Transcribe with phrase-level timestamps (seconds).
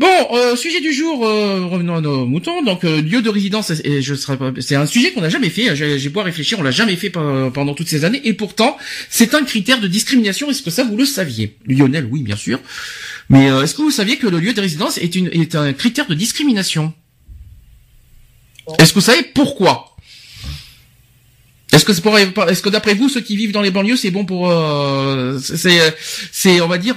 [0.00, 2.62] Bon, euh, sujet du jour, euh, revenons à nos moutons.
[2.62, 5.68] Donc, euh, lieu de résidence, c'est un sujet qu'on n'a jamais fait.
[5.68, 8.78] hein, J'ai beau réfléchir, on l'a jamais fait pe- pendant toutes ces années, et pourtant,
[9.10, 10.48] c'est un critère de discrimination.
[10.50, 12.60] Est-ce que ça vous le saviez, Lionel Oui, bien sûr.
[13.28, 16.06] Mais euh, est-ce que vous saviez que le lieu de résidence est, est un critère
[16.06, 16.94] de discrimination?
[18.78, 19.96] Est-ce que vous savez pourquoi?
[21.74, 22.16] Est-ce que pour,
[22.48, 25.38] est-ce que d'après vous, ceux qui vivent dans les banlieues, c'est bon pour, euh,
[26.32, 26.96] c'est, on va dire.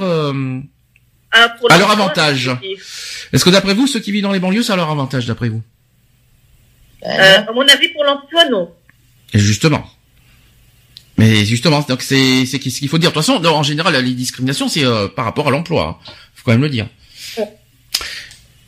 [1.35, 2.49] Euh, Ah, pour À leur avantage.
[3.31, 5.49] Est-ce que d'après vous, ceux qui vivent dans les banlieues, c'est à leur avantage, d'après
[5.49, 5.61] vous?
[7.05, 8.71] Euh, à mon avis, pour l'emploi, non.
[9.33, 9.85] Et Justement.
[11.17, 13.11] Mais justement, donc c'est c'est ce qu'il faut dire.
[13.11, 15.99] De toute façon, non, en général, les discriminations, c'est euh, par rapport à l'emploi.
[16.01, 16.11] Hein.
[16.33, 16.87] Faut quand même le dire.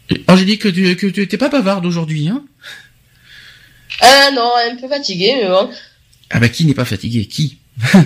[0.10, 2.44] Et Angélique, que tu que t'es pas bavarde aujourd'hui, hein?
[4.00, 5.72] Ah non, un peu fatigué, mais bon.
[6.30, 7.58] Ah bah qui n'est pas fatigué Qui?
[7.94, 8.06] Ouais.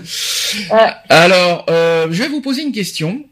[1.10, 3.26] Alors, euh, je vais vous poser une question.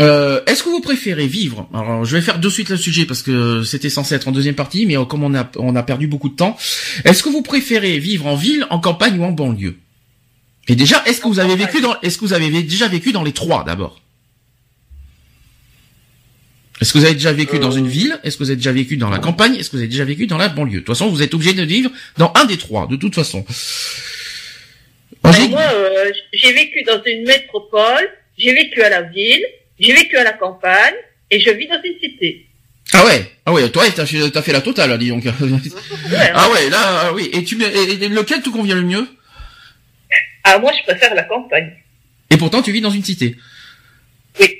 [0.00, 3.22] Euh, Est-ce que vous préférez vivre Alors, je vais faire de suite le sujet parce
[3.22, 6.06] que c'était censé être en deuxième partie, mais euh, comme on a on a perdu
[6.06, 6.56] beaucoup de temps,
[7.04, 9.78] est-ce que vous préférez vivre en ville, en campagne ou en banlieue?
[10.68, 13.22] Et déjà, est-ce que vous avez vécu dans Est-ce que vous avez déjà vécu dans
[13.22, 14.00] les trois d'abord?
[16.80, 18.20] Est-ce que vous avez déjà vécu dans une ville?
[18.22, 19.54] Est-ce que vous avez déjà vécu dans la campagne?
[19.54, 20.74] Est-ce que vous avez déjà vécu dans la banlieue?
[20.74, 23.46] De toute façon, vous êtes obligé de vivre dans un des trois, de toute façon.
[25.22, 29.42] Ben, Angélique moi, euh, j'ai vécu dans une métropole, j'ai vécu à la ville,
[29.78, 30.94] j'ai vécu à la campagne,
[31.30, 32.46] et je vis dans une cité.
[32.92, 35.24] Ah ouais, ah ouais, toi t'as fait, t'as fait la totale, dis donc.
[35.26, 37.28] ah ouais, là, ah oui.
[37.32, 39.06] Et tu, et, et lequel te convient le mieux?
[40.44, 41.72] Ah, moi, je préfère la campagne.
[42.30, 43.34] Et pourtant, tu vis dans une cité.
[44.38, 44.58] Oui.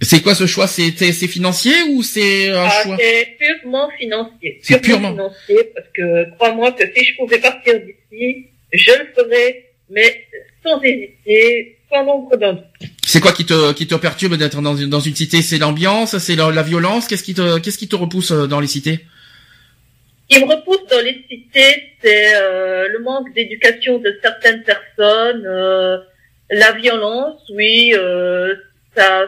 [0.00, 0.68] C'est quoi ce choix?
[0.68, 0.92] C'est,
[1.26, 2.96] financier ou c'est un Ah, choix?
[3.00, 4.60] c'est purement financier.
[4.62, 5.10] C'est purement.
[5.10, 10.24] financier, parce que crois-moi que si je pouvais partir d'ici, je le ferais, mais
[10.64, 12.90] sans hésiter, sans nombre d'un doute.
[13.08, 15.40] C'est quoi qui te qui te perturbe d'être dans une dans une cité?
[15.40, 17.06] C'est l'ambiance, c'est la, la violence?
[17.06, 19.06] Qu'est-ce qui te qu'est-ce qui te repousse euh, dans les cités?
[20.28, 25.46] Ce qui me repousse dans les cités, c'est euh, le manque d'éducation de certaines personnes,
[25.46, 25.98] euh,
[26.50, 28.56] la violence, oui, euh,
[28.96, 29.26] ça,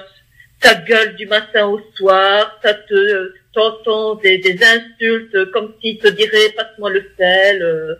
[0.61, 6.09] ça gueule du matin au soir, ça te t'entends des, des insultes comme s'ils te
[6.09, 7.94] diraient passe-moi le sel, euh,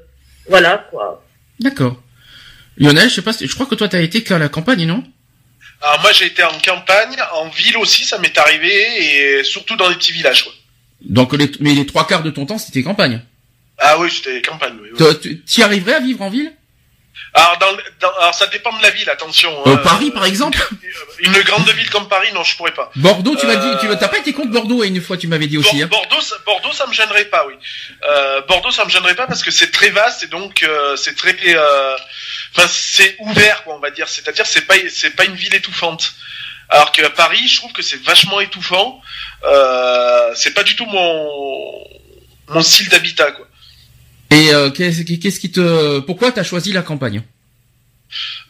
[0.49, 1.25] voilà quoi.
[1.61, 2.03] D'accord.
[2.79, 5.05] Lionel, je sais pas, je crois que toi t'as été qu'à la campagne, non?
[5.81, 9.89] Alors moi j'ai été en campagne, en ville aussi, ça m'est arrivé, et surtout dans
[9.89, 10.45] les petits villages.
[10.45, 10.53] Quoi.
[11.03, 13.23] Donc les mais les trois quarts de ton temps c'était campagne.
[13.79, 14.75] Ah oui, c'était campagne.
[14.83, 14.99] Oui, oui.
[14.99, 16.53] Toi, Tu tu y arriverais à vivre en ville?
[17.35, 19.53] Alors, dans, dans- alors ça dépend de la ville, attention.
[19.67, 19.77] Euh, hein.
[19.79, 20.59] Paris par exemple
[21.21, 22.91] Une grande ville comme Paris, non, je pourrais pas.
[22.97, 25.47] Bordeaux, tu m'as dit, Euh, tu t'as pas été contre Bordeaux une fois, tu m'avais
[25.47, 25.83] dit aussi.
[25.83, 25.87] Hein.
[25.89, 27.55] Bordeaux, ça, Bordeaux, ça me gênerait pas, oui.
[28.09, 31.17] Euh, Bordeaux, ça me gênerait pas parce que c'est très vaste et donc euh, c'est
[31.17, 31.97] très, euh,
[32.57, 34.09] enfin c'est ouvert, quoi, on va dire.
[34.09, 36.13] C'est-à-dire c'est pas, c'est pas une ville étouffante.
[36.71, 39.01] Alors que à Paris, je trouve que c'est vachement étouffant.
[39.45, 41.85] Euh, c'est pas du tout mon
[42.49, 43.47] mon style d'habitat, quoi.
[44.31, 47.23] Et euh, qu'est-ce qui te, pourquoi t'as choisi la campagne?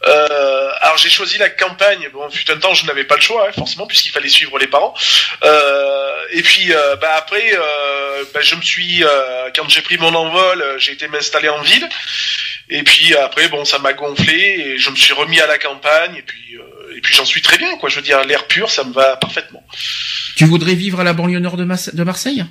[0.07, 2.07] Euh, alors j'ai choisi la campagne.
[2.13, 4.67] Bon, fut un temps, je n'avais pas le choix, hein, forcément, puisqu'il fallait suivre les
[4.67, 4.93] parents.
[5.43, 9.97] Euh, et puis, euh, bah après, euh, bah, je me suis, euh, quand j'ai pris
[9.97, 11.87] mon envol, j'ai été m'installer en ville.
[12.69, 16.15] Et puis après, bon, ça m'a gonflé et je me suis remis à la campagne.
[16.15, 17.89] Et puis, euh, et puis j'en suis très bien, quoi.
[17.89, 19.63] Je veux dire, l'air pur, ça me va parfaitement.
[20.35, 22.45] Tu voudrais vivre à la banlieue nord de, Mas- de Marseille?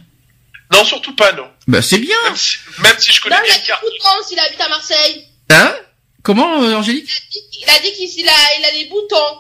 [0.72, 1.48] Non, surtout pas, non.
[1.66, 2.16] Bah c'est bien.
[2.24, 4.60] Même si, même si je connais Non, il bien a le dit boutons s'il habite
[4.60, 5.26] à Marseille.
[5.50, 5.74] Hein?
[6.22, 7.10] Comment, euh, Angélique?
[7.60, 9.38] Il a dit qu'il a, il a des boutons.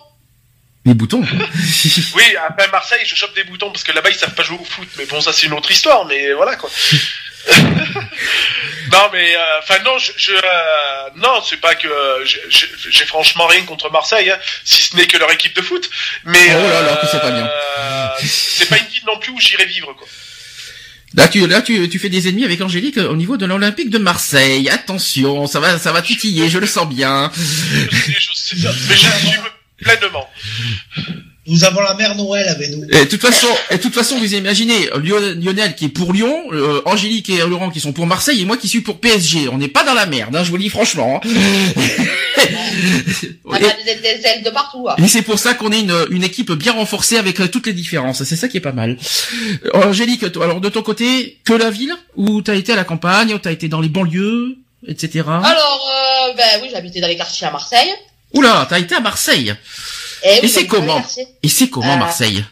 [0.86, 1.22] Les boutons.
[2.14, 4.64] Oui, après Marseille, je chope des boutons parce que là-bas ils savent pas jouer au
[4.64, 4.88] foot.
[4.96, 6.06] Mais bon, ça c'est une autre histoire.
[6.06, 6.70] Mais voilà quoi.
[8.92, 13.46] non, mais euh, enfin non, je, je euh, non, c'est pas que euh, j'ai franchement
[13.46, 15.88] rien contre Marseille, hein, si ce n'est que leur équipe de foot.
[16.24, 17.50] Mais Oh là là, que c'est pas bien.
[18.26, 20.06] c'est pas une ville non plus où j'irai vivre quoi.
[21.14, 23.88] Là, tu, là, tu, tu fais des ennemis avec Angélique euh, au niveau de l'Olympique
[23.90, 24.68] de Marseille.
[24.68, 27.30] Attention, ça va, ça va titiller, je le sens bien.
[27.36, 27.96] Je
[28.34, 29.42] sais, je sais, mais j'assume
[29.82, 30.28] pleinement.
[31.46, 32.84] Nous avons la mère Noël avec nous.
[32.92, 36.12] Et de toute façon, et de toute façon, vous imaginez Lio- Lionel qui est pour
[36.12, 39.48] Lyon, euh, Angélique et Laurent qui sont pour Marseille et moi qui suis pour PSG.
[39.48, 41.22] On n'est pas dans la merde, hein, je vous le dis franchement.
[41.24, 41.28] hein.
[43.50, 44.86] Ça a des étincelles de partout.
[44.88, 44.94] hein.
[44.98, 47.72] Et c'est pour ça qu'on est une, une équipe bien renforcée avec euh, toutes les
[47.72, 48.22] différences.
[48.24, 48.96] C'est ça qui est pas mal.
[49.66, 53.34] Euh, Angélique, alors de ton côté, que la ville ou t'as été à la campagne,
[53.34, 55.24] ou t'as été dans les banlieues, etc.
[55.26, 57.90] Alors, euh, ben oui, j'habitais dans les quartiers à Marseille.
[58.34, 59.54] Oula, t'as été à Marseille.
[60.24, 61.02] Et, Et oui, c'est comment.
[61.42, 62.44] Et c'est comment Euh, Marseille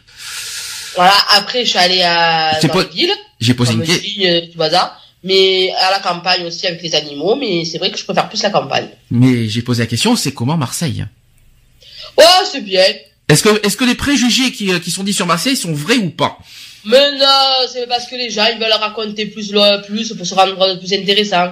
[0.95, 3.13] Voilà, après, je suis allée à, dans pas- les villes.
[3.39, 4.23] J'ai posé une question.
[4.25, 4.99] euh, bazar.
[5.27, 8.41] Mais à la campagne aussi avec les animaux, mais c'est vrai que je préfère plus
[8.43, 8.87] la campagne.
[9.11, 11.05] Mais j'ai posé la question, c'est comment Marseille?
[12.17, 12.85] Oh, c'est bien.
[13.29, 15.97] Est-ce que est-ce que les préjugés qui, euh, qui sont dits sur Marseille sont vrais
[15.97, 16.37] ou pas?
[16.85, 19.51] Mais non, c'est parce que les gens, ils veulent raconter plus,
[19.87, 21.47] plus pour se rendre plus intéressant.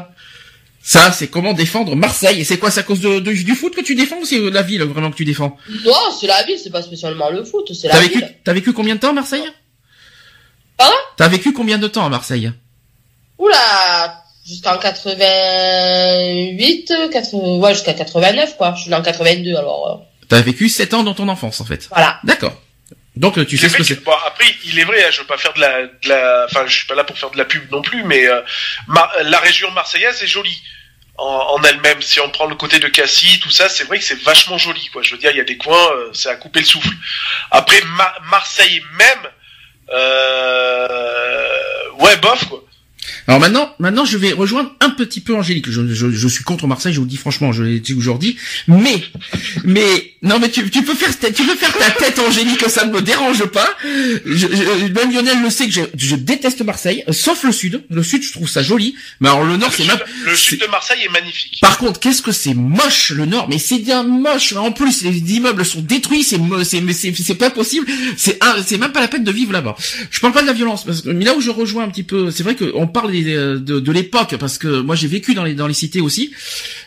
[0.81, 2.39] Ça, c'est comment défendre Marseille.
[2.41, 4.39] Et c'est quoi, c'est à cause de, de- du foot que tu défends ou c'est
[4.39, 5.57] euh, la ville vraiment que tu défends?
[5.83, 8.35] Non, c'est la ville, c'est pas spécialement le foot, c'est T'as la vécu, ville.
[8.45, 9.43] t'as vécu combien de temps à Marseille?
[10.77, 10.95] Pardon?
[11.17, 12.51] T'as vécu combien de temps à Marseille?
[13.37, 18.73] Oula, jusqu'en 88, 80, ouais, jusqu'à 89, quoi.
[18.75, 19.95] Je suis né en 82, alors, euh,
[20.29, 21.87] T'as vécu 7 ans dans ton enfance, en fait.
[21.89, 22.19] voilà.
[22.23, 22.53] D'accord.
[23.15, 24.03] Donc tu sais ce que c'est.
[24.03, 26.65] bon, après, il est vrai, hein, je veux pas faire de la, de la, enfin,
[26.67, 28.41] je suis pas là pour faire de la pub non plus, mais euh,
[28.87, 30.61] Mar- la région marseillaise est jolie
[31.17, 32.01] en, en elle-même.
[32.01, 34.85] Si on prend le côté de Cassis, tout ça, c'est vrai que c'est vachement joli,
[34.91, 35.01] quoi.
[35.01, 36.89] Je veux dire, il y a des coins, euh, c'est à couper le souffle.
[37.51, 39.31] Après, Ma- Marseille même,
[39.93, 41.37] euh,
[41.99, 42.61] ouais, bof, quoi.
[43.27, 45.69] Alors maintenant, maintenant, je vais rejoindre un petit peu Angélique.
[45.69, 48.37] Je, je, je suis contre Marseille, je vous le dis franchement, je l'ai dit aujourd'hui.
[48.67, 49.03] Mais,
[49.63, 52.85] mais, non, mais tu, tu peux faire, ta- tu peux faire ta tête, Angélique, ça
[52.85, 53.67] ne me dérange pas.
[53.83, 57.83] Je, je- même Lionel le sait que je, je déteste Marseille, sauf le sud.
[57.89, 58.95] Le sud, je trouve ça joli.
[59.19, 59.97] Mais alors le nord, c'est même.
[60.25, 61.59] le sud de Marseille est magnifique.
[61.61, 64.53] Par contre, qu'est-ce que c'est moche le Nord, mais c'est bien moche.
[64.53, 67.87] En plus, les immeubles sont détruits, c'est c'est c'est c'est pas possible.
[68.17, 69.75] C'est c'est même pas la peine de vivre là-bas.
[70.11, 72.03] Je parle pas de la violence parce que mais là où je rejoins un petit
[72.03, 75.43] peu, c'est vrai qu'on parle des- de, de l'époque parce que moi j'ai vécu dans
[75.43, 76.31] les dans les cités aussi,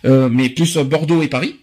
[0.04, 1.56] euh, mais plus euh, Bordeaux et Paris.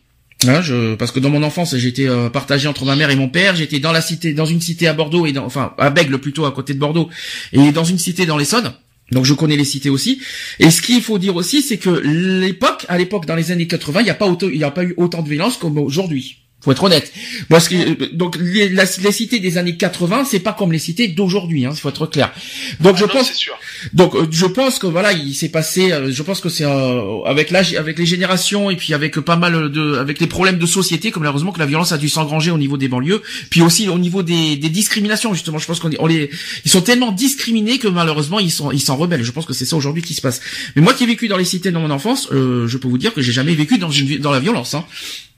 [0.48, 3.30] Hein, je, parce que dans mon enfance, j'étais euh, partagé entre ma mère et mon
[3.30, 3.56] père.
[3.56, 6.46] J'étais dans la cité, dans une cité à Bordeaux et dans, enfin à Bègle plutôt
[6.46, 7.10] à côté de Bordeaux,
[7.54, 8.74] et dans une cité dans l'Essonne.
[9.12, 10.20] Donc je connais les cités aussi.
[10.60, 14.02] Et ce qu'il faut dire aussi, c'est que l'époque, à l'époque, dans les années 80,
[14.02, 16.40] il n'y a pas autant, il y a pas eu autant de violence comme aujourd'hui.
[16.62, 17.14] Faut être honnête.
[17.48, 20.80] Parce que euh, donc les, la- les cités des années 80, c'est pas comme les
[20.80, 21.64] cités d'aujourd'hui.
[21.66, 22.34] Hein, faut être clair.
[22.80, 23.54] Donc Ah je non, pense, sûr.
[23.94, 25.92] donc euh, je pense que voilà, il s'est passé.
[25.92, 29.36] euh, je pense que c'est euh, avec l'âge, avec les générations et puis avec pas
[29.36, 32.50] mal de, avec les problèmes de société, comme malheureusement que la violence a dû s'engranger
[32.50, 33.22] au niveau des banlieues,
[33.52, 35.60] puis aussi au niveau des, des discriminations justement.
[35.60, 36.32] Je pense qu'on on les,
[36.66, 39.24] ils sont tellement discriminés que malheureusement ils sont, ils s'en rebellent.
[39.24, 40.42] Je pense que c'est ça aujourd'hui qui se passe.
[40.76, 42.98] Mais moi qui ai vécu dans les cités dans mon enfance, euh, je peux vous
[42.98, 44.74] dire que j'ai jamais vécu dans une, dans la violence.
[44.74, 44.84] Hein.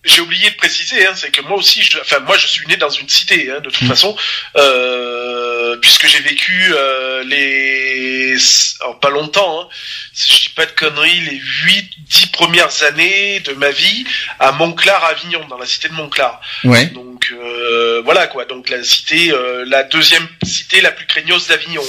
[0.03, 2.77] J'ai oublié de préciser, hein, c'est que moi aussi, je, enfin moi je suis né
[2.77, 3.87] dans une cité, hein, de toute Mm.
[3.87, 4.15] façon,
[4.55, 5.36] euh,
[5.81, 8.35] puisque j'ai vécu euh, les,
[8.81, 9.67] alors, pas longtemps, hein,
[10.15, 14.05] je dis pas de conneries, les huit, dix premières années de ma vie
[14.39, 16.41] à Montclar, Avignon, dans la cité de Montclar.
[16.63, 16.87] Ouais.
[16.87, 21.83] Donc euh, voilà quoi, donc la cité, euh, la deuxième cité la plus craignos d'Avignon.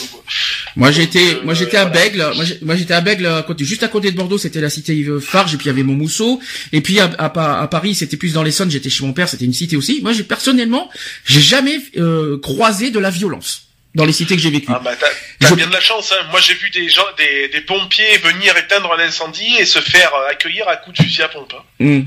[0.77, 1.87] Moi j'étais, moi j'étais à.
[1.87, 2.33] Bègle.
[2.63, 5.57] Moi j'étais à Bègle, juste à côté de Bordeaux, c'était la cité Yves Farge, et
[5.57, 6.41] puis il y avait Montmousseau.
[6.73, 8.71] Et puis à, à, Pa- à Paris, c'était plus dans l'Essonne.
[8.71, 10.01] J'étais chez mon père, c'était une cité aussi.
[10.03, 10.91] Moi j'ai personnellement,
[11.25, 13.63] j'ai jamais euh, croisé de la violence
[13.99, 14.71] dans les cités que j'ai vécues.
[14.75, 15.09] Ah bah t'as
[15.49, 16.13] Je- bien de la chance.
[16.13, 16.25] Hein.
[16.31, 20.11] Moi j'ai vu des gens, des, des pompiers venir éteindre un incendie et se faire
[20.15, 21.53] euh, accueillir à coups de fusil à pompe.
[21.55, 21.85] hein.
[21.85, 22.03] Hmm.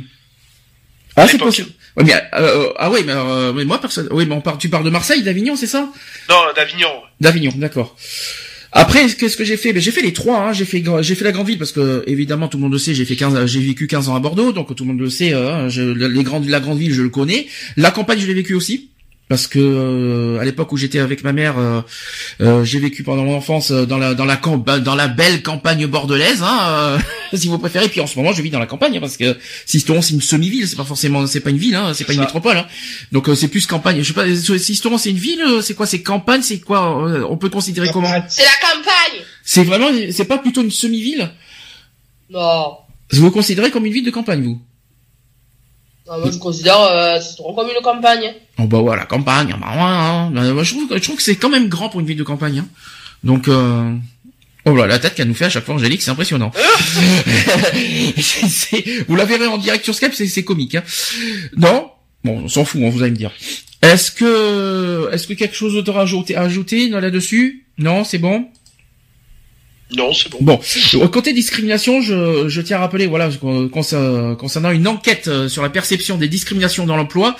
[1.18, 1.70] Ah c'est possible.
[1.98, 4.08] Ouais, mais, euh, ah oui, mais, euh, mais moi personne.
[4.12, 5.90] Oui, mais on tu parles de Marseille, d'Avignon, c'est ça?
[6.30, 6.94] Non, d'Avignon.
[7.20, 7.98] D'Avignon, d'accord.
[8.72, 9.74] Après, qu'est-ce que j'ai fait?
[9.74, 10.38] Ben j'ai fait les trois.
[10.40, 10.54] Hein.
[10.54, 12.96] J'ai fait, j'ai fait la grande ville parce que évidemment tout le monde le sait.
[12.96, 15.34] J'ai fait 15, j'ai vécu 15 ans à Bordeaux, donc tout le monde le sait.
[15.34, 17.48] euh, je, les grandes, la grande ville, je le connais.
[17.76, 18.90] La campagne, je l'ai vécu aussi
[19.32, 21.80] parce que euh, à l'époque où j'étais avec ma mère, euh,
[22.42, 25.42] euh, j'ai vécu pendant mon enfance euh, dans la dans la camp- dans la belle
[25.42, 26.98] campagne bordelaise, hein, euh,
[27.38, 27.88] si vous préférez.
[27.88, 30.22] Puis en ce moment, je vis dans la campagne hein, parce que Sisteron c'est une
[30.22, 32.58] semi-ville, c'est pas forcément, c'est pas une ville, hein, c'est pas une métropole.
[32.58, 32.66] Hein.
[33.14, 34.00] Donc euh, c'est plus campagne.
[34.04, 37.26] Je sais pas, Sisteron c'est une ville, euh, c'est quoi, c'est campagne, c'est quoi euh,
[37.30, 41.32] On peut considérer comment C'est la campagne C'est vraiment, c'est pas plutôt une semi-ville?
[42.30, 42.76] Non.
[43.14, 44.62] Vous considérez comme une ville de campagne, vous?
[46.12, 48.34] Non, moi, je considère euh, c'est comme une campagne.
[48.60, 49.56] Oh bah voilà, campagne.
[49.62, 50.32] Bah, ouais, hein.
[50.34, 52.24] Bah, moi, je trouve, je trouve que c'est quand même grand pour une ville de
[52.24, 52.60] campagne.
[52.60, 52.68] Hein.
[53.24, 53.94] Donc, euh...
[54.66, 56.52] oh là, la tête qu'elle nous fait à chaque fois, Angélique, c'est impressionnant.
[58.18, 60.76] C'est- c'est- Vous la verrez en direct sur Skype, c'est c'est comique.
[60.76, 60.84] Hein.
[61.56, 61.90] Non?
[62.26, 63.32] Bon, on s'en fout, on vous allez me dire.
[63.82, 67.66] Est-ce que, est-ce que quelque chose d'autre à ajouter, à ajouter là-dessus?
[67.78, 68.46] Non, c'est bon?
[69.98, 70.38] Non, c'est bon.
[70.42, 70.60] Bon,
[71.02, 75.50] au côté discrimination, je, je tiens à rappeler, voilà, con- concer- concernant une enquête euh,
[75.50, 77.36] sur la perception des discriminations dans l'emploi,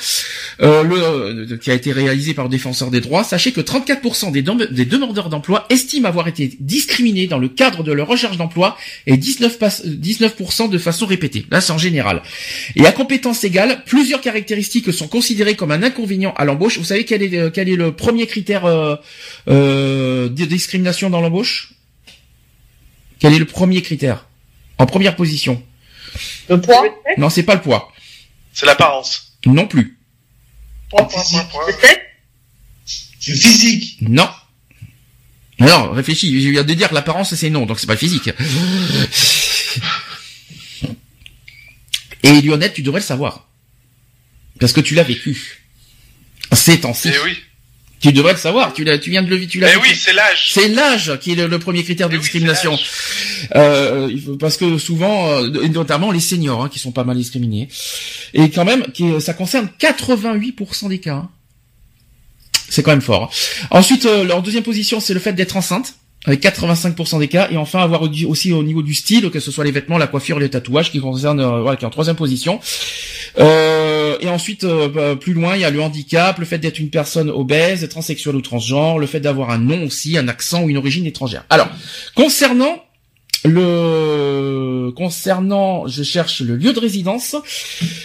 [0.62, 4.42] euh, euh, qui a été réalisée par le défenseur des droits, sachez que 34% des,
[4.42, 8.78] dem- des demandeurs d'emploi estiment avoir été discriminés dans le cadre de leur recherche d'emploi
[9.08, 11.46] et 19, pas- 19% de façon répétée.
[11.52, 12.22] Là, c'est en général.
[12.76, 16.78] Et à compétence égale, plusieurs caractéristiques sont considérées comme un inconvénient à l'embauche.
[16.78, 18.96] Vous savez quel est, euh, le premier critère euh,
[19.48, 21.70] euh, de discrimination dans l'embauche?
[23.22, 24.28] Quel est le premier critère
[24.80, 25.64] En première position.
[26.50, 26.84] Le poids
[27.18, 27.94] Non, c'est pas le poids.
[28.52, 29.38] C'est l'apparence.
[29.46, 29.98] Non plus.
[30.90, 31.62] Point, point, point, point.
[31.68, 32.02] Le sexe
[33.20, 33.98] C'est physique.
[34.02, 34.28] Non.
[35.60, 38.32] Alors, réfléchis, je viens de dire que l'apparence c'est non, donc c'est pas le physique.
[42.24, 43.48] Et Lionette, tu devrais le savoir.
[44.60, 45.64] Parce que tu l'as vécu.
[46.54, 47.12] Ces temps-ci.
[47.14, 47.38] Eh oui.
[48.02, 49.80] Tu devrais le savoir, tu, tu viens de le tu l'as vécu.
[49.90, 50.52] oui, c'est l'âge.
[50.54, 52.78] C'est l'âge qui est le, le premier critère de Eh discrimination.
[53.56, 57.68] Euh, parce que souvent, euh, notamment les seniors, hein, qui sont pas mal discriminés,
[58.34, 61.14] et quand même, qui, ça concerne 88% des cas.
[61.16, 61.30] hein.
[62.70, 63.24] C'est quand même fort.
[63.32, 63.68] hein.
[63.78, 67.58] Ensuite, euh, leur deuxième position, c'est le fait d'être enceinte, avec 85% des cas, et
[67.58, 70.40] enfin avoir au- aussi au niveau du style, que ce soit les vêtements, la coiffure,
[70.40, 72.60] les tatouages, qui concernent, euh, voilà, qui est en troisième position.
[73.40, 76.80] Euh, et ensuite, euh, bah, plus loin, il y a le handicap, le fait d'être
[76.80, 80.70] une personne obèse, transsexuelle ou transgenre, le fait d'avoir un nom aussi, un accent ou
[80.70, 81.46] une origine étrangère.
[81.50, 81.70] Alors,
[82.16, 82.84] concernant
[83.44, 87.36] le concernant, je cherche le lieu de résidence.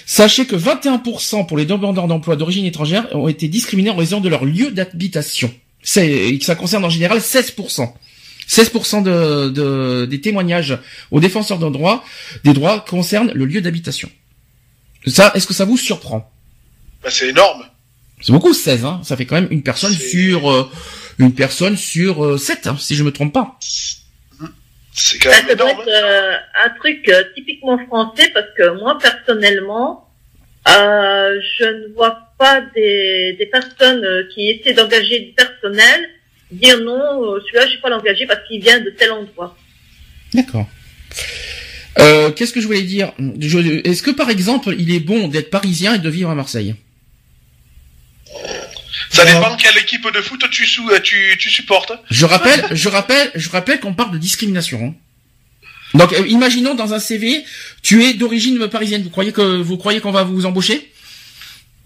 [0.06, 4.28] Sachez que 21% pour les demandeurs d'emploi d'origine étrangère ont été discriminés en raison de
[4.28, 5.52] leur lieu d'habitation.
[5.82, 7.88] C'est, ça concerne en général 16%.
[8.48, 10.78] 16% de, de- des témoignages
[11.10, 12.04] aux défenseurs de droits,
[12.44, 14.08] des droits concernent le lieu d'habitation.
[15.06, 16.30] Ça, est-ce que ça vous surprend
[17.02, 17.64] Bah, c'est énorme.
[18.20, 19.00] C'est beaucoup 16, hein.
[19.04, 20.70] Ça fait quand même une personne sur euh,
[21.18, 23.56] une personne sur euh, 7, hein, si je me trompe pas.
[24.92, 25.82] C'est quand Ça, même ça doit énorme.
[25.82, 30.08] être euh, un truc euh, typiquement français parce que moi, personnellement,
[30.68, 36.08] euh, je ne vois pas des, des personnes euh, qui essaient d'engager du personnel
[36.50, 39.56] dire non, euh, celui-là, je ne vais pas l'engager parce qu'il vient de tel endroit.
[40.32, 40.66] D'accord.
[41.98, 43.12] Euh, Qu'est-ce que je voulais dire?
[43.84, 46.74] Est-ce que par exemple, il est bon d'être parisien et de vivre à Marseille?
[49.10, 51.92] Ça dépend de quelle équipe de foot tu, sou- euh, tu, tu supportes.
[52.10, 54.84] Je rappelle, je rappelle, je rappelle qu'on parle de discrimination.
[54.84, 54.94] hein.
[55.98, 57.44] Donc, euh, imaginons dans un CV,
[57.82, 59.02] tu es d'origine parisienne.
[59.02, 60.90] Vous croyez que vous croyez qu'on va vous embaucher?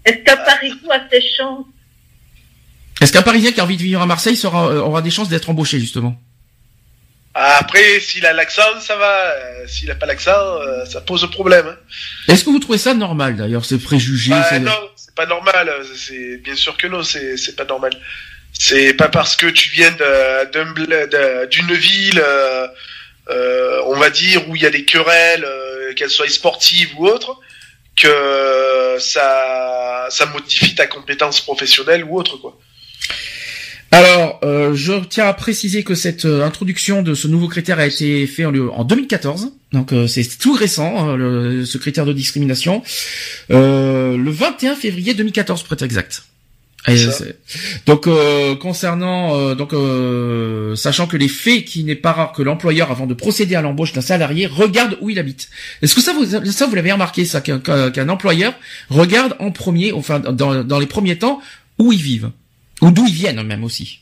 [0.03, 1.65] Est-ce qu'à Paris-Coup a ses chances?
[2.99, 5.29] Est-ce qu'un Parisien qui a envie de vivre à Marseille sera, euh, aura des chances
[5.29, 6.19] d'être embauché justement?
[7.33, 9.31] Après, s'il a l'accent, ça va.
[9.31, 11.67] Euh, S'il a pas l'accent, euh, ça pose problème.
[11.67, 11.77] hein.
[12.27, 15.69] Est-ce que vous trouvez ça normal d'ailleurs, ces préjugés Bah, non, c'est pas normal.
[15.69, 17.93] euh, C'est bien sûr que non, c'est c'est pas normal.
[18.53, 19.91] C'est pas parce que tu viens
[21.49, 22.67] d'une ville, euh,
[23.29, 27.07] euh, on va dire, où il y a des querelles, euh, qu'elles soient sportives ou
[27.07, 27.37] autres,
[27.95, 32.57] que ça ça modifie ta compétence professionnelle ou autre quoi.
[33.93, 37.85] Alors, euh, je tiens à préciser que cette euh, introduction de ce nouveau critère a
[37.85, 42.13] été fait en, en 2014, donc euh, c'est tout récent, hein, le- ce critère de
[42.13, 42.83] discrimination,
[43.51, 46.23] euh, le 21 février 2014 pour être exact.
[46.87, 46.95] Et
[47.85, 52.41] donc euh, concernant euh, donc euh, sachant que les faits qu'il n'est pas rare que
[52.41, 55.49] l'employeur avant de procéder à l'embauche d'un salarié regarde où il habite.
[55.83, 58.53] Est-ce que ça vous ça vous l'avez remarqué ça qu'un employeur
[58.89, 61.39] regarde en premier enfin dans, dans les premiers temps
[61.77, 62.31] où ils vivent?
[62.81, 63.99] Ou d'où ils viennent même aussi.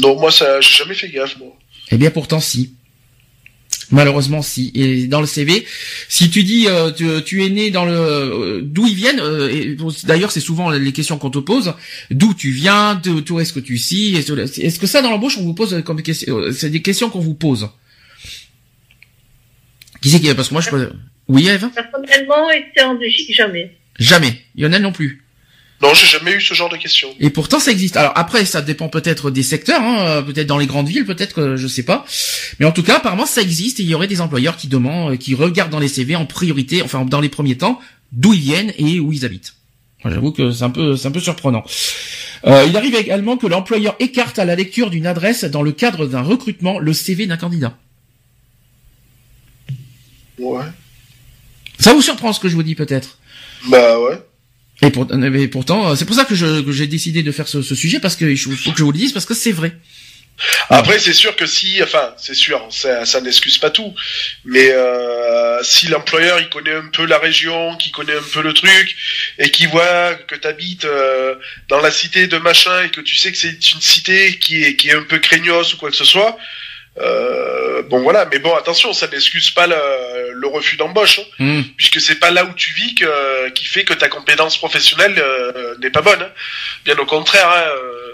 [0.00, 1.56] Non, moi ça, j'ai jamais fait gaffe moi.
[1.90, 2.74] Eh bien pourtant si.
[3.90, 4.72] Malheureusement si.
[4.74, 5.66] Et dans le CV,
[6.08, 9.76] si tu dis euh, tu, tu es né dans le euh, d'où ils viennent, euh,
[10.04, 11.74] d'ailleurs c'est souvent les questions qu'on te pose,
[12.10, 15.52] d'où tu viens, d'où est-ce que tu suis, est-ce que ça dans l'embauche on vous
[15.54, 17.68] pose comme question, euh, c'est des questions qu'on vous pose.
[20.00, 20.92] Qui c'est qui parce que moi je peux...
[21.28, 21.68] Oui Eve?
[21.74, 23.76] Personnellement, été en Belgique, jamais.
[23.98, 24.40] Jamais.
[24.56, 25.21] Lionel non plus.
[25.82, 27.08] Non, j'ai jamais eu ce genre de questions.
[27.18, 27.96] Et pourtant, ça existe.
[27.96, 31.34] Alors après, ça dépend peut-être des secteurs, hein, euh, peut-être dans les grandes villes, peut-être
[31.34, 32.04] que je sais pas.
[32.60, 35.14] Mais en tout cas, apparemment, ça existe et il y aurait des employeurs qui demandent,
[35.14, 37.80] euh, qui regardent dans les CV en priorité, enfin dans les premiers temps,
[38.12, 39.54] d'où ils viennent et où ils habitent.
[40.04, 41.64] J'avoue que c'est un peu, c'est un peu surprenant.
[42.44, 46.06] Euh, il arrive également que l'employeur écarte à la lecture d'une adresse dans le cadre
[46.06, 47.76] d'un recrutement le CV d'un candidat.
[50.38, 50.64] Ouais.
[51.78, 53.18] Ça vous surprend ce que je vous dis peut-être?
[53.68, 54.20] Bah ouais.
[54.82, 57.74] Et, pour- mais pourtant, euh, c'est pour ça que j'ai décidé de faire ce, ce
[57.74, 59.72] sujet parce que faut que je vous le dise parce que c'est vrai.
[60.70, 63.94] Après, c'est sûr que si, enfin, c'est sûr, ça, ça n'excuse pas tout,
[64.44, 68.52] mais euh, si l'employeur il connaît un peu la région, qui connaît un peu le
[68.54, 68.96] truc,
[69.38, 70.86] et qui voit que tu habites
[71.68, 74.74] dans la cité de machin et que tu sais que c'est une cité qui est
[74.74, 76.36] qui est un peu craignos ou quoi que ce soit,
[76.98, 81.62] Euh, bon voilà, mais bon attention, ça n'excuse pas le, le refus d'embauche, hein, Hmm.
[81.76, 85.74] puisque c'est pas là où tu vis que, qui fait que ta compétence professionnelle euh,
[85.78, 86.20] n'est pas bonne.
[86.22, 86.30] hein.
[86.84, 87.48] Bien au contraire.
[87.48, 88.12] hein, euh,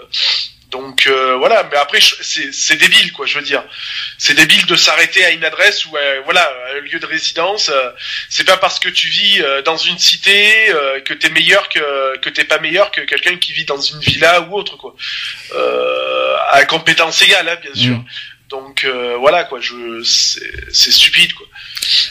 [0.71, 3.63] donc euh, voilà, mais après c'est débile quoi, je veux dire.
[4.19, 7.69] C'est débile de s'arrêter à une adresse ou à, voilà à un lieu de résidence.
[7.73, 7.89] euh,
[8.29, 12.17] c'est pas parce que tu vis euh, dans une cité euh, que t'es meilleur que
[12.19, 14.95] que t'es pas meilleur que quelqu'un qui vit dans une villa ou autre quoi.
[15.55, 17.95] Euh, à compétence égale, hein, bien sûr.
[17.95, 18.05] Mm.
[18.49, 21.45] Donc euh, voilà quoi, je c'est stupide quoi.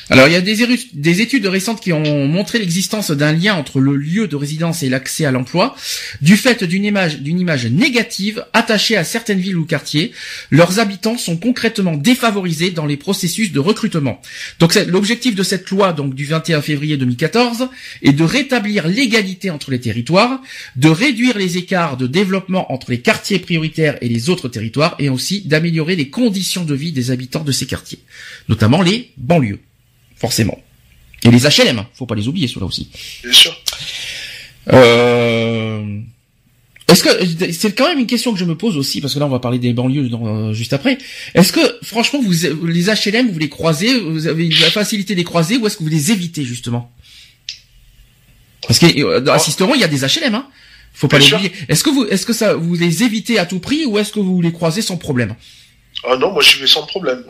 [0.09, 0.57] Alors il y a des,
[0.93, 4.89] des études récentes qui ont montré l'existence d'un lien entre le lieu de résidence et
[4.89, 5.75] l'accès à l'emploi,
[6.21, 10.13] du fait d'une image d'une image négative attachée à certaines villes ou quartiers.
[10.51, 14.23] Leurs habitants sont concrètement défavorisés dans les processus de recrutement.
[14.61, 17.69] Donc l'objectif de cette loi donc du 21 février 2014
[18.03, 20.41] est de rétablir l'égalité entre les territoires,
[20.77, 25.09] de réduire les écarts de développement entre les quartiers prioritaires et les autres territoires et
[25.09, 28.01] aussi d'améliorer les conditions de vie des habitants de ces quartiers,
[28.49, 29.61] notamment les banlieues
[30.19, 30.59] forcément.
[31.25, 32.91] Et les HLM, faut pas les oublier ceux-là aussi.
[33.23, 33.57] Bien sûr.
[34.73, 36.01] Euh...
[36.89, 39.27] Est-ce que c'est quand même une question que je me pose aussi parce que là
[39.27, 40.97] on va parler des banlieues dans, euh, juste après.
[41.35, 42.33] Est-ce que franchement vous
[42.67, 45.83] les HLM vous les croisez, vous avez la facilité de les croiser ou est-ce que
[45.83, 46.91] vous les évitez justement?
[48.67, 49.33] Parce que euh, dans.
[49.33, 50.49] Assisteron il y a des HLM hein.
[50.95, 51.53] Faut pas Bien les oublier.
[51.69, 54.21] Est-ce que vous est-ce que ça vous les évitez à tout prix ou est-ce que
[54.21, 55.35] vous les croisez sans problème?
[56.05, 57.25] Ah non, moi je vais sans problème.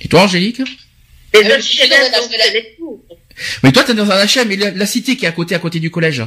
[0.00, 0.62] Et toi Angélique?
[1.34, 3.00] Les donc.
[3.62, 5.58] Mais toi t'es dans un HLM mais la, la cité qui est à côté à
[5.58, 6.24] côté du collège.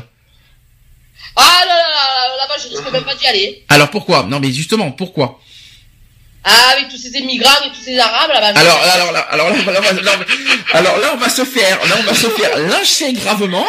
[1.35, 3.63] Ah là là là, là-bas, je risque même pas d'y aller.
[3.69, 4.23] Alors pourquoi?
[4.23, 5.41] Non mais justement pourquoi?
[6.43, 8.59] Ah, avec tous ces immigrants et tous ces arabes là-bas.
[8.59, 9.55] Alors, alors, là, alors là,
[10.73, 13.65] alors là, on va se faire, là, on va se faire lyncher gravement.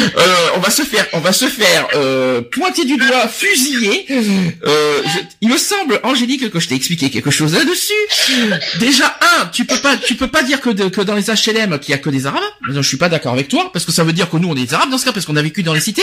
[0.00, 4.06] Euh, on va se faire, on va se faire euh, pointer du doigt, fusiller.
[4.10, 7.92] Euh, je- il me semble, Angélique, que je t'ai expliqué quelque chose là-dessus.
[8.80, 11.78] Déjà, un, tu peux pas, tu peux pas dire que, de- que dans les HLM
[11.78, 12.42] qu'il y a que des Arabes.
[12.72, 14.64] Je suis pas d'accord avec toi, parce que ça veut dire que nous on est
[14.66, 16.02] des Arabes dans ce cas, parce qu'on a vécu dans les cités.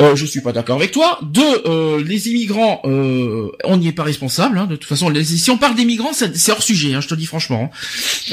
[0.00, 1.20] Euh, je suis pas d'accord avec toi.
[1.22, 4.58] Deux, euh, les immigrants, euh, on n'y est pas responsable.
[4.58, 6.94] Hein, de toute façon, les- si on parle des migrants, c'est hors sujet.
[6.94, 7.70] Hein, je te dis franchement.
[7.72, 7.78] hein.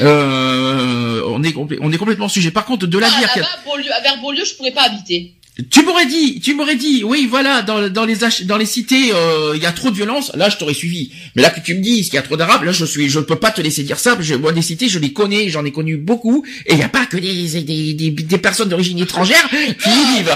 [0.04, 2.50] Euh, on est complè- on est complètement hors sujet.
[2.50, 5.32] Par contre, de la Ah, a- là-bas, Beaulieu- vers Beaulieu, je pourrais pas habiter.
[5.70, 9.10] tu m'aurais dit, tu m'aurais dit, oui, voilà, dans, dans les H- dans les cités,
[9.14, 10.30] euh, il y a trop de violence.
[10.34, 11.12] Là, je t'aurais suivi.
[11.34, 13.20] Mais là que tu me dis qu'il y a trop d'arabes, là, je suis, je
[13.20, 14.18] peux pas te laisser dire ça.
[14.20, 16.90] Je, moi, les cités, je les connais, j'en ai connu beaucoup, et il y a
[16.90, 20.34] pas que des des, des, des personnes d'origine étrangère qui y vivent.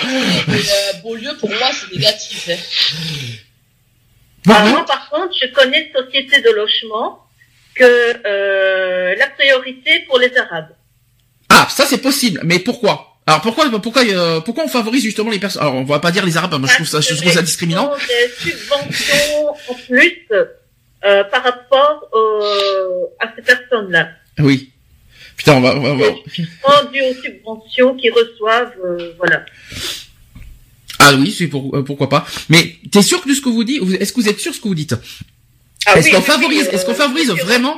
[0.49, 2.49] Euh, Beaulieu, pour moi, c'est négatif.
[2.51, 2.57] Hein.
[4.49, 4.71] Alors, bon.
[4.71, 7.21] moi, par contre, je connais une société de logement
[7.75, 7.85] que
[8.27, 10.71] euh, la priorité pour les Arabes.
[11.49, 13.07] Ah, ça c'est possible, mais pourquoi?
[13.27, 15.63] Alors pourquoi pourquoi euh, pourquoi on favorise justement les personnes?
[15.63, 17.93] Alors on va pas dire les arabes, moi je trouve ça je trouve ça discriminant.
[18.09, 22.09] Des subventions en plus euh, par rapport
[23.21, 24.11] à ces personnes-là.
[24.39, 24.73] Oui.
[25.37, 26.07] Putain, on va, on va, on va-
[26.63, 29.45] Rendues aux subventions qu'ils reçoivent, euh, voilà.
[31.03, 32.27] Ah oui, c'est pour, euh, pourquoi pas.
[32.49, 34.61] Mais t'es sûr de ce que vous dites Est-ce que vous êtes sûr de ce
[34.61, 34.95] que vous dites?
[35.87, 37.75] Ah Est-ce qu'on favorise- est-ce qu'on favorise vraiment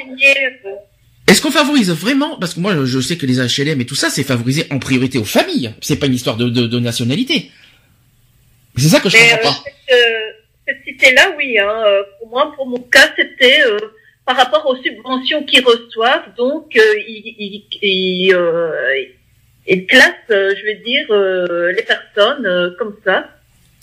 [1.28, 4.10] Est-ce qu'on favorise vraiment Parce que moi, je- sais que les HLM et tout ça,
[4.10, 5.72] c'est favorisé en priorité aux familles.
[5.80, 7.50] C'est pas une histoire de, de, de nationalité.
[8.76, 9.62] C'est ça que je Mais comprends euh, pas.
[9.64, 10.30] cette, euh,
[10.66, 11.58] cette cité-là, oui.
[11.58, 13.78] Hein, euh, pour moi, pour mon cas, c'était euh,
[14.26, 16.34] par rapport aux subventions qu'ils reçoivent.
[16.36, 18.34] Donc, euh, ils, ils, ils,
[19.66, 23.30] ils classent, euh, je vais dire, euh, les personnes euh, comme ça.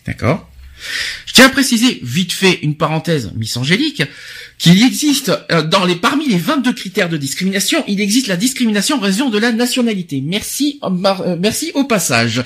[0.05, 0.49] D'accord.
[1.25, 4.03] Je tiens à préciser, vite fait, une parenthèse, Miss Angélique,
[4.57, 5.31] qu'il existe,
[5.65, 9.37] dans les, parmi les 22 critères de discrimination, il existe la discrimination en raison de
[9.37, 10.21] la nationalité.
[10.25, 10.79] Merci,
[11.37, 12.43] merci au passage.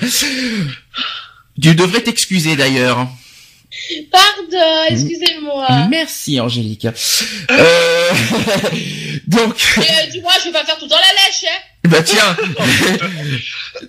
[1.62, 3.08] Tu devrais t'excuser d'ailleurs.
[4.10, 5.86] Pardon, excusez-moi.
[5.90, 6.86] Merci Angélique.
[7.50, 8.10] Euh,
[9.26, 11.58] donc, Et euh, dis-moi, je vais pas faire tout le temps la lèche, hein.
[11.88, 12.36] bah tiens,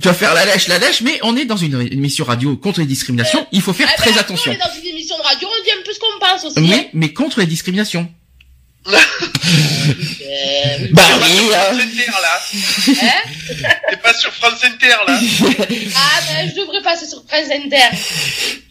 [0.00, 2.80] tu vas faire la lèche, la lèche, mais on est dans une émission radio contre
[2.80, 4.50] les discriminations, il faut faire Eh ben, très attention.
[4.52, 6.58] On est dans une émission de radio, on dit un peu ce qu'on pense aussi.
[6.60, 6.84] Oui, hein.
[6.92, 8.08] mais contre les discriminations.
[8.88, 8.92] Euh,
[10.92, 11.62] Bah T'es pas oui, sur hein.
[11.64, 12.40] France Inter là.
[13.02, 13.22] hein
[13.90, 15.18] T'es pas sur France Inter là.
[15.96, 17.88] ah, ben, je devrais passer sur France Inter.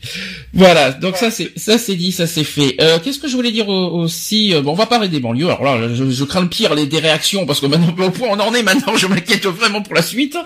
[0.54, 2.76] Voilà, donc ça c'est ça c'est dit, ça c'est fait.
[2.82, 5.50] Euh, Qu'est-ce que je voulais dire au- aussi euh, Bon, on va parler des banlieues.
[5.50, 8.28] Alors là, je, je crains le pire, les des réactions, parce que maintenant au point
[8.30, 10.38] où on en est maintenant, je m'inquiète vraiment pour la suite.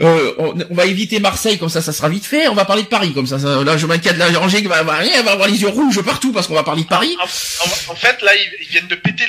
[0.00, 2.48] Euh, on, on va éviter Marseille, comme ça, ça sera vite fait.
[2.48, 3.38] On va parler de Paris, comme ça.
[3.38, 4.16] ça- là, je m'inquiète.
[4.18, 6.82] Là, Angers va, va, rien, va avoir les yeux rouges partout parce qu'on va parler
[6.82, 7.14] de Paris.
[7.20, 9.24] En, en- en fait, là, ils, ils viennent de péter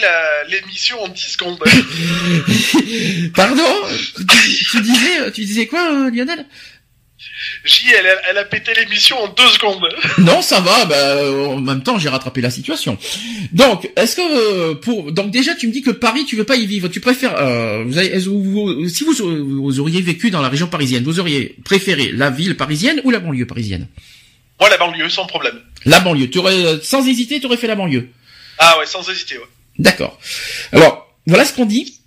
[0.50, 1.58] l'émission en 10 secondes.
[3.36, 3.64] Pardon?
[4.18, 4.26] Tu,
[4.72, 6.46] tu disais, tu disais quoi, euh, Lionel?
[7.66, 9.84] J, elle, a- elle a pété l'émission en deux secondes.
[10.20, 10.86] Non, ça va.
[10.86, 12.98] Bah, en même temps, j'ai rattrapé la situation.
[13.52, 16.56] Donc, est-ce que euh, pour donc déjà, tu me dis que Paris, tu veux pas
[16.56, 16.88] y vivre.
[16.88, 17.36] Tu préfères.
[17.38, 19.14] Euh, vous avez, est-ce que vous- si vous,
[19.64, 23.20] vous auriez vécu dans la région parisienne, vous auriez préféré la ville parisienne ou la
[23.20, 23.88] banlieue parisienne?
[24.60, 25.60] Moi, la banlieue, sans problème.
[25.86, 26.30] La banlieue.
[26.30, 28.10] Tu aurais, euh, sans hésiter, tu aurais fait la banlieue?
[28.60, 29.44] Ah ouais, sans hésiter, ouais.
[29.80, 30.20] D'accord.
[30.72, 32.00] Alors, voilà ce qu'on dit.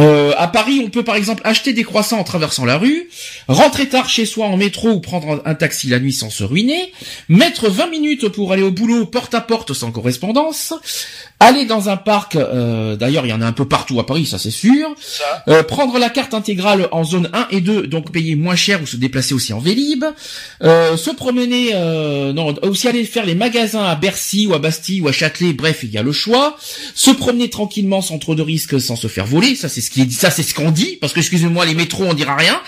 [0.00, 3.08] Euh, à Paris, on peut par exemple acheter des croissants en traversant la rue,
[3.46, 6.92] rentrer tard chez soi en métro ou prendre un taxi la nuit sans se ruiner,
[7.28, 10.74] mettre 20 minutes pour aller au boulot porte à porte sans correspondance,
[11.38, 14.26] aller dans un parc, euh, d'ailleurs il y en a un peu partout à Paris,
[14.26, 14.88] ça c'est sûr,
[15.46, 18.86] euh, prendre la carte intégrale en zone 1 et 2, donc payer moins cher ou
[18.86, 20.04] se déplacer aussi en Vélib,
[20.62, 25.02] euh, se promener, euh, non, aussi aller faire les magasins à Bercy ou à Bastille
[25.02, 26.56] ou à Châtelet, bref, il y a le choix,
[26.94, 30.42] se promener tranquillement sans trop de risques, sans se faire voler, ça c'est ça c'est
[30.42, 32.60] ce qu'on dit, parce que excusez-moi, les métros on dira rien,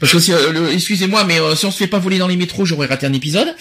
[0.00, 2.36] parce que si, euh, excusez-moi, mais euh, si on se fait pas voler dans les
[2.36, 3.54] métros, j'aurais raté un épisode.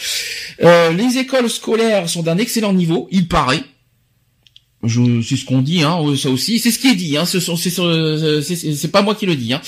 [0.64, 3.64] Euh, les écoles scolaires sont d'un excellent niveau, il paraît.
[4.84, 8.92] C'est ce qu'on dit, hein, ça aussi, c'est ce qui est dit, hein, euh, c'est,
[8.92, 9.52] pas moi qui le dis.
[9.52, 9.62] Hein.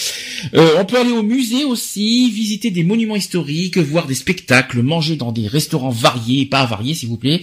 [0.53, 5.15] Euh, on peut aller au musée aussi, visiter des monuments historiques, voir des spectacles, manger
[5.15, 7.41] dans des restaurants variés, pas variés s'il vous plaît.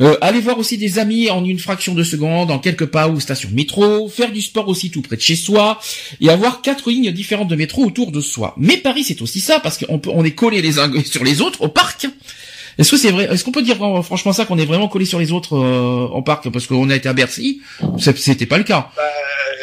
[0.00, 3.20] Euh, aller voir aussi des amis en une fraction de seconde, en quelques pas ou
[3.20, 5.78] station métro, faire du sport aussi tout près de chez soi,
[6.20, 8.54] et avoir quatre lignes différentes de métro autour de soi.
[8.58, 11.42] Mais Paris c'est aussi ça, parce qu'on peut, on est collés les uns sur les
[11.42, 12.08] autres au parc.
[12.78, 15.18] Est-ce que c'est vrai Est-ce qu'on peut dire franchement ça qu'on est vraiment collés sur
[15.18, 17.60] les autres euh, en parc parce qu'on a été à Bercy
[17.98, 18.90] C'était pas le cas.
[18.96, 19.02] Bah,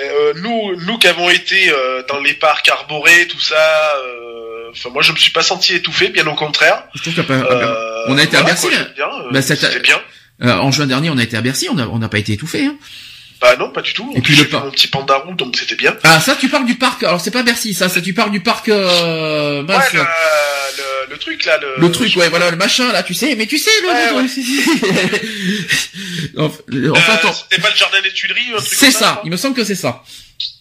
[0.04, 4.90] euh, nous, nous qui avons été euh, dans les parcs arborés, tout ça, euh, enfin
[4.90, 6.84] moi je me suis pas senti étouffé, bien au contraire.
[6.96, 10.00] Je trouve Euh, on a été à Bercy, quoi, bien, euh, Bah, c'était bien.
[10.44, 12.34] euh, en juin dernier, on a été à Bercy, on n'a on n'a pas été
[12.34, 12.66] étouffé.
[12.66, 12.76] Hein.
[13.46, 14.12] Bah non, pas du tout.
[14.16, 14.66] Et puis le parc.
[14.66, 15.96] mon petit panda roux, donc c'était bien.
[16.04, 17.04] Ah ça, tu parles du parc.
[17.04, 17.90] Alors c'est pas Bercy, ça.
[17.90, 18.70] Ça, tu parles du parc.
[18.70, 23.04] Euh, Ouais, le, le, le truc là, le, le truc, ouais, voilà, le machin là,
[23.04, 23.36] tu sais.
[23.36, 23.88] Mais tu sais, le.
[23.90, 24.28] Ouais,
[26.40, 29.10] enfin, Euh, c'était pas le jardin des Tuileries, c'est ça.
[29.12, 30.04] crois Il me semble que c'est ça.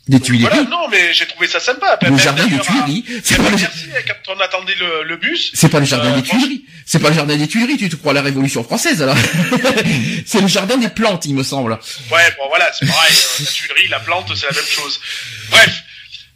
[0.07, 0.51] Des Tuileries.
[0.55, 1.99] Voilà, non, mais j'ai trouvé ça sympa.
[2.03, 3.05] le jardin des à- Tuileries.
[3.25, 3.57] C'est pas le.
[3.57, 6.65] Bercy, quand on attendait le, le bus, C'est pas le jardin Euh, des Tuileries.
[6.85, 7.79] C'est pas le jardin des Tuileries.
[7.79, 9.17] Tu te crois à la Révolution française alors
[10.27, 11.73] C'est le jardin des plantes, il me semble.
[12.11, 13.13] Ouais, bon voilà, c'est pareil.
[13.15, 15.01] hein, la tuilerie, la plante, c'est la même chose.
[15.51, 15.83] Bref,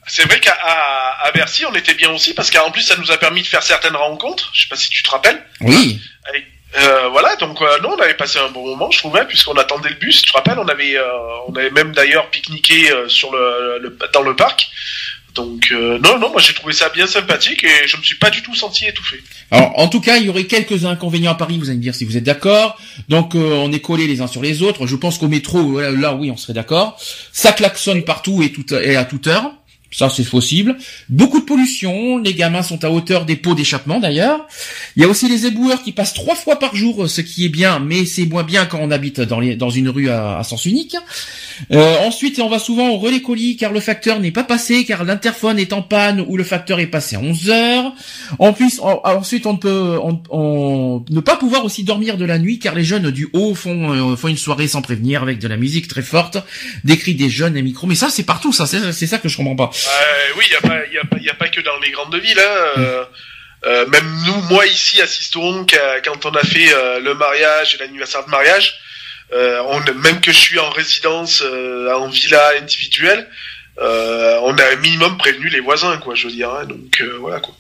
[0.07, 3.11] c'est vrai qu'à à, à Bercy, on était bien aussi parce qu'en plus, ça nous
[3.11, 4.51] a permis de faire certaines rencontres.
[4.55, 5.45] Je sais pas si tu te rappelles.
[5.61, 6.01] Oui.
[6.77, 9.89] Euh, voilà, donc euh, non, on avait passé un bon moment, je trouvais, puisqu'on attendait
[9.89, 10.21] le bus.
[10.23, 11.03] Tu te rappelles, on avait, euh,
[11.49, 14.69] on avait même d'ailleurs pique-niqué euh, sur le, dans le parc.
[15.35, 18.29] Donc euh, non, non, moi j'ai trouvé ça bien sympathique et je me suis pas
[18.29, 19.23] du tout senti étouffé.
[19.51, 21.95] Alors, en tout cas, il y aurait quelques inconvénients à Paris, vous allez me dire
[21.95, 22.77] si vous êtes d'accord.
[23.09, 24.87] Donc, on est collés les uns sur les autres.
[24.87, 27.01] Je pense qu'au métro, là, là, oui, on serait d'accord.
[27.33, 29.53] Ça klaxonne partout et, tout, et à toute heure.
[29.91, 30.77] Ça, c'est possible.
[31.09, 32.19] Beaucoup de pollution.
[32.19, 34.47] Les gamins sont à hauteur des pots d'échappement, d'ailleurs.
[34.97, 37.49] Il y a aussi les éboueurs qui passent trois fois par jour, ce qui est
[37.49, 40.45] bien, mais c'est moins bien quand on habite dans, les, dans une rue à, à
[40.45, 40.95] sens unique.
[41.73, 45.05] Euh, ensuite, on va souvent au relais colis car le facteur n'est pas passé, car
[45.05, 47.93] l'interphone est en panne ou le facteur est passé à 11 heures.
[48.39, 52.25] En plus, en- ensuite, on ne peut on, on- ne pas pouvoir aussi dormir de
[52.27, 55.39] la nuit car les jeunes du haut font, euh, font une soirée sans prévenir avec
[55.39, 56.37] de la musique très forte,
[56.85, 57.87] des cris des jeunes et micros.
[57.87, 58.67] Mais ça, c'est partout, ça.
[58.67, 59.71] C'est ça que je comprends pas.
[59.87, 61.91] Euh, oui, il y a pas, y a pas, y a pas que dans les
[61.91, 62.39] grandes villes.
[62.41, 63.05] Hein, euh,
[63.67, 65.67] euh, même nous, moi ici à Sisteron,
[66.05, 68.75] quand on a fait euh, le mariage et l'anniversaire de mariage,
[69.33, 73.29] euh, on, même que je suis en résidence euh, en villa individuelle,
[73.81, 76.15] euh, on a un minimum prévenu les voisins, quoi.
[76.15, 76.51] Je veux dire.
[76.51, 77.55] hein, donc euh, voilà quoi.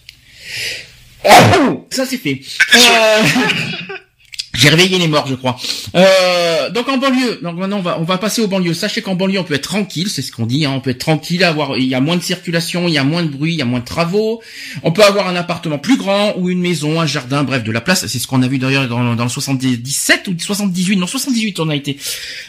[1.90, 2.40] Ça c'est fait.
[4.54, 5.56] J'ai réveillé les morts, je crois.
[5.94, 8.74] Euh, donc en banlieue, donc maintenant on va on va passer aux banlieues.
[8.74, 10.64] Sachez qu'en banlieue on peut être tranquille, c'est ce qu'on dit.
[10.64, 13.04] Hein, on peut être tranquille, avoir il y a moins de circulation, il y a
[13.04, 14.42] moins de bruit, il y a moins de travaux.
[14.82, 17.80] On peut avoir un appartement plus grand ou une maison, un jardin, bref de la
[17.80, 18.06] place.
[18.06, 21.68] C'est ce qu'on a vu d'ailleurs dans, dans le 77 ou 78, non 78 on
[21.68, 21.98] a été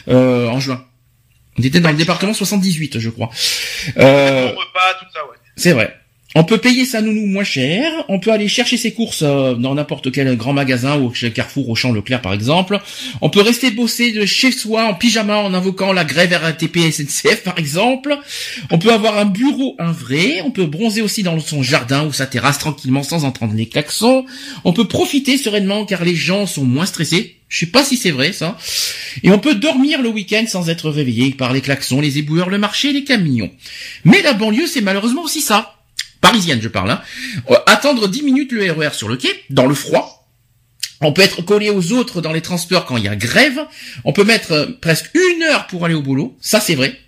[0.08, 0.84] euh, en juin.
[1.58, 3.28] On était dans le département 78, je crois.
[3.98, 5.36] Euh, Au repas, tout ça, ouais.
[5.56, 5.99] c'est vrai.
[6.36, 7.90] On peut payer sa nounou moins cher.
[8.08, 11.68] On peut aller chercher ses courses euh, dans n'importe quel grand magasin ou chez Carrefour,
[11.68, 12.78] Auchan, Leclerc par exemple.
[13.20, 17.42] On peut rester bosser de chez soi en pyjama en invoquant la grève RATP SNCF
[17.42, 18.16] par exemple.
[18.70, 20.40] On peut avoir un bureau, un vrai.
[20.44, 24.24] On peut bronzer aussi dans son jardin ou sa terrasse tranquillement sans entendre les klaxons.
[24.62, 27.38] On peut profiter sereinement car les gens sont moins stressés.
[27.48, 28.56] Je sais pas si c'est vrai ça.
[29.24, 32.58] Et on peut dormir le week-end sans être réveillé par les klaxons, les éboueurs, le
[32.58, 33.50] marché, les camions.
[34.04, 35.79] Mais la banlieue, c'est malheureusement aussi ça.
[36.20, 36.90] Parisienne, je parle.
[36.90, 37.00] Hein.
[37.50, 40.20] Euh, attendre 10 minutes le RER sur le quai, dans le froid.
[41.02, 43.58] On peut être collé aux autres dans les transports quand il y a grève.
[44.04, 46.36] On peut mettre euh, presque une heure pour aller au boulot.
[46.40, 46.98] Ça, c'est vrai.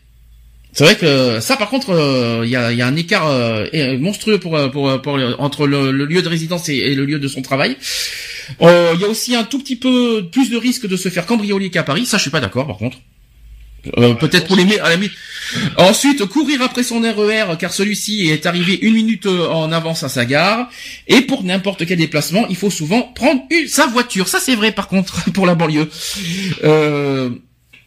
[0.72, 3.66] C'est vrai que ça, par contre, euh, il y, a, un écart euh,
[3.98, 4.40] monstrueux
[5.38, 7.76] entre le, lieu de résidence et, et, le lieu de son travail.
[8.60, 11.68] Il y a aussi un tout petit peu plus de risque de se faire cambrioler
[11.68, 12.06] qu'à Paris.
[12.06, 12.96] Ça, je suis pas d'accord, par contre.
[13.98, 14.96] Euh, peut-être pour les à la
[15.76, 20.08] Ensuite, courir après son RER car celui-ci est arrivé une minute euh, en avance à
[20.08, 20.68] sa gare.
[21.08, 24.28] Et pour n'importe quel déplacement, il faut souvent prendre sa voiture.
[24.28, 25.90] Ça, c'est vrai par contre pour la banlieue.
[26.64, 27.30] Euh,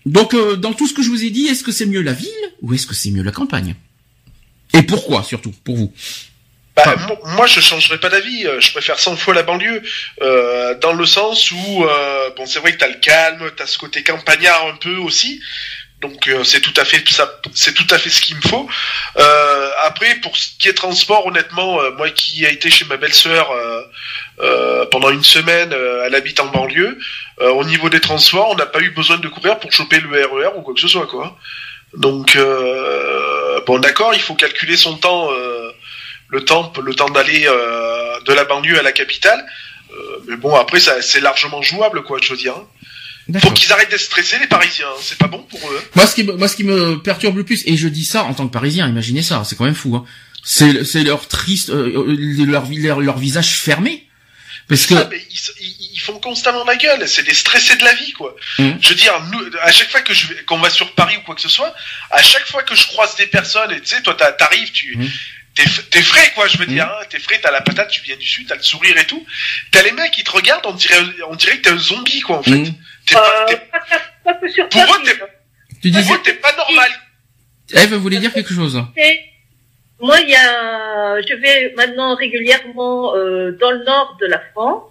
[0.06, 2.14] donc, euh, dans tout ce que je vous ai dit, est-ce que c'est mieux la
[2.14, 2.30] ville
[2.62, 3.76] ou est-ce que c'est mieux la campagne?
[4.74, 5.94] Et pourquoi surtout pour vous?
[6.76, 6.96] Bah,
[7.38, 8.46] moi, je changerais pas d'avis.
[8.60, 9.82] Je préfère 100 fois la banlieue,
[10.22, 13.78] euh, dans le sens où, euh, bon, c'est vrai que t'as le calme, t'as ce
[13.78, 15.42] côté campagnard un peu aussi,
[16.08, 18.68] donc euh, c'est tout à fait ça, c'est tout à fait ce qu'il me faut.
[19.18, 22.98] Euh, après, pour ce qui est transport, honnêtement, euh, moi qui a été chez ma
[22.98, 23.50] belle-sœur
[24.92, 25.74] pendant une semaine,
[26.06, 26.98] elle habite en banlieue.
[27.42, 30.46] au niveau des transports, on n'a pas eu besoin de courir pour choper le RER
[30.46, 31.38] e ou quoi que ce soit, quoi.
[31.96, 32.38] Donc
[33.66, 35.30] bon, d'accord, il faut calculer son temps,
[36.28, 37.42] le temps, le temps d'aller
[38.28, 39.42] de la banlieue à la capitale.
[40.28, 42.56] mais bon, après, ça, c'est largement jouable, quoi, je veux dire.
[42.58, 42.68] Hein.
[43.40, 44.86] Faut qu'ils arrêtent d'être stressés, les Parisiens.
[44.88, 45.02] Hein.
[45.02, 45.80] C'est pas bon pour eux.
[45.82, 45.88] Hein.
[45.96, 48.34] Moi, ce qui, moi, ce qui me perturbe le plus, et je dis ça en
[48.34, 49.96] tant que Parisien, imaginez ça, c'est quand même fou.
[49.96, 50.06] Hein.
[50.44, 54.06] C'est, c'est leur triste, euh, euh leur, leur, leur, visage fermé.
[54.68, 57.08] Parce que ils, ils, font constamment la gueule.
[57.08, 58.36] C'est des stressés de la vie, quoi.
[58.60, 58.78] Hum.
[58.80, 61.34] Je veux dire, nous, à chaque fois que je qu'on va sur Paris ou quoi
[61.34, 61.74] que ce soit,
[62.12, 65.10] à chaque fois que je croise des personnes, et tu sais, toi, t'arrives, tu, hum.
[65.56, 66.92] t'es frais quoi je veux dire hum.
[67.02, 69.26] hein, t'es frais t'as la patate tu viens du sud t'as le sourire et tout
[69.72, 72.40] t'as les mecs qui te regardent on dirait on dirait que t'es un zombie quoi
[72.40, 72.74] en fait
[73.06, 73.62] T'es pas, t'es...
[74.24, 75.12] pas, que sur Pour eux, t'es,
[75.82, 76.14] tu disais...
[76.24, 76.90] t'es pas normal.
[77.74, 78.82] Eve voulait dire quelque chose.
[80.00, 84.84] Moi, il y a, je vais maintenant régulièrement euh, dans le nord de la France.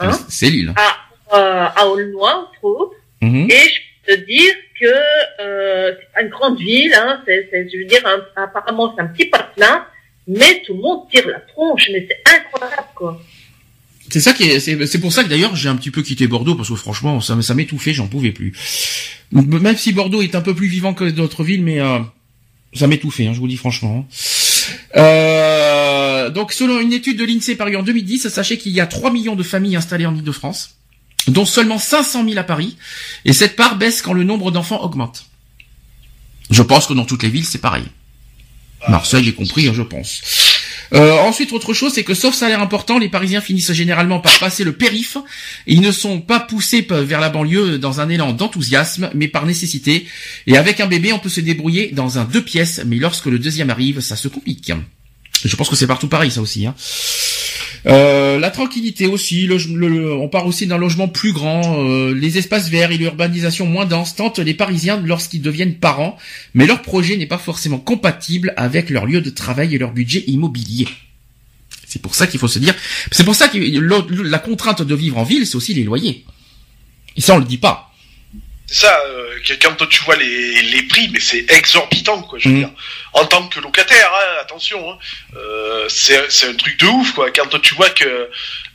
[0.00, 0.74] Hein, c'est l'île.
[0.76, 2.96] À, euh, à Aulnoy, entre autres.
[3.22, 3.52] Mm-hmm.
[3.52, 6.94] Et je peux te dire que euh, c'est une grande ville.
[6.94, 8.02] Hein, c'est, c'est, je veux dire,
[8.36, 9.86] apparemment, c'est un petit patelin,
[10.26, 11.88] mais tout le monde tire la tronche.
[11.92, 13.20] Mais c'est incroyable, quoi.
[14.10, 16.54] C'est ça qui est, c'est pour ça que d'ailleurs j'ai un petit peu quitté Bordeaux
[16.54, 18.52] parce que franchement ça, ça m'étouffait, j'en pouvais plus.
[19.32, 22.00] Même si Bordeaux est un peu plus vivant que d'autres villes, mais euh,
[22.74, 24.08] ça m'étouffait, hein, je vous dis franchement.
[24.96, 29.12] Euh, donc selon une étude de l'INSEE parue en 2010, sachez qu'il y a 3
[29.12, 30.76] millions de familles installées en Ile-de-France,
[31.28, 32.76] dont seulement 500 000 à Paris,
[33.24, 35.26] et cette part baisse quand le nombre d'enfants augmente.
[36.50, 37.84] Je pense que dans toutes les villes c'est pareil.
[38.88, 40.22] Marseille est compris, hein, je pense.
[40.92, 44.64] Euh, ensuite, autre chose, c'est que sauf salaire important, les Parisiens finissent généralement par passer
[44.64, 45.16] le périph.
[45.66, 50.06] Ils ne sont pas poussés vers la banlieue dans un élan d'enthousiasme, mais par nécessité.
[50.46, 53.38] Et avec un bébé, on peut se débrouiller dans un deux pièces, mais lorsque le
[53.38, 54.72] deuxième arrive, ça se complique.
[55.44, 56.66] Je pense que c'est partout pareil, ça aussi.
[56.66, 56.74] Hein.
[57.86, 62.92] Euh, la tranquillité aussi, on part aussi d'un logement plus grand, euh, les espaces verts
[62.92, 66.16] et l'urbanisation moins dense tentent les Parisiens lorsqu'ils deviennent parents,
[66.54, 70.24] mais leur projet n'est pas forcément compatible avec leur lieu de travail et leur budget
[70.26, 70.86] immobilier.
[71.86, 72.74] C'est pour ça qu'il faut se dire,
[73.10, 76.24] c'est pour ça que la contrainte de vivre en ville, c'est aussi les loyers.
[77.16, 77.89] Et ça, on le dit pas.
[78.72, 82.54] C'est ça, euh, quand tu vois les, les prix, mais c'est exorbitant, quoi, je veux
[82.54, 82.58] mm.
[82.58, 82.70] dire.
[83.14, 84.98] En tant que locataire, hein, attention, hein,
[85.36, 87.32] euh, c'est un truc de ouf, quoi.
[87.32, 88.30] Quand tu vois que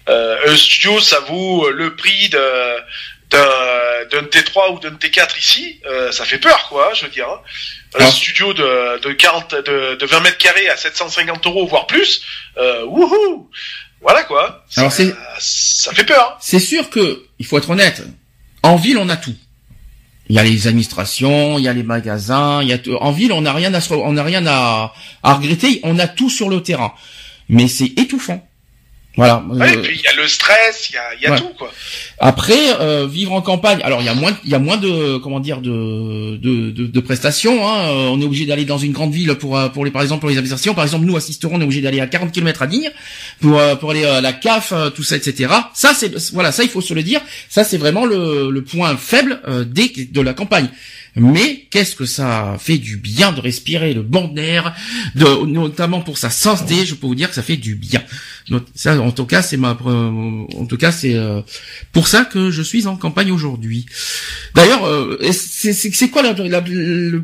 [0.09, 2.39] euh, un studio, ça vaut le prix de
[3.31, 7.27] d'un T3 ou d'un T4 ici, euh, ça fait peur, quoi, je veux dire.
[7.29, 7.39] Hein.
[7.97, 12.21] Un studio de, de 40, de, de 20 mètres carrés à 750 euros, voire plus,
[12.57, 13.49] euh, wouhou
[14.01, 14.65] Voilà, quoi.
[14.75, 15.03] Alors ça,
[15.39, 16.37] ça fait peur.
[16.41, 18.03] C'est sûr que, il faut être honnête,
[18.61, 19.35] en ville, on a tout.
[20.27, 23.31] Il y a les administrations, il y a les magasins, il y a en ville
[23.31, 26.93] on n'a rien à on n'a rien à regretter, on a tout sur le terrain.
[27.47, 28.47] Mais c'est étouffant.
[29.17, 29.43] Voilà.
[29.49, 31.49] Ouais, et euh, puis il y a le stress, il y a, y a tout
[31.57, 31.71] quoi.
[32.19, 35.17] Après, euh, vivre en campagne, alors il y a moins, il y a moins de,
[35.17, 37.67] comment dire, de, de, de, de prestations.
[37.67, 37.89] Hein.
[37.89, 40.29] Euh, on est obligé d'aller dans une grande ville pour, pour les, par exemple, pour
[40.29, 40.73] les administrations.
[40.73, 42.91] Par exemple, nous assisterons, on est obligé d'aller à 40 km à Digne
[43.39, 45.53] pour, pour aller à la CAF, tout ça, etc.
[45.73, 47.21] Ça, c'est, voilà, ça il faut se le dire.
[47.49, 50.69] Ça, c'est vraiment le, le point faible des, de la campagne.
[51.15, 54.75] Mais qu'est-ce que ça fait du bien de respirer le bon air,
[55.15, 56.85] de, notamment pour sa santé.
[56.85, 58.03] Je peux vous dire que ça fait du bien.
[58.75, 61.41] Ça, en tout cas, c'est ma, en tout cas, c'est euh,
[61.93, 63.85] pour ça que je suis en campagne aujourd'hui.
[64.53, 66.23] D'ailleurs, euh, c'est quoi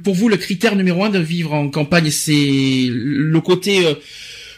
[0.03, 2.09] pour vous le critère numéro un de vivre en campagne?
[2.11, 3.95] C'est le côté euh,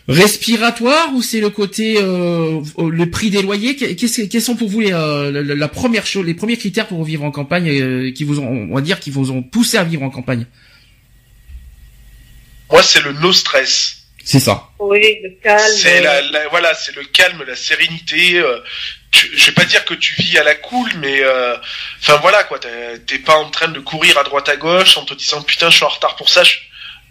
[0.08, 3.76] respiratoire ou c'est le côté euh, le prix des loyers?
[3.76, 7.32] Quels sont pour vous les, euh, la, première chose, les premiers critères pour vivre en
[7.32, 10.10] campagne euh, qui vous ont, on va dire, qui vous ont poussé à vivre en
[10.10, 10.46] campagne?
[12.72, 13.98] Moi, c'est le no stress.
[14.26, 14.70] C'est ça.
[14.80, 15.62] Oui, le calme.
[15.76, 18.42] C'est la, voilà, c'est le calme, la sérénité.
[19.12, 21.22] je vais pas dire que tu vis à la cool, mais
[22.02, 22.58] enfin voilà quoi.
[23.06, 25.76] T'es pas en train de courir à droite à gauche en te disant putain je
[25.76, 26.42] suis en retard pour ça.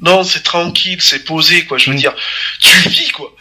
[0.03, 1.79] Non, c'est tranquille, c'est posé, quoi.
[1.79, 2.01] Je veux Mm.
[2.01, 2.15] dire,
[2.61, 3.35] tu vis, quoi.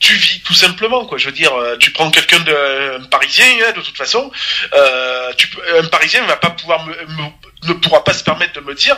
[0.00, 1.18] Tu vis tout simplement, quoi.
[1.18, 4.30] Je veux dire, euh, tu prends quelqu'un de un Parisien, hein, de toute façon.
[4.72, 8.60] Euh, tu, un Parisien va pas pouvoir me, me- ne pourra pas se permettre de
[8.60, 8.96] me dire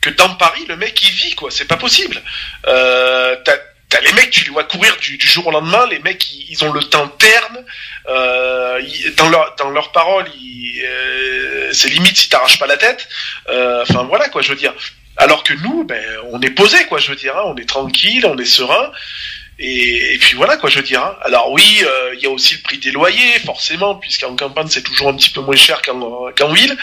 [0.00, 1.50] que dans Paris, le mec il vit, quoi.
[1.50, 2.22] C'est pas possible.
[2.68, 5.86] Euh, t'as les mecs, tu les vois courir du, du jour au lendemain.
[5.90, 7.64] Les mecs, ils, ils ont le temps terne.
[8.08, 10.30] Euh, ils- dans leur dans leurs paroles,
[10.84, 13.08] euh, c'est limite si t'arraches pas la tête.
[13.48, 14.72] Euh, Enfin voilà quoi, je veux dire.
[15.18, 16.02] Alors que nous, ben,
[16.32, 18.90] on est posé, quoi, je veux dire, hein, on est tranquille, on est serein,
[19.58, 21.02] et, et puis voilà, quoi, je veux dire.
[21.02, 21.16] hein.
[21.22, 24.82] Alors oui, euh, il y a aussi le prix des loyers, forcément, puisqu'en campagne c'est
[24.82, 26.76] toujours un petit peu moins cher qu'en ville.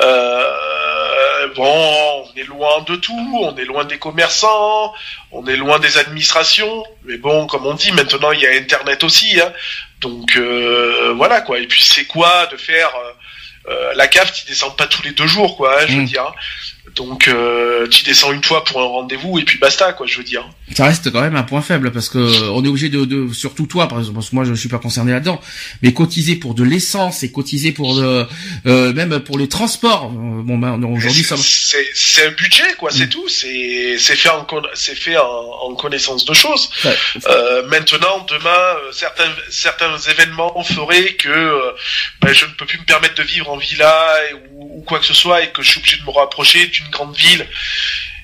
[0.00, 4.92] Euh, bon, on est loin de tout, on est loin des commerçants,
[5.32, 9.04] on est loin des administrations, mais bon, comme on dit, maintenant il y a Internet
[9.04, 9.52] aussi, hein.
[10.00, 11.58] donc euh, voilà, quoi.
[11.58, 12.90] Et puis c'est quoi de faire
[13.68, 16.06] euh, la cave, tu descends pas tous les deux jours, quoi, hein, je veux Mm.
[16.06, 16.32] dire.
[16.96, 20.24] Donc euh, tu descends une fois pour un rendez-vous et puis basta, quoi, je veux
[20.24, 20.48] dire.
[20.74, 23.32] Ça reste quand même un point faible parce que euh, on est obligé de, de
[23.32, 25.40] surtout toi par exemple parce que moi je suis pas concerné là-dedans
[25.82, 28.26] mais cotiser pour de l'essence et cotiser pour de,
[28.66, 33.06] euh, même pour les transports euh, bon ben aujourd'hui ça c'est un budget, quoi, c'est
[33.06, 33.08] Mm.
[33.10, 33.28] tout.
[33.28, 36.68] C'est c'est fait en c'est fait en, en connaissance de choses.
[36.84, 36.94] Ouais.
[37.28, 41.60] Euh, maintenant, demain, euh, certains certains événements feraient que
[42.20, 44.98] ben, je ne peux plus me permettre de vivre en villa et- ou, ou quoi
[44.98, 47.46] que ce soit et que je suis obligé de me rapprocher d'une grande ville.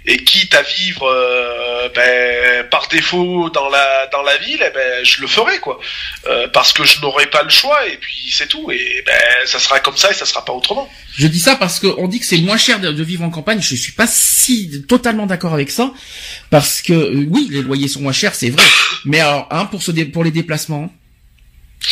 [0.07, 5.03] Et quitte à vivre euh, ben, par défaut dans la dans la ville, eh ben,
[5.03, 5.81] je le ferai quoi,
[6.27, 8.70] Euh, parce que je n'aurai pas le choix et puis c'est tout.
[8.70, 9.14] Et ben
[9.47, 10.90] ça sera comme ça et ça sera pas autrement.
[11.16, 13.31] Je dis ça parce que on dit que c'est moins cher de, de vivre en
[13.31, 13.62] campagne.
[13.62, 15.90] Je suis pas si totalement d'accord avec ça
[16.51, 18.66] parce que euh, oui, les loyers sont moins chers, c'est vrai.
[19.07, 20.92] Mais alors, hein, pour dé- pour les déplacements.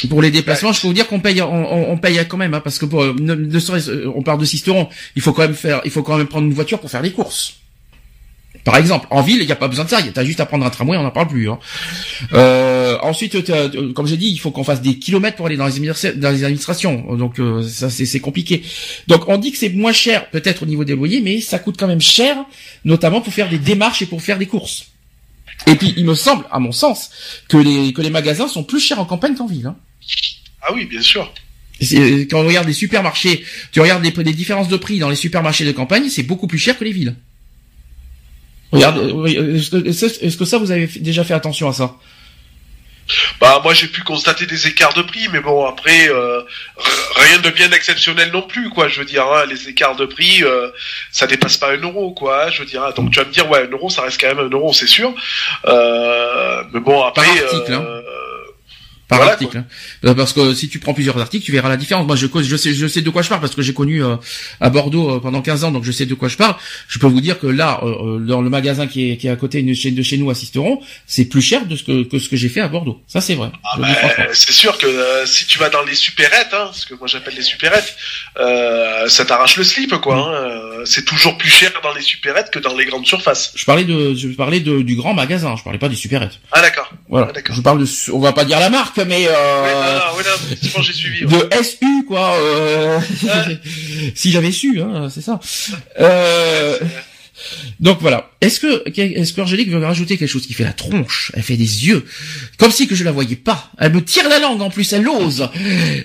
[0.08, 2.54] Pour les déplacements, je peux vous dire qu'on paye, on, on- on paye quand même,
[2.54, 5.54] hein, parce que pour, ne, ne euh, on parle de Sisteron, il faut quand même
[5.54, 7.54] faire, il faut quand même prendre une voiture pour faire les courses.
[8.64, 10.64] Par exemple, en ville, il n'y a pas besoin de ça, t'as juste à prendre
[10.64, 11.50] un tramway, on n'en parle plus.
[11.50, 11.58] Hein.
[12.32, 15.66] Euh, ensuite, euh, comme j'ai dit, il faut qu'on fasse des kilomètres pour aller dans
[15.66, 18.62] les, dans les administrations, donc euh, ça c'est c'est compliqué.
[19.08, 21.76] Donc on dit que c'est moins cher, peut-être au niveau des loyers, mais ça coûte
[21.78, 22.36] quand même cher,
[22.84, 24.91] notamment pour faire des démarches et pour faire des courses.
[25.66, 27.10] Et puis il me semble, à mon sens,
[27.48, 29.66] que les que les magasins sont plus chers en campagne qu'en ville.
[29.66, 29.76] Hein.
[30.62, 31.32] Ah oui, bien sûr.
[31.80, 35.16] C'est- Quand on regarde les supermarchés, tu regardes les, les différences de prix dans les
[35.16, 37.16] supermarchés de campagne, c'est beaucoup plus cher que les villes.
[38.72, 41.96] Regarde, euh, oui, euh, est-ce que, ça vous avez déjà fait attention à ça?
[43.40, 46.42] Bah moi j'ai pu constater des écarts de prix, mais bon après euh,
[47.16, 48.88] rien de bien exceptionnel non plus quoi.
[48.88, 50.68] Je veux dire hein, les écarts de prix euh,
[51.10, 52.50] ça dépasse pas un euro quoi.
[52.50, 52.92] Je veux dire hein.
[52.96, 54.86] donc tu vas me dire ouais un euro ça reste quand même un euro c'est
[54.86, 55.12] sûr.
[55.66, 57.84] Euh, mais bon après Par article, hein.
[59.12, 59.58] Par Voilà, article.
[59.58, 59.64] hein.
[60.04, 62.06] Euh, Parce que si tu prends plusieurs articles, tu verras la différence.
[62.06, 64.16] Moi, je, je sais, je sais de quoi je parle parce que j'ai connu euh,
[64.60, 66.54] à Bordeaux euh, pendant 15 ans, donc je sais de quoi je parle.
[66.88, 69.30] Je peux vous dire que là, euh, euh, dans le magasin qui est, qui est
[69.30, 72.04] à côté de chez, de chez nous à Sisteron, c'est plus cher de ce que,
[72.04, 73.00] que ce que j'ai fait à Bordeaux.
[73.06, 73.50] Ça, c'est vrai.
[73.64, 74.24] Ah bah, franchement.
[74.32, 77.34] c'est sûr que euh, si tu vas dans les supérettes, hein, ce que moi j'appelle
[77.34, 77.94] les supérettes,
[78.40, 80.16] euh, ça t'arrache le slip quoi.
[80.16, 80.32] hein.
[80.32, 83.52] Euh, C'est toujours plus cher dans les supérettes que dans les grandes surfaces.
[83.54, 85.54] Je parlais de, je parlais de, du grand magasin.
[85.56, 86.40] Je parlais pas des supérettes.
[86.52, 86.90] Ah d'accord.
[87.08, 87.28] Voilà.
[87.34, 90.16] Ah, je parle de, on va pas dire la marque, mais euh, Ouais, non, non,
[90.16, 91.24] ouais, non, effectivement, j'ai suivi.
[91.24, 91.32] ouais.
[91.32, 92.34] de SU quoi.
[92.36, 92.98] Euh,
[94.14, 95.40] si j'avais su, hein, c'est ça.
[96.00, 96.78] Euh,
[97.80, 98.30] donc voilà.
[98.40, 101.86] Est-ce que est-ce qu'Angélique veut rajouter quelque chose qui fait la tronche Elle fait des
[101.86, 102.04] yeux,
[102.58, 103.70] comme si que je la voyais pas.
[103.78, 104.92] Elle me tire la langue en plus.
[104.92, 105.48] Elle ose.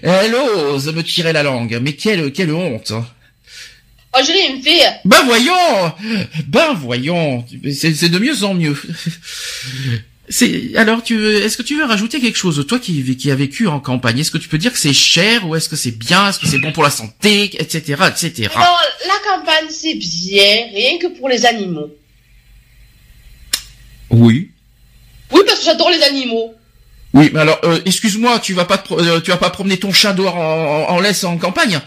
[0.03, 1.79] Elle ose me tirer la langue.
[1.81, 2.91] Mais quelle quelle honte.
[4.13, 5.93] Angélique, il me fait, Ben voyons,
[6.47, 8.75] ben voyons, c'est c'est de mieux en mieux.
[10.30, 12.66] C'est alors tu veux, est-ce que tu veux rajouter quelque chose?
[12.68, 15.48] Toi qui qui a vécu en campagne Est-ce que tu peux dire que c'est cher
[15.48, 16.28] ou est-ce que c'est bien?
[16.30, 18.50] Est-ce que c'est bon pour la santé, etc., etc.
[18.56, 21.90] alors, la campagne, c'est bien, rien que pour les animaux.
[24.10, 24.52] Oui.
[25.32, 26.54] Oui, parce que j'adore les animaux.
[27.13, 29.92] Oui, mais alors euh, excuse-moi, tu vas pas te euh, tu vas pas promener ton
[29.94, 31.80] chat dehors en, en, en laisse en campagne?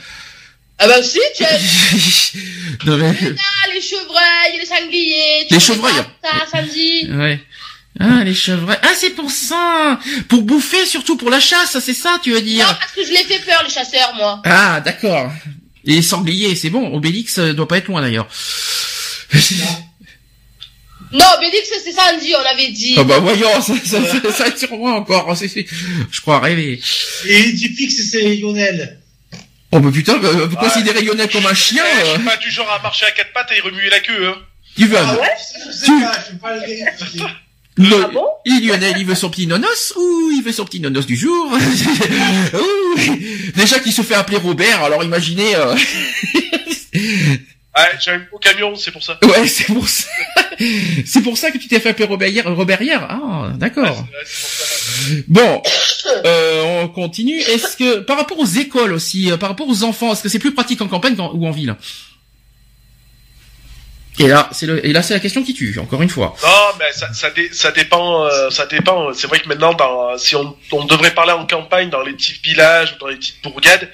[0.78, 1.58] Ah ben si, tu as
[2.86, 5.92] Non, mais- Ah, les chevreuils, les sangliers, tu Les chevreuils.
[6.24, 7.06] Ça, samedi.
[7.12, 7.38] Ouais.
[8.02, 8.78] Ah les chevreuils.
[8.82, 10.00] Ah c'est pour ça.
[10.28, 13.10] Pour bouffer surtout pour la chasse, c'est ça tu veux dire Non, parce que je
[13.10, 14.40] les fais peur, les chasseurs, moi.
[14.44, 15.30] Ah, d'accord.
[15.84, 16.94] Et les sangliers, c'est bon.
[16.94, 18.26] Obélix euh, doit pas être loin d'ailleurs.
[21.12, 22.94] Non, Bélix, c'est samedi, on avait dit.
[22.96, 25.34] Ah bah voyons, ça, ça, ça, ça sur moi encore.
[25.34, 26.80] Je crois rêver.
[27.26, 29.00] Et tu fixes c'est Lionel.
[29.72, 30.62] Oh bah putain, euh, vous Ouais.
[30.68, 33.32] considérez Lionel comme un chien je euh, suis pas du genre à marcher à quatre
[33.32, 34.28] pattes et remuer la queue.
[34.28, 34.36] Hein.
[34.78, 34.98] Yvan.
[35.02, 35.28] Ah ouais?
[35.66, 37.24] Je sais Tu- pas, je peux pas le.
[37.76, 38.24] Le- Ah bon?
[38.44, 41.52] et Lionel, il veut son petit nonos ou il veut son petit nonos du jour?
[43.56, 45.54] Déjà qu'il se fait appeler Robert, alors imaginez...
[45.56, 45.74] euh,
[47.76, 49.16] Ouais, j'ai un gros camion, c'est pour ça.
[49.22, 50.04] Ouais, c'est pour ça.
[51.06, 52.44] c'est pour ça que tu t'es fait appeler Robert hier.
[52.52, 54.04] Robert hier Ah, d'accord.
[54.12, 55.22] Ouais.
[55.28, 55.62] Bon,
[56.26, 57.38] euh, on continue.
[57.38, 60.40] Est-ce que par rapport aux écoles aussi, euh, par rapport aux enfants, est-ce que c'est
[60.40, 61.76] plus pratique en campagne qu'en- ou en ville?
[64.18, 65.78] Et là, c'est le, et là, c'est la question qui tue.
[65.78, 66.34] Encore une fois.
[66.42, 68.26] Non, mais ça, ça, dé- ça dépend.
[68.26, 69.14] euh, ça dépend.
[69.14, 72.38] C'est vrai que maintenant, dans, si on, on devrait parler en campagne, dans les petits
[72.42, 73.88] villages ou dans les petites bourgades,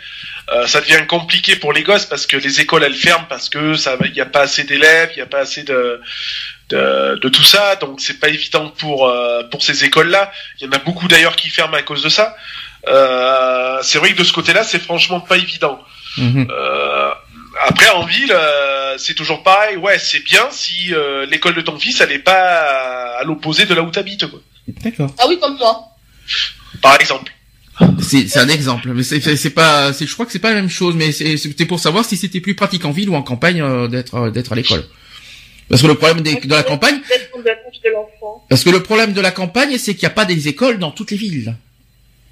[0.52, 3.74] euh, ça devient compliqué pour les gosses parce que les écoles elles ferment parce que
[3.74, 6.00] ça, il n'y a pas assez d'élèves, il n'y a pas assez de,
[6.70, 10.32] de, de tout ça, donc c'est pas évident pour euh, pour ces écoles-là.
[10.60, 12.36] Il y en a beaucoup d'ailleurs qui ferment à cause de ça.
[13.82, 15.80] C'est vrai que de ce côté-là, c'est franchement pas évident.
[16.18, 16.48] Mhm.
[16.50, 17.10] Euh,
[17.64, 19.76] après, en ville, euh, c'est toujours pareil.
[19.76, 23.64] Ouais, c'est bien si euh, l'école de ton fils, elle est pas à, à l'opposé
[23.66, 24.40] de là où t'habites, quoi.
[24.82, 25.14] D'accord.
[25.18, 25.88] Ah oui, comme moi.
[26.82, 27.32] Par exemple.
[28.00, 30.48] C'est, c'est un exemple, mais c'est, c'est c'est pas, c'est, je crois que c'est pas
[30.48, 33.14] la même chose, mais c'est, c'était pour savoir si c'était plus pratique en ville ou
[33.14, 34.82] en campagne euh, d'être, euh, d'être à l'école.
[35.68, 37.00] Parce que le problème des- de la campagne,
[37.92, 38.44] l'enfant.
[38.48, 40.90] parce que le problème de la campagne, c'est qu'il n'y a pas des écoles dans
[40.90, 41.54] toutes les villes.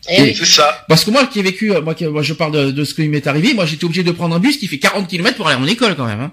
[0.08, 0.34] Eh oui.
[0.36, 0.84] C'est ça.
[0.88, 2.94] Parce que moi qui ai vécu, euh, moi, qui- moi je parle de, de ce
[2.94, 5.46] qui m'est arrivé, moi j'étais obligé de prendre un bus qui fait 40 km pour
[5.46, 6.20] aller à mon école quand même.
[6.20, 6.32] Hein.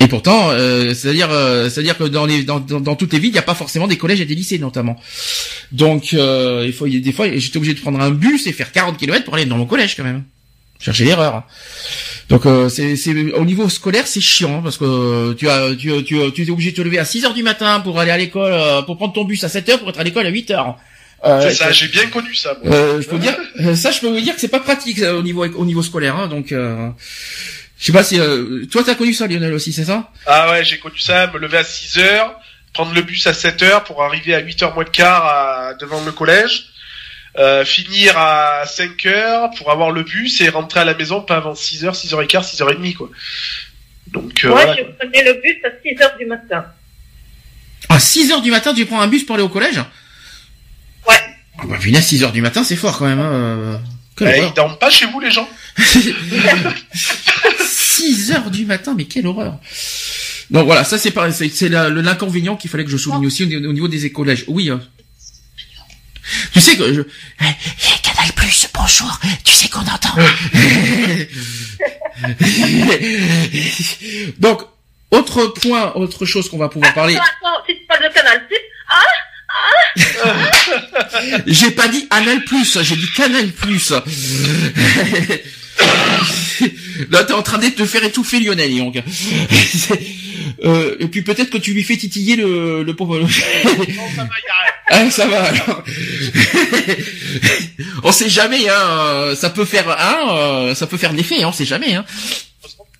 [0.00, 3.30] Et pourtant, euh, c'est-à-dire, euh, c'est-à-dire que dans, les, dans, dans, dans toutes les villes,
[3.30, 5.00] il n'y a pas forcément des collèges et des lycées notamment.
[5.72, 8.46] Donc, euh, il faut, il y a des fois, j'étais obligé de prendre un bus
[8.46, 10.24] et faire 40 km pour aller dans mon collège quand même.
[10.78, 11.44] Chercher l'erreur.
[12.28, 15.74] Donc, euh, c'est, c'est au niveau scolaire, c'est chiant hein, parce que euh, tu as,
[15.74, 18.10] tu, tu, tu es obligé de te lever à 6 heures du matin pour aller
[18.10, 20.30] à l'école, euh, pour prendre ton bus à 7 heures pour être à l'école à
[20.30, 20.76] 8 heures.
[21.24, 21.72] Euh, c'est ça.
[21.72, 22.56] J'ai bien connu ça.
[22.62, 22.74] moi.
[22.74, 25.18] euh, je peux dire, euh, ça, je peux vous dire que c'est pas pratique euh,
[25.18, 26.16] au niveau au niveau scolaire.
[26.16, 26.88] Hein, donc, euh,
[27.78, 30.10] je sais pas si euh, toi t'as connu ça, Lionel aussi, c'est ça?
[30.26, 31.26] Ah ouais, j'ai connu ça.
[31.32, 32.38] Me lever à 6 heures,
[32.74, 35.74] prendre le bus à 7 heures pour arriver à 8 heures moins de quart à-
[35.74, 36.66] devant le collège.
[37.38, 41.36] Euh, finir à 5 heures pour avoir le bus et rentrer à la maison pas
[41.36, 43.10] avant 6 heures, 6 heures et quart, 6 heures et demie, quoi.
[44.06, 44.92] Donc, euh, Moi, voilà, je quoi.
[45.00, 46.64] prenais le bus à 6 heures du matin.
[47.88, 49.80] À 6 heures du matin, tu prends un bus pour aller au collège?
[51.58, 53.20] Ah bah punaise, 6 heures du matin, c'est fort quand même.
[53.20, 53.32] Hein.
[53.32, 53.78] euh,
[54.20, 55.48] Eh, ils dorment pas chez vous, les gens
[57.66, 59.58] 6 heures du matin, mais quelle horreur.
[60.50, 63.26] Donc voilà, ça c'est pas, c'est, c'est la- le l'inconvénient qu'il fallait que je souligne
[63.26, 64.44] aussi au, au niveau des collèges.
[64.48, 64.70] Oui.
[64.70, 64.80] hein.
[66.52, 67.00] Tu sais que je...
[67.00, 67.44] Eh,
[68.02, 69.18] Canal Plus, bonjour.
[69.44, 70.14] Tu sais qu'on entend.
[74.38, 74.62] Donc
[75.10, 77.14] autre point, autre chose qu'on va pouvoir parler.
[77.16, 78.56] Attends, attends, si tu parles de Canal Plus,
[81.46, 83.92] J'ai pas dit Anal Plus, j'ai dit Canal Plus.
[87.10, 88.96] Là, t'es en train de te faire étouffer Lionel, donc.
[90.64, 93.18] Euh, et puis peut-être que tu lui fais titiller le, le pauvre.
[93.18, 94.28] Non, ça va.
[94.88, 95.82] Ah, ça va alors.
[98.04, 98.72] on sait jamais, hein.
[98.72, 102.04] euh, Ça peut faire, hein, ça peut faire l'effet, hein, on sait jamais, hein.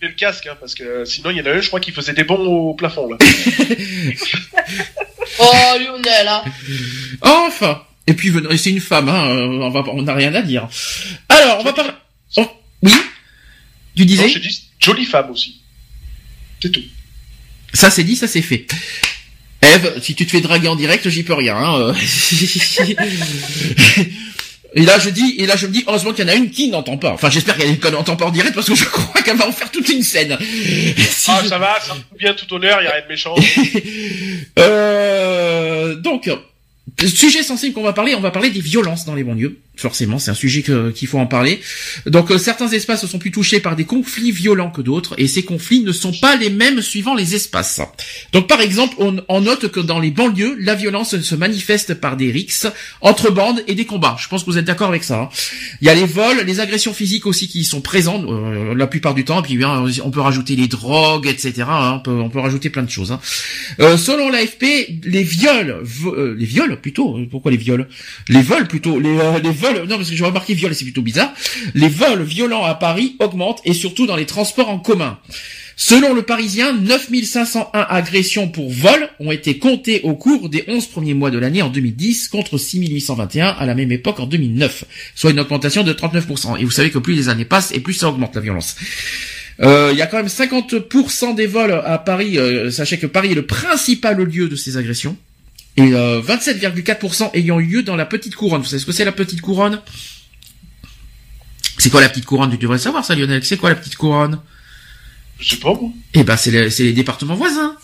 [0.03, 2.12] Le casque, hein, parce que sinon il y en a un, je crois, qui faisait
[2.12, 3.16] des bons au plafond, là.
[5.38, 6.44] Oh, Lionel, hein.
[7.20, 7.82] Enfin.
[8.07, 9.28] Et puis c'est une femme, hein.
[9.28, 10.68] euh, On va, on n'a rien à dire.
[11.28, 11.90] Alors, on va parler.
[12.36, 12.49] Oh,
[12.82, 12.92] oui?
[13.94, 14.28] Tu Non, disais?
[14.28, 15.61] j'ai dit jolie femme aussi.
[16.62, 16.82] C'est tout.
[17.74, 18.66] Ça c'est dit, ça c'est fait.
[19.62, 21.57] Eve, si tu te fais draguer en direct, j'y peux rien.
[21.57, 21.94] hein, euh.
[24.77, 26.51] et là je dis, et là je me dis, heureusement qu'il y en a une
[26.51, 27.11] qui n'entend pas.
[27.12, 29.70] Enfin, j'espère qu'elle n'entend pas en direct parce que je crois qu'elle va en faire
[29.72, 30.37] toute une scène.
[30.97, 33.35] Si Ah, je- ça va, ça me bien tout honneur, y a rien de méchant.
[34.59, 36.31] Euh, donc,
[37.07, 39.59] sujet sensible qu'on va parler, on va parler des violences dans les banlieues.
[39.77, 40.64] Forcément, c'est un sujet
[40.95, 41.61] qu'il faut en parler.
[42.07, 45.43] Donc, euh, certains espaces sont plus touchés par des conflits violents que d'autres, et ces
[45.43, 47.81] conflits ne sont pas les mêmes suivant les espaces.
[48.33, 52.16] Donc, par exemple, on, on note que dans les banlieues, la violence se manifeste par
[52.16, 52.66] des rixes
[53.03, 54.16] entre bandes et des combats.
[54.18, 55.20] Je pense que vous êtes d'accord avec ça.
[55.22, 55.29] hein.
[55.83, 59.12] Il y a les vols, les agressions physiques aussi qui sont présentes euh, la plupart
[59.14, 59.41] du temps.
[59.41, 61.53] Et puis, bien, on peut rajouter les drogues, etc.
[61.68, 61.97] hein.
[61.97, 63.12] On peut, on peut rajouter plein de choses.
[63.12, 63.20] hein.
[63.81, 64.64] Euh, selon l'AFP,
[65.05, 67.89] les viols, euh, les viols plutôt, euh, pourquoi les viols?
[68.29, 71.02] Les vols plutôt, les, euh, les vols, non parce que j'ai remarqué viol, c'est plutôt
[71.02, 71.32] bizarre.
[71.74, 75.18] Les vols violents à Paris augmentent et surtout dans les transports en commun.
[75.78, 81.12] Selon le Parisien, 9501 agressions pour vol ont été comptées au cours des 11 premiers
[81.12, 85.40] mois de l'année en 2010 contre 6821 à la même époque en 2009, soit une
[85.40, 86.58] augmentation de 39%.
[86.58, 88.76] Et vous savez que plus les années passent et plus ça augmente la violence.
[89.60, 92.38] Euh, Il y a quand même 50% des vols à Paris.
[92.38, 95.14] euh, sachez que Paris est le principal lieu de ces agressions.
[95.77, 98.62] Et euh, 27,4% ayant eu lieu dans la petite couronne.
[98.62, 99.81] Vous savez ce que c'est la petite couronne?
[101.79, 102.51] C'est quoi la petite couronne?
[102.51, 103.45] Tu devrais savoir ça, Lionel.
[103.45, 104.41] C'est quoi la petite couronne?
[105.39, 105.91] Je sais pas, moi.
[106.14, 107.77] Eh ben, c'est les, c'est les départements voisins.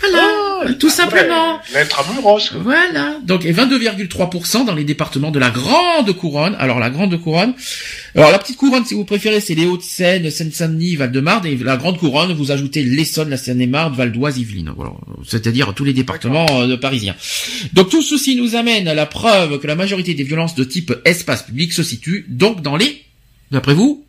[0.00, 0.18] Voilà.
[0.18, 0.41] ouais.
[0.78, 1.60] Tout simplement.
[1.74, 2.52] L'intramuros.
[2.54, 3.18] Voilà.
[3.24, 6.56] Donc, et 22,3% dans les départements de la Grande Couronne.
[6.58, 7.54] Alors, la Grande Couronne.
[8.14, 11.46] Alors, la Petite Couronne, si vous préférez, c'est les Hauts-de-Seine, Seine-Saint-Denis, Val-de-Marne.
[11.46, 14.72] Et la Grande Couronne, vous ajoutez l'Essonne, la Seine-et-Marne, Val d'Oise, Yvelines.
[14.76, 14.92] Voilà.
[15.26, 17.16] C'est-à-dire tous les départements euh, de parisiens.
[17.72, 20.92] Donc, tout ceci nous amène à la preuve que la majorité des violences de type
[21.04, 23.02] espace public se situent donc dans les,
[23.50, 24.04] d'après vous,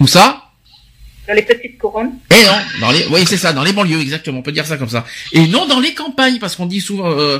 [0.00, 0.43] où ça?
[1.26, 2.12] Dans les petites couronnes.
[2.30, 4.76] Et non, dans les, oui, c'est ça, dans les banlieues, exactement, on peut dire ça
[4.76, 5.04] comme ça.
[5.32, 7.38] Et non dans les campagnes, parce qu'on dit souvent, euh,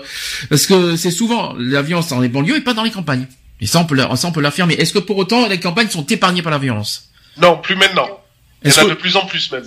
[0.49, 3.27] parce que c'est souvent la violence dans les banlieues et pas dans les campagnes.
[3.61, 4.75] Et ça, on peut, ça, on peut l'affirmer.
[4.75, 7.11] Est-ce que pour autant, les campagnes sont épargnées par la violence?
[7.41, 8.07] Non, plus maintenant.
[8.63, 9.65] Il y Est-ce en a que- de plus en plus, même.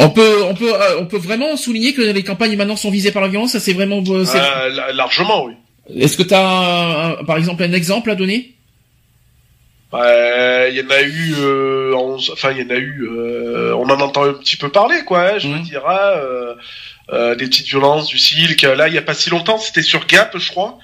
[0.00, 3.12] On peut, on peut, euh, on peut vraiment souligner que les campagnes maintenant sont visées
[3.12, 3.52] par la violence?
[3.52, 4.02] Ça, c'est vraiment.
[4.08, 5.54] euh, Euh, la- largement, oui.
[5.98, 8.55] Est-ce que tu as, par exemple, un exemple à donner?
[9.92, 13.72] Bah, Il y en a eu, euh, en- enfin, il y en a eu, euh,
[13.76, 16.54] on en entend un petit peu parler, quoi, hein, je veux dire, hein, euh,
[17.12, 18.62] euh, des petites violences du silk.
[18.62, 20.78] Là, il y a pas si longtemps, c'était sur Gap, je crois.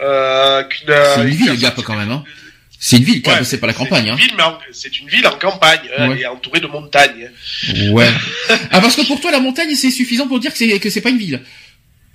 [0.00, 2.10] Euh, C'est une ville, Gap, quand même.
[2.10, 2.24] Hein.
[2.78, 4.04] C'est une ville, Gap, Ouais, c'est pas la campagne.
[4.04, 4.16] C'est Hein.
[4.16, 6.20] une ville, mais en- c'est une ville en campagne, Ouais.
[6.20, 7.30] et entourée de montagnes.
[7.90, 8.08] Ouais.
[8.70, 11.00] ah, parce que pour toi, la montagne, c'est suffisant pour dire que c'est que c'est
[11.00, 11.40] pas une ville.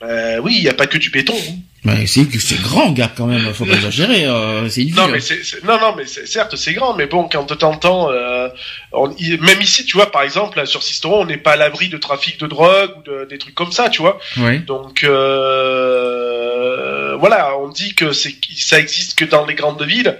[0.04, 1.34] Euh, oui, il y a pas que du béton.
[1.36, 1.54] hein.
[1.84, 3.54] Mais c'est c'est grand, Gap, quand même.
[3.54, 4.26] Faut pas exagérer.
[4.26, 4.96] euh, c'est une ville.
[4.96, 7.56] Non, mais c'est, c'est- non, non, mais c'est, certes, c'est grand, mais bon, quand de
[7.56, 8.50] temps en temps, euh,
[8.92, 11.98] on- même ici, tu vois, par exemple, sur Sisteron, on n'est pas à l'abri de
[11.98, 14.20] trafic de drogue ou de, des trucs comme ça, tu vois.
[14.38, 14.60] Ouais.
[14.60, 20.18] Donc, euh, voilà, on dit que c'est, ça existe que dans les grandes villes.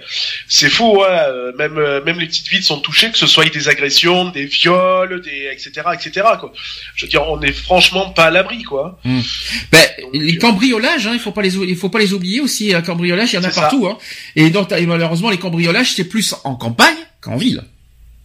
[0.48, 1.74] C'est faux, hein, euh, même,
[2.04, 5.70] même les petites villes sont touchées, que ce soit des agressions, des viols, des, etc.,
[5.94, 6.52] etc., quoi.
[6.94, 8.98] Je veux dire, on est franchement pas à l'abri, quoi.
[9.04, 12.40] Ben, Donc, les euh, cambriolages, hein, il faut pas les, il faut pas les oublier
[12.40, 12.74] aussi.
[12.74, 13.86] Un cambriolage, il y en a partout.
[13.86, 13.98] Hein.
[14.36, 17.62] Et donc, et malheureusement, les cambriolages, c'est plus en campagne qu'en ville.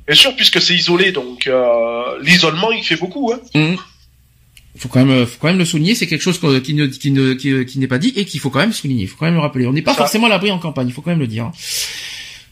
[0.05, 3.39] Bien sûr, puisque c'est isolé, donc euh, l'isolement, il fait beaucoup, hein.
[3.53, 3.78] Il
[4.78, 5.95] faut quand même, faut quand même le souligner.
[5.95, 8.49] C'est quelque chose qui ne, qui ne, qui, qui n'est pas dit et qu'il faut
[8.49, 9.03] quand même souligner.
[9.03, 9.67] Il faut quand même le rappeler.
[9.67, 9.97] On n'est pas Ça.
[9.99, 10.88] forcément à l'abri en campagne.
[10.88, 11.45] Il faut quand même le dire.
[11.45, 11.51] hein.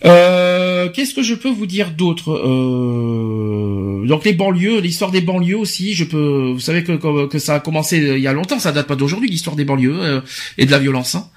[0.03, 5.57] Euh, Qu'est-ce que je peux vous dire d'autre euh, Donc les banlieues, l'histoire des banlieues
[5.57, 5.93] aussi.
[5.93, 8.59] Je peux, vous savez que, que, que ça a commencé euh, il y a longtemps.
[8.59, 10.21] Ça date pas d'aujourd'hui l'histoire des banlieues euh,
[10.57, 11.15] et de la violence.
[11.15, 11.29] Hein.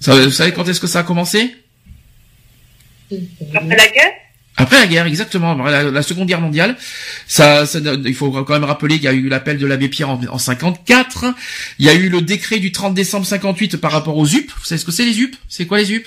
[0.00, 1.50] Ça, vous savez quand est-ce que ça a commencé?
[3.54, 4.12] Après la guerre,
[4.60, 6.76] Après la guerre, exactement, la, la Seconde Guerre mondiale,
[7.28, 10.10] ça, ça- il faut quand même rappeler qu'il y a eu l'appel de l'abbé Pierre
[10.10, 11.26] en, en 54,
[11.78, 14.50] il y a eu le décret du 30 décembre 58 par rapport aux UP.
[14.50, 16.04] Vous savez ce que c'est les UP C'est quoi les UP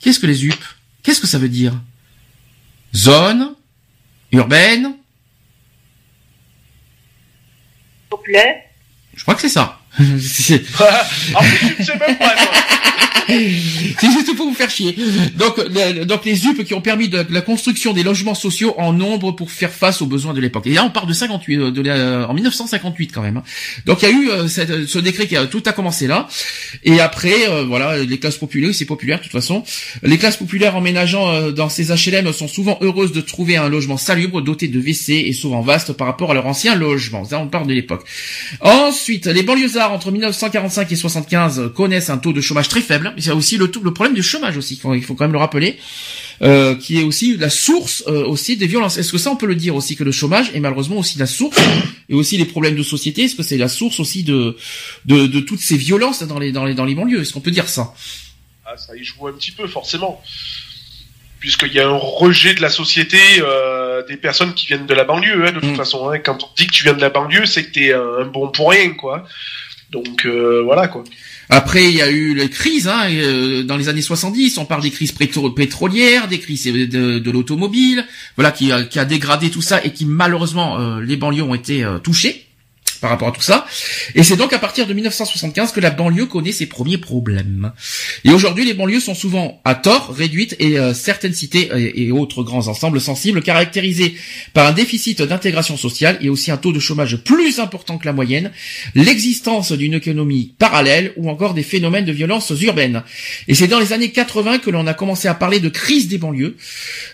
[0.00, 0.54] Qu'est-ce que les UP
[1.02, 1.74] Qu'est-ce que ça veut dire?
[2.96, 3.54] Zone
[4.32, 4.94] urbaine?
[8.08, 8.62] Populaire.
[9.14, 9.77] Je crois que c'est ça.
[10.76, 10.88] Toi.
[13.28, 14.96] C'est juste pour vous faire chier.
[15.36, 15.60] Donc,
[16.06, 19.70] donc les UP qui ont permis la construction des logements sociaux en nombre pour faire
[19.70, 20.66] face aux besoins de l'époque.
[20.66, 23.36] Et là, on part de 58, euh, de la- en 1958 quand même.
[23.36, 23.42] hein.
[23.84, 26.26] Donc, il y a eu euh, ce décret qui a tout a commencé là.
[26.84, 29.62] Et après, euh, voilà, les classes populaires, c'est populaire de toute façon.
[30.02, 33.98] Les classes populaires emménageant euh, dans ces HLM sont souvent heureuses de trouver un logement
[33.98, 37.24] salubre, doté de WC et souvent vaste par rapport à leur ancien logement.
[37.26, 38.04] Ça, on parle de l'époque.
[38.62, 43.12] Ensuite, les banlieusards entre 1945 et 75 connaissent un taux de chômage très faible.
[43.16, 45.32] Il y a aussi le, problème du chômage aussi, il faut, il faut quand même
[45.32, 45.78] le rappeler,
[46.42, 48.96] euh, qui est aussi la source euh, aussi des violences.
[48.98, 51.26] Est-ce que ça on peut le dire aussi que le chômage est malheureusement aussi la
[51.26, 51.58] source
[52.08, 53.22] et aussi les problèmes de société?
[53.24, 54.56] Est-ce que c'est la source aussi de,
[55.06, 57.20] de de toutes ces violences dans les dans les dans les banlieues?
[57.22, 57.92] Est-ce qu'on peut dire ça?
[58.64, 60.22] Ah, ça y joue un petit peu, forcément.
[61.40, 65.04] Puisqu'il y a un rejet de la société euh, des personnes qui viennent de la
[65.04, 65.76] banlieue, hein, de toute Mm.
[65.76, 66.10] façon.
[66.10, 66.18] hein.
[66.18, 68.70] Quand on dit que tu viens de la banlieue, c'est que t'es un bon pour
[68.70, 69.24] rien, quoi.
[69.90, 71.04] Donc, euh, voilà, quoi.
[71.48, 74.58] Après, il y a eu les crises hein, euh, dans les années 70.
[74.58, 78.04] On parle des crises pétro- pétrolières, des crises de, l'automobile,
[78.36, 81.54] voilà, qui a, qui a dégradé tout ça et qui malheureusement euh, les banlieues ont
[81.54, 82.47] été touchées
[83.00, 83.66] par rapport à tout ça.
[84.14, 87.72] Et c'est donc à partir de 1975 que la banlieue connaît ses premiers problèmes.
[88.24, 92.12] Et aujourd'hui, les banlieues sont souvent à tort réduites et euh, certaines cités et, et
[92.12, 94.14] autres grands ensembles sensibles caractérisés
[94.54, 98.12] par un déficit d'intégration sociale et aussi un taux de chômage plus important que la
[98.12, 98.50] moyenne,
[98.94, 103.02] l'existence d'une économie parallèle ou encore des phénomènes de violence urbaine.
[103.46, 106.18] Et c'est dans les années 80 que l'on a commencé à parler de crise des
[106.18, 106.56] banlieues.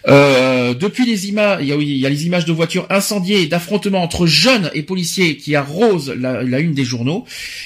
[0.09, 4.03] Euh, depuis les images, il y, a, y a les images de voitures incendiées d'affrontements
[4.03, 7.25] entre jeunes et policiers qui arrosent la, une des journaux.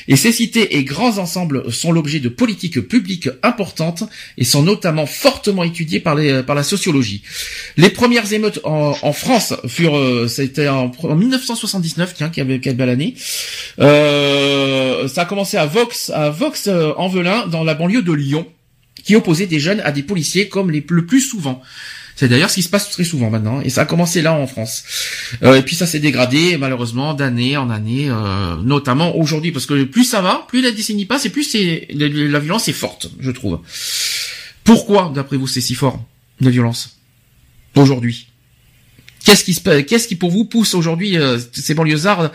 [0.09, 4.04] Et ces cités et grands ensembles sont l'objet de politiques publiques importantes
[4.36, 7.22] et sont notamment fortement étudiées par, les, par la sociologie.
[7.76, 12.88] Les premières émeutes en, France furent, euh, c'était en, en 1979, tiens, avait quelle belle
[12.88, 13.14] année.
[13.80, 18.12] Euh, ça a commencé à Vox, à Vox euh, en Velin, dans la banlieue de
[18.12, 18.46] Lyon,
[19.04, 21.62] qui opposait des jeunes à des policiers comme les, le plus souvent.
[22.18, 24.48] C'est d'ailleurs ce qui se passe très souvent maintenant, et ça a commencé là en
[24.48, 24.82] France.
[25.44, 29.84] Euh, et puis ça s'est dégradé malheureusement d'année en année, euh, notamment aujourd'hui, parce que
[29.84, 33.30] plus ça va, plus la décennie passe, et plus c'est la violence est forte, je
[33.30, 33.60] trouve.
[34.64, 36.04] Pourquoi, d'après vous, c'est si fort
[36.40, 36.98] la violence
[37.76, 38.26] aujourd'hui?
[39.28, 42.30] Qu'est-ce qui, qu'est-ce qui pour vous pousse aujourd'hui euh, ces banlieusards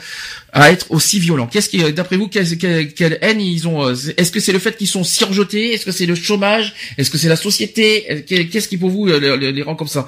[0.52, 1.48] à être aussi violents?
[1.48, 4.60] Qu'est-ce qui, d'après vous, quelle, quelle- quelle haine ils ont euh, Est-ce que c'est le
[4.60, 6.74] fait qu'ils sont si rejetés Est-ce que c'est le chômage?
[6.98, 8.06] Est-ce que c'est la société?
[8.12, 10.08] Euh, qu'est- Qu'est-ce qui pour vous euh, les, les rend comme ça?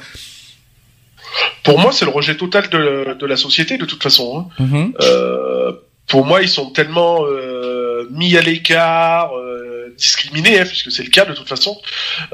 [1.64, 4.48] Pour moi, c'est le rejet total de, de la société, de toute façon.
[4.60, 4.64] hein.
[4.64, 4.94] Mhm.
[5.02, 5.72] Euh,
[6.08, 11.10] pour moi, ils sont tellement euh, mis à l'écart, euh, discriminés, hein, puisque c'est le
[11.10, 11.76] cas de toute façon.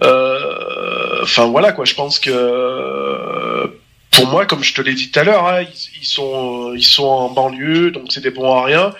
[0.03, 3.67] Euh, Enfin voilà quoi, je pense que euh,
[4.12, 6.84] pour moi, comme je te l'ai dit tout à l'heure, hein, ils, ils sont ils
[6.84, 8.93] sont en banlieue, donc c'est des bons à rien.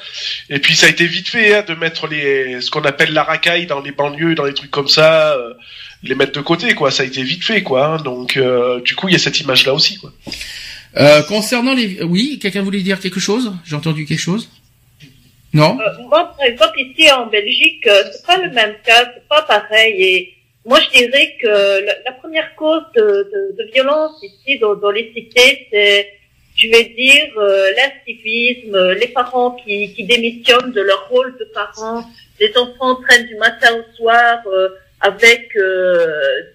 [0.50, 3.24] Et puis ça a été vite fait hein, de mettre les ce qu'on appelle la
[3.24, 5.34] racaille dans les banlieues, dans les trucs comme ça.
[5.34, 5.54] euh,
[6.04, 7.98] les mettre de côté quoi ça a été vite fait quoi hein.
[7.98, 10.12] donc euh, du coup il y a cette image là aussi quoi
[10.98, 13.54] Euh, concernant les, oui, quelqu'un voulait dire quelque chose?
[13.66, 14.50] J'ai entendu quelque chose?
[15.54, 15.78] Non?
[15.80, 19.42] Euh, moi, par exemple, ici en Belgique, euh, c'est pas le même cas, c'est pas
[19.44, 19.94] pareil.
[20.04, 20.34] Et
[20.66, 26.08] moi, je dirais que la, première cause de, violence ici dans, les cités, c'est,
[26.56, 32.04] je vais dire, euh, l'incivisme, euh, les parents qui, démissionnent de leur rôle de parents,
[32.40, 36.06] les enfants traînent du matin au soir euh, avec euh,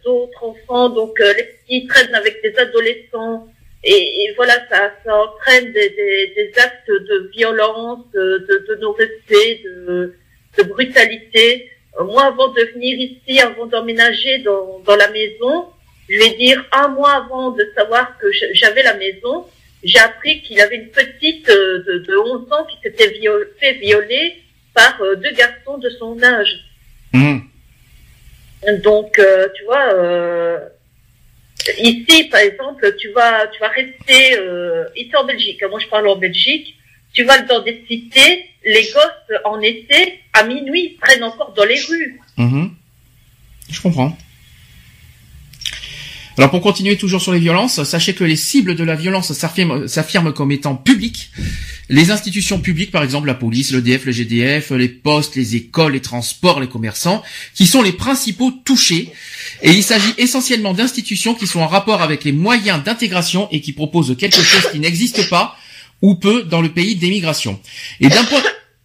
[0.04, 3.48] d'autres enfants, donc euh, les petits traînent avec des adolescents.
[3.88, 9.62] Et, voilà, ça, entraîne des, actes de violence, de, de, non-respect,
[10.58, 11.70] de brutalité.
[12.04, 15.66] Moi, avant de venir ici, avant d'emménager dans, dans la maison,
[16.08, 19.46] je vais dire un mois avant de savoir que j'avais la maison,
[19.82, 23.74] j'ai appris qu'il avait une petite euh, de, de 11 ans qui s'était viol- fait
[23.74, 24.36] violer
[24.74, 26.64] par euh, deux garçons de son âge.
[27.12, 27.42] Mhm.
[28.82, 30.58] Donc, euh, tu vois, euh,
[31.78, 35.62] ici, par exemple, tu vas, tu vas rester euh, ici en Belgique.
[35.68, 36.75] Moi, je parle en Belgique.
[37.16, 41.80] Tu vas dans des cités, les gosses en été, à minuit, traînent encore dans les
[41.80, 42.20] rues.
[42.36, 42.70] Mhm.
[43.70, 44.16] Je comprends.
[46.36, 50.32] Alors pour continuer toujours sur les violences, sachez que les cibles de la violence s'affirment
[50.34, 51.30] comme étant publiques.
[51.88, 56.02] Les institutions publiques, par exemple la police, l'EDF, le GDF, les postes, les écoles, les
[56.02, 57.22] transports, les commerçants,
[57.54, 59.10] qui sont les principaux touchés.
[59.62, 63.72] Et il s'agit essentiellement d'institutions qui sont en rapport avec les moyens d'intégration et qui
[63.72, 65.56] proposent quelque chose qui n'existe pas
[66.02, 67.60] ou peu dans le pays d'émigration.
[68.00, 68.42] Et d'un point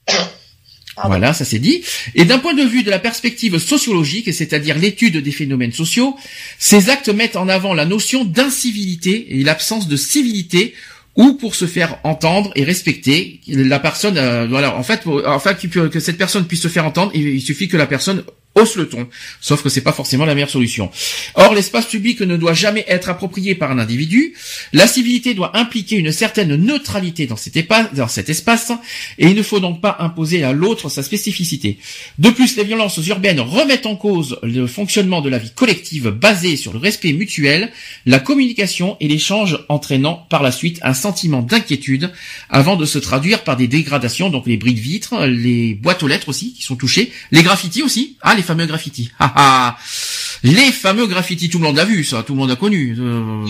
[1.05, 1.83] voilà, ça c'est dit.
[2.15, 6.15] Et d'un point de vue de la perspective sociologique, c'est-à-dire l'étude des phénomènes sociaux,
[6.59, 10.73] ces actes mettent en avant la notion d'incivilité et l'absence de civilité
[11.15, 15.53] ou pour se faire entendre et respecter la personne euh, voilà en fait pour, enfin
[15.53, 18.23] que, que cette personne puisse se faire entendre il, il suffit que la personne
[18.55, 19.07] hausse le ton
[19.39, 20.91] sauf que c'est pas forcément la meilleure solution.
[21.35, 24.33] Or l'espace public ne doit jamais être approprié par un individu.
[24.73, 28.71] La civilité doit impliquer une certaine neutralité dans cet, espace
[29.17, 31.77] et il ne faut donc pas imposer à l'autre sa spécificité.
[32.19, 36.55] De plus les violences urbaines remettent en cause le fonctionnement de la vie collective basée
[36.55, 37.71] sur le respect mutuel
[38.05, 42.11] la communication et l'échange entraînant par la suite un sentiment d'inquiétude
[42.49, 46.07] avant de se traduire par des dégradations, donc les bris de vitres, les boîtes aux
[46.07, 49.77] lettres aussi qui sont touchées, les graffitis aussi, ah fameux graffitis, ah ah,
[50.43, 53.45] les fameux graffitis, tout le monde a vu ça, tout le monde a connu, euh,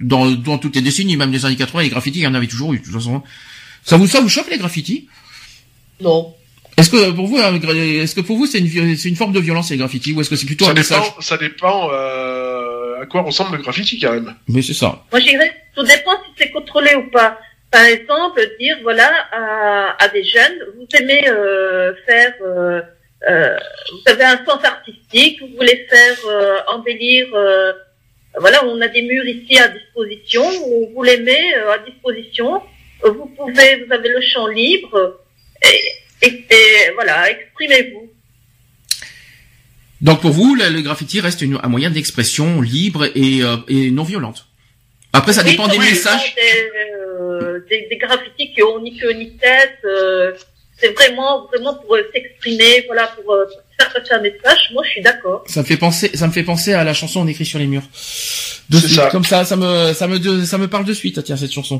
[0.00, 2.46] dans, dans toutes les décennies, même les années 80, les graffitis, il y en avait
[2.46, 3.22] toujours eu, de toute façon.
[3.84, 5.08] Ça vous, ça vous choque les graffitis?
[6.00, 6.34] Non.
[6.76, 9.40] Est-ce que pour vous, gra- est-ce que pour vous c'est une, c'est une forme de
[9.40, 11.02] violence les graffitis, ou est-ce que c'est plutôt ça un message?
[11.04, 15.04] dépend ça dépend euh, à quoi ressemble le graffiti quand même Mais c'est ça.
[15.10, 17.38] Moi, je dirais, tout dépend si c'est contrôlé ou pas.
[17.70, 22.32] Par exemple, dire, voilà, à, à des jeunes, vous aimez euh, faire,
[23.28, 23.56] euh,
[23.92, 27.72] vous avez un sens artistique, vous voulez faire euh, embellir, euh,
[28.38, 32.60] voilà, on a des murs ici à disposition, on vous les met à disposition,
[33.02, 35.20] vous pouvez, vous avez le champ libre,
[35.62, 38.10] et, et, et voilà, exprimez-vous.
[40.02, 44.02] Donc pour vous, le, le graffiti reste une- un moyen d'expression libre et, et non
[44.04, 44.46] violente.
[45.14, 46.34] Après, ça Oui, dépend des messages.
[46.34, 49.78] Des, des, des graffitis qui ont ni queue ni tête.
[50.78, 53.46] C'est vraiment, vraiment pour euh, s'exprimer, voilà, pour euh,
[53.78, 54.70] faire passer un message.
[54.72, 55.44] Moi, je suis d'accord.
[55.46, 57.66] Ça me fait penser, ça me fait penser à la chanson On écrit sur les
[57.66, 57.88] murs.
[58.70, 59.08] De suite, ça.
[59.10, 61.22] Comme ça, ça me, ça me, de- ça me parle de suite.
[61.22, 61.78] Tiens, cette chanson.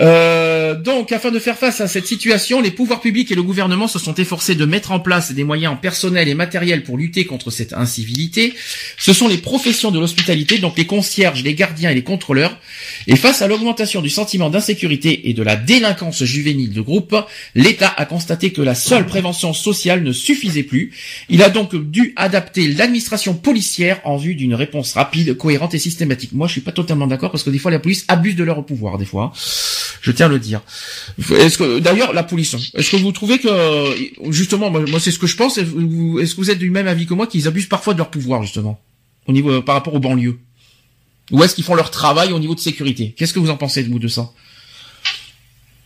[0.00, 3.88] Euh, donc, afin de faire face à cette situation, les pouvoirs publics et le gouvernement
[3.88, 7.50] se sont efforcés de mettre en place des moyens personnels et matériels pour lutter contre
[7.50, 8.54] cette incivilité.
[8.96, 12.58] Ce sont les professions de l'hospitalité, donc les concierges, les gardiens et les contrôleurs.
[13.06, 17.16] Et face à l'augmentation du sentiment d'insécurité et de la délinquance juvénile de groupe,
[17.54, 20.92] l'État a constaté que la seule prévention sociale ne suffisait plus.
[21.28, 26.32] Il a donc dû adapter l'administration policière en vue d'une réponse rapide, cohérente et systématique.
[26.32, 28.64] Moi, je suis pas totalement d'accord parce que des fois, la police abuse de leur
[28.64, 29.32] pouvoir, des fois.
[30.00, 30.62] Je tiens à le dire.
[31.18, 35.26] Est-ce que, d'ailleurs, la police, est-ce que vous trouvez que, justement, moi, c'est ce que
[35.26, 37.48] je pense, est-ce que vous est-ce que vous êtes du même avis que moi qu'ils
[37.48, 38.80] abusent parfois de leur pouvoir, justement,
[39.26, 40.38] au niveau, euh, par rapport aux banlieues?
[41.30, 43.14] Ou est-ce qu'ils font leur travail au niveau de sécurité?
[43.16, 44.30] Qu'est-ce que vous en pensez de vous de ça?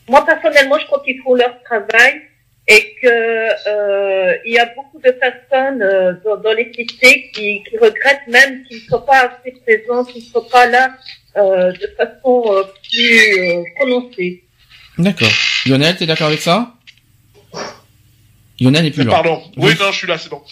[0.08, 2.22] Moi, personnellement, je crois qu'ils font leur travail
[2.68, 7.62] et que euh, il y a beaucoup de personnes euh, dans, dans les cités qui,
[7.64, 10.94] qui regrettent même qu'ils ne soient pas assez présents, qu'ils ne soient pas là
[11.36, 14.44] euh, de façon euh, plus euh, prononcée.
[14.98, 15.28] D'accord.
[15.66, 16.74] Lionel, t'es d'accord avec ça?
[18.60, 19.10] Lionel n'est plus là.
[19.10, 19.42] Pardon.
[19.56, 19.76] Oui, Oui.
[19.80, 20.42] non, je suis là, c'est bon.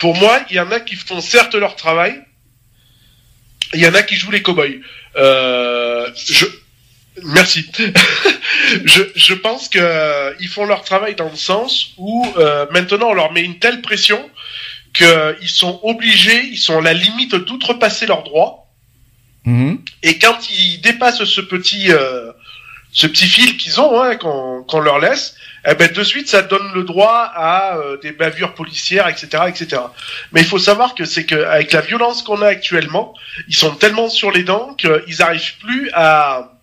[0.00, 2.20] Pour moi, il y en a qui font certes leur travail,
[3.74, 4.80] il y en a qui jouent les cow-boys.
[5.16, 6.46] Euh, je...
[7.24, 7.70] Merci.
[8.84, 13.10] je, je pense que euh, ils font leur travail dans le sens où euh, maintenant
[13.10, 14.30] on leur met une telle pression
[14.92, 18.66] qu'ils sont obligés, ils sont à la limite d'outrepasser leurs droits.
[19.44, 19.78] Mhm.
[20.02, 22.32] Et quand ils dépassent ce petit, euh,
[22.92, 26.42] ce petit fil qu'ils ont, hein, qu'on qu'on leur laisse, eh ben de suite ça
[26.42, 29.82] donne le droit à euh, des bavures policières, etc., etc.
[30.32, 33.14] Mais il faut savoir que c'est que avec la violence qu'on a actuellement,
[33.48, 36.57] ils sont tellement sur les dents qu'ils n'arrivent plus à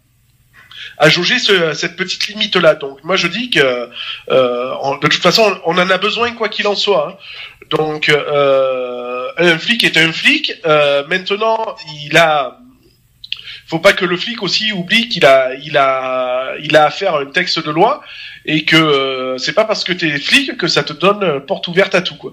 [0.97, 2.75] à jauger ce- cette petite limite là.
[2.75, 3.89] Donc moi je dis que
[4.29, 7.09] euh, de toute façon on en a besoin quoi qu'il en soit.
[7.09, 7.15] hein.
[7.69, 10.53] Donc euh, un flic est un flic.
[10.65, 11.75] Euh, maintenant
[12.05, 12.57] il a
[13.67, 17.21] faut pas que le flic aussi oublie qu'il a, il a, il a affaire à
[17.21, 18.03] un texte de loi
[18.45, 21.95] et que euh, c'est pas parce que t'es flic que ça te donne porte ouverte
[21.95, 22.31] à tout quoi.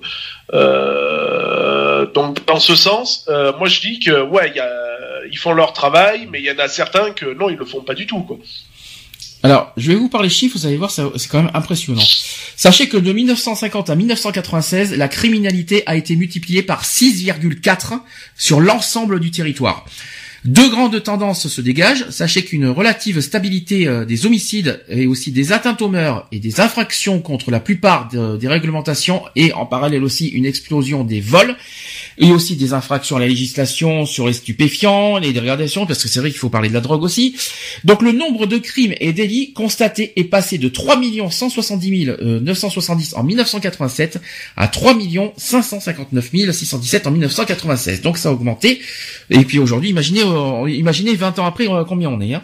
[2.15, 3.27] Donc dans ce sens,
[3.59, 4.71] moi je dis que ouais, il y a,
[5.31, 7.83] ils font leur travail, mais il y en a certains que non, ils le font
[7.83, 8.27] pas du tout.
[9.45, 12.03] Alors, je vais vous parler chiffres, vous allez voir, c'est quand même impressionnant.
[12.57, 18.01] Sachez que de 1950 à 1996, la criminalité a été multipliée par 6,4
[18.37, 19.85] sur l'ensemble du territoire.
[20.45, 22.09] Deux grandes tendances se dégagent.
[22.11, 26.61] Sachez qu'une relative stabilité euh, des homicides et aussi des atteintes aux mœurs et des
[26.61, 31.55] infractions contre la plupart de- des réglementations et en parallèle aussi une explosion des vols
[32.19, 36.21] et aussi des infractions à la législation sur les stupéfiants, les dégradations, parce que c'est
[36.21, 37.37] vrai qu'il faut parler de la drogue aussi.
[37.85, 41.01] Donc le nombre de crimes et délits constatés est passé de 3
[41.31, 42.11] 170
[42.43, 44.19] 970 en 1987
[44.57, 44.95] à 3
[45.37, 48.03] 559 617 en 1996.
[48.03, 48.81] Donc ça a augmenté.
[49.31, 52.35] Et puis aujourd'hui, imaginez, euh, imaginez 20 ans après euh, combien on est.
[52.35, 52.43] hein.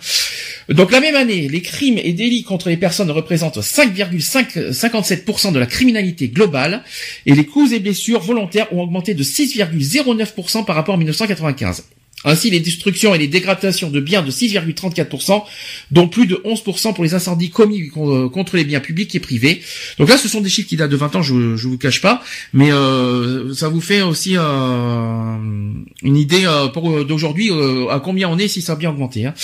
[0.68, 5.64] Donc la même année, les crimes et délits contre les personnes représentent 5,57% de la
[5.66, 6.82] criminalité globale
[7.24, 9.22] et les coups et blessures volontaires ont augmenté de
[9.66, 11.84] 6,09% par rapport à 1995.
[12.24, 15.44] Ainsi, les destructions et les dégradations de biens de 6,34%,
[15.92, 19.62] dont plus de 11% pour les incendies commis con- contre les biens publics et privés.
[20.00, 22.00] Donc là, ce sont des chiffres qui datent de 20 ans, je, je vous cache
[22.00, 22.20] pas,
[22.52, 25.36] mais euh, ça vous fait aussi euh,
[26.02, 29.26] une idée euh, euh, d'aujourd'hui euh, à combien on est si ça a bien augmenté.
[29.26, 29.34] hein.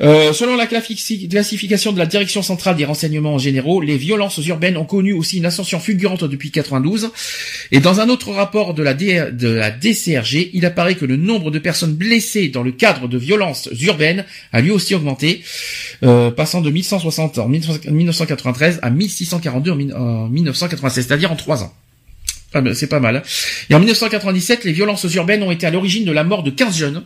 [0.00, 4.76] Euh, selon la classifi- classification de la Direction centrale des renseignements généraux, les violences urbaines
[4.76, 7.10] ont connu aussi une ascension fulgurante depuis 92.
[7.72, 11.94] Et dans un autre rapport de la, DCRG, il apparaît que le nombre de personnes
[11.94, 15.42] blessées dans le cadre de violences urbaines a lui aussi augmenté,
[16.04, 21.62] euh, passant de 1160 en 1993 à 1642 en mi- en 1996, c'est-à-dire en trois
[21.64, 21.72] ans.
[22.54, 23.16] Ah ben, c'est pas mal.
[23.16, 23.22] hein.
[23.68, 26.76] Et en 1997, les violences urbaines ont été à l'origine de la mort de 15
[26.78, 27.02] jeunes.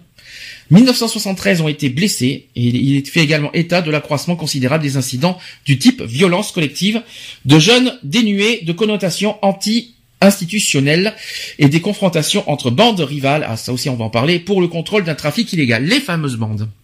[0.73, 5.39] 1973 ont été blessés et il est fait également état de l'accroissement considérable des incidents
[5.67, 7.03] du type violence collective,
[7.45, 11.15] de jeunes dénués de connotations anti-institutionnelles
[11.59, 14.69] et des confrontations entre bandes rivales, ah ça aussi on va en parler, pour le
[14.69, 16.69] contrôle d'un trafic illégal, les fameuses bandes.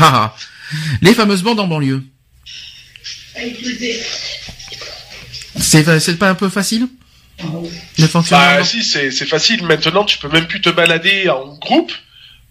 [0.00, 0.36] Ah, ah.
[1.02, 2.02] les fameuses bandes en banlieue.
[5.60, 6.88] C'est c'est pas un peu facile?
[7.98, 9.62] Le fonctionnement Bah si, c'est c'est facile.
[9.62, 11.92] Maintenant, tu peux même plus te balader en groupe,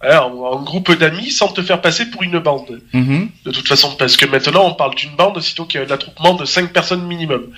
[0.03, 2.81] hein, en, en groupe d'amis, sans te faire passer pour une bande.
[2.93, 3.29] Mhm.
[3.45, 5.91] De toute façon, parce que maintenant, on parle d'une bande, sitôt qu'il y a un
[5.91, 7.51] attroupement de 5 personnes minimum.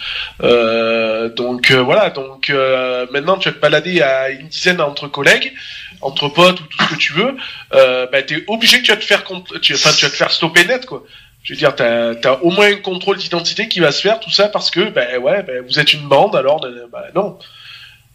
[0.43, 5.08] Euh, donc euh, voilà, donc euh, maintenant, tu vas te balader à une dizaine entre
[5.08, 5.54] collègues,
[6.02, 7.36] entre potes ou tout ce que tu veux.
[7.74, 9.24] Euh, bah, t'es obligé que tu vas te faire,
[9.62, 11.04] tu, enfin, tu vas te faire stopper net, quoi.
[11.43, 14.32] Je veux dire, t'as as au moins un contrôle d'identité qui va se faire, tout
[14.32, 17.38] ça parce que, ben ouais, ben, vous êtes une bande, alors, ben non.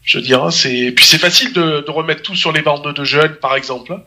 [0.02, 3.04] Je veux dire, hein, c'est puis c'est facile de, remettre tout sur les bandes de
[3.04, 3.92] jeunes, par exemple.
[3.92, 4.02] hein.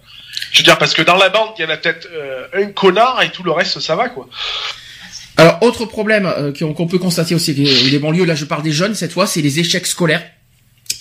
[0.51, 3.21] Je veux dire parce que dans la bande, il y a peut-être euh, un connard
[3.21, 4.27] et tout le reste, ça va quoi.
[5.37, 8.71] Alors, autre problème euh, qu'on peut constater aussi les, les banlieues, là je parle des
[8.71, 10.23] jeunes cette fois, c'est les échecs scolaires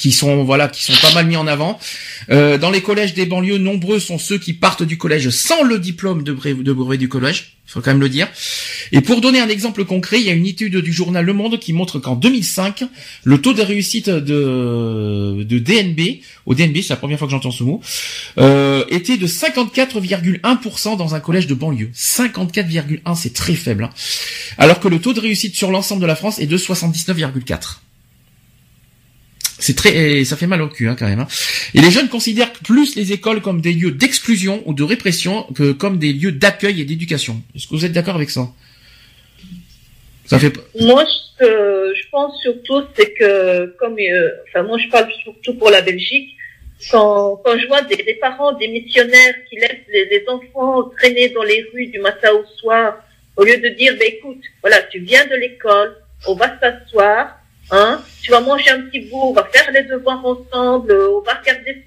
[0.03, 1.78] qui sont voilà qui sont pas mal mis en avant.
[2.30, 5.78] Euh, dans les collèges des banlieues, nombreux sont ceux qui partent du collège sans le
[5.78, 8.26] diplôme de brevet, de du collège, faut quand même le dire.
[8.90, 11.61] Et pour donner un exemple concret, il y a une étude du journal Le Monde
[11.61, 12.82] qui montre qu'en 2005,
[13.22, 17.53] le taux de réussite de, de DNB, au DNB, c'est la première fois que j'entends
[17.53, 17.80] ce mot,
[18.38, 21.92] euh, était de 54,1% dans un collège de banlieue.
[21.94, 23.84] 54,1, c'est très faible.
[23.84, 23.90] hein.
[24.59, 27.78] Alors que le taux de réussite sur l'ensemble de la France est de 79,4.
[29.62, 31.20] C'est très, ça fait mal au cul hein, quand même.
[31.20, 31.28] hein.
[31.74, 35.70] Et les jeunes considèrent plus les écoles comme des lieux d'exclusion ou de répression que
[35.70, 37.40] comme des lieux d'accueil et d'éducation.
[37.54, 38.48] Est-ce que vous êtes d'accord avec ça?
[40.24, 40.52] Ça fait.
[40.80, 45.54] Moi, ce que je pense surtout, c'est que, comme, euh, enfin, moi, je parle surtout
[45.54, 46.30] pour la Belgique,
[46.90, 51.44] quand, quand je vois des, parents, des missionnaires qui laissent les, les enfants traîner dans
[51.44, 52.96] les rues du matin au soir,
[53.36, 55.96] au lieu de dire, ben, écoute, voilà, tu viens de l'école,
[56.26, 57.38] on va s'asseoir,
[57.70, 61.20] hein, tu vas manger un petit bout, on va faire les devoirs ensemble, euh, on
[61.22, 61.84] va regarder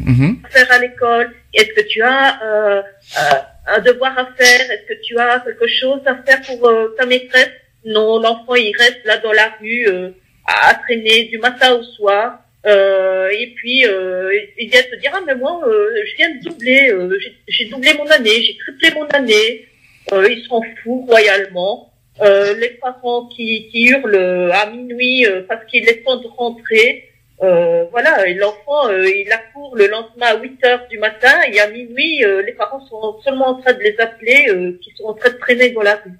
[0.00, 0.42] Mhm.
[0.50, 3.34] faire à l'école Est-ce que tu as euh, euh,
[3.68, 4.60] un devoir à faire?
[4.70, 7.50] Est-ce que tu as quelque chose à faire pour euh, ta maîtresse?
[7.84, 10.10] Non, l'enfant il reste là dans la rue euh,
[10.46, 12.40] à, à traîner du matin au soir.
[12.66, 16.40] Euh, et puis euh, il vient te dire ah mais moi euh, je viens de
[16.42, 19.68] doubler, euh, j'ai- doublé mon année, j'ai triplé mon année.
[20.12, 21.92] Euh, ils s'en foutent royalement.
[22.22, 27.10] Euh, les parents qui, qui hurlent à minuit euh, parce qu'il est temps de rentrer.
[27.42, 31.58] Euh, voilà, et l'enfant, euh, il accourt le lendemain à 8 heures du matin et
[31.58, 35.06] à minuit, euh, les parents sont seulement en train de les appeler, euh, qui sont
[35.06, 36.12] en train de traîner dans la rue.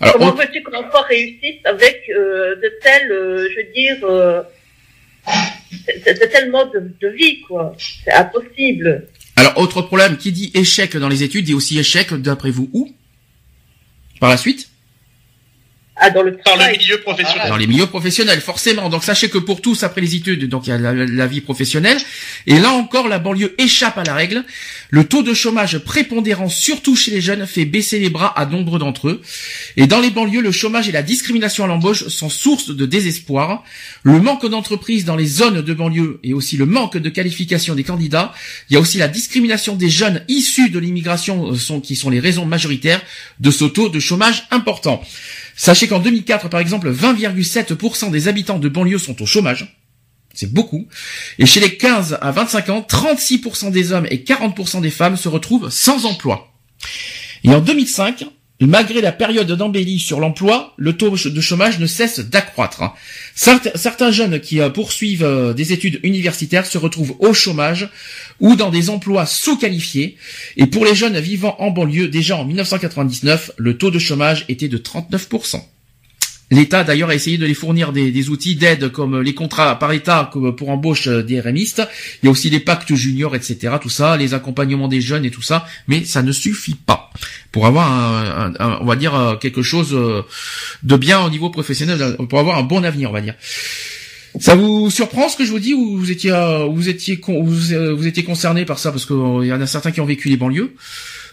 [0.00, 3.96] Alors, Comment autre- veux-tu que l'enfant réussisse avec euh, de tels, euh, je veux dire,
[4.02, 4.42] euh,
[5.86, 7.72] de, de tels modes de, de vie, quoi?
[8.04, 9.06] C'est impossible.
[9.36, 12.88] alors, autre problème, qui dit échec dans les études dit aussi échec, d'après vous, où?
[14.20, 14.68] Par la suite
[15.96, 16.78] Ah, dans le Dans le travail.
[16.78, 17.48] milieu professionnel.
[17.48, 18.88] Dans les milieux professionnels, forcément.
[18.88, 21.40] Donc sachez que pour tous, après les études, donc il y a la, la vie
[21.40, 21.98] professionnelle.
[22.46, 24.44] Et là encore, la banlieue échappe à la règle.
[24.90, 28.78] Le taux de chômage prépondérant, surtout chez les jeunes, fait baisser les bras à nombre
[28.80, 29.22] d'entre eux.
[29.76, 33.62] Et dans les banlieues, le chômage et la discrimination à l'embauche sont source de désespoir.
[34.02, 37.84] Le manque d'entreprises dans les zones de banlieue et aussi le manque de qualification des
[37.84, 38.34] candidats.
[38.68, 42.10] Il y a aussi la discrimination des jeunes issus de l'immigration euh, sont, qui sont
[42.10, 43.00] les raisons majoritaires
[43.38, 45.00] de ce taux de chômage important.
[45.56, 49.78] Sachez qu'en 2004, par exemple, 20,7% des habitants de banlieue sont au chômage.
[50.34, 50.88] C'est beaucoup.
[51.38, 55.28] Et chez les 15 à 25 ans, 36% des hommes et 40% des femmes se
[55.28, 56.52] retrouvent sans emploi.
[57.44, 58.24] Et en 2005,
[58.66, 62.82] malgré la période d'embellie sur l'emploi, le taux de chômage ne cesse d'accroître.
[63.34, 67.88] Certes- Certains jeunes qui euh, poursuivent euh, des études universitaires se retrouvent au chômage
[68.40, 70.16] ou dans des emplois sous-qualifiés.
[70.56, 74.68] Et pour les jeunes vivant en banlieue, déjà en 1999, le taux de chômage était
[74.68, 75.60] de 39%.
[76.50, 79.92] L'État d'ailleurs a essayé de les fournir des, des outils d'aide comme les contrats par
[79.92, 81.82] État comme pour embauche des RMistes.
[82.22, 83.74] Il y a aussi les pactes juniors, etc.
[83.80, 87.10] Tout ça, les accompagnements des jeunes et tout ça, mais ça ne suffit pas
[87.50, 90.22] pour avoir un, un- un- on va dire euh, quelque chose euh,
[90.82, 93.34] de bien au niveau professionnel, euh, pour avoir un bon avenir, on va dire.
[94.38, 96.32] Ça vous surprend ce que je vous dis ou vous étiez
[96.70, 99.16] vous étiez vous étiez concerné par ça parce qu'il
[99.46, 100.74] y en a certains qui ont vécu les banlieues.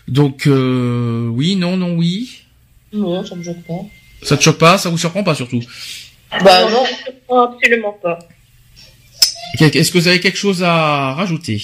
[0.08, 2.44] Donc euh, oui, non, non, oui.
[2.94, 3.74] Non, ça me choque pas.
[4.22, 5.62] Ça te choque pas, ça vous surprend pas surtout.
[6.44, 6.86] Bah non.
[7.06, 8.20] comprends absolument pas.
[9.60, 11.62] Est-ce que vous avez quelque chose à rajouter?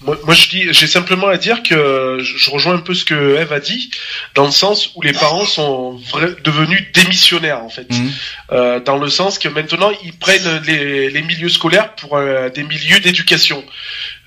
[0.00, 3.36] Moi, moi, je dis, j'ai simplement à dire que je rejoins un peu ce que
[3.36, 3.90] Eve a dit,
[4.36, 6.00] dans le sens où les parents sont
[6.44, 8.12] devenus démissionnaires en fait, Mhm.
[8.52, 12.62] Euh, dans le sens que maintenant ils prennent les, les milieux scolaires pour euh, des
[12.62, 13.64] milieux d'éducation.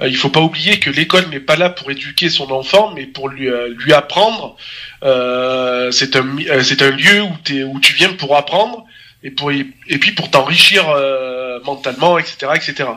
[0.02, 3.06] Euh, il faut pas oublier que l'école n'est pas là pour éduquer son enfant, mais
[3.06, 4.58] pour lui euh, lui apprendre.
[5.04, 6.26] Euh, c'est un
[6.64, 8.86] c'est un lieu où t'es où tu viens pour apprendre
[9.24, 9.66] et pour et
[10.00, 12.90] puis pour t'enrichir euh, mentalement, etc., etc.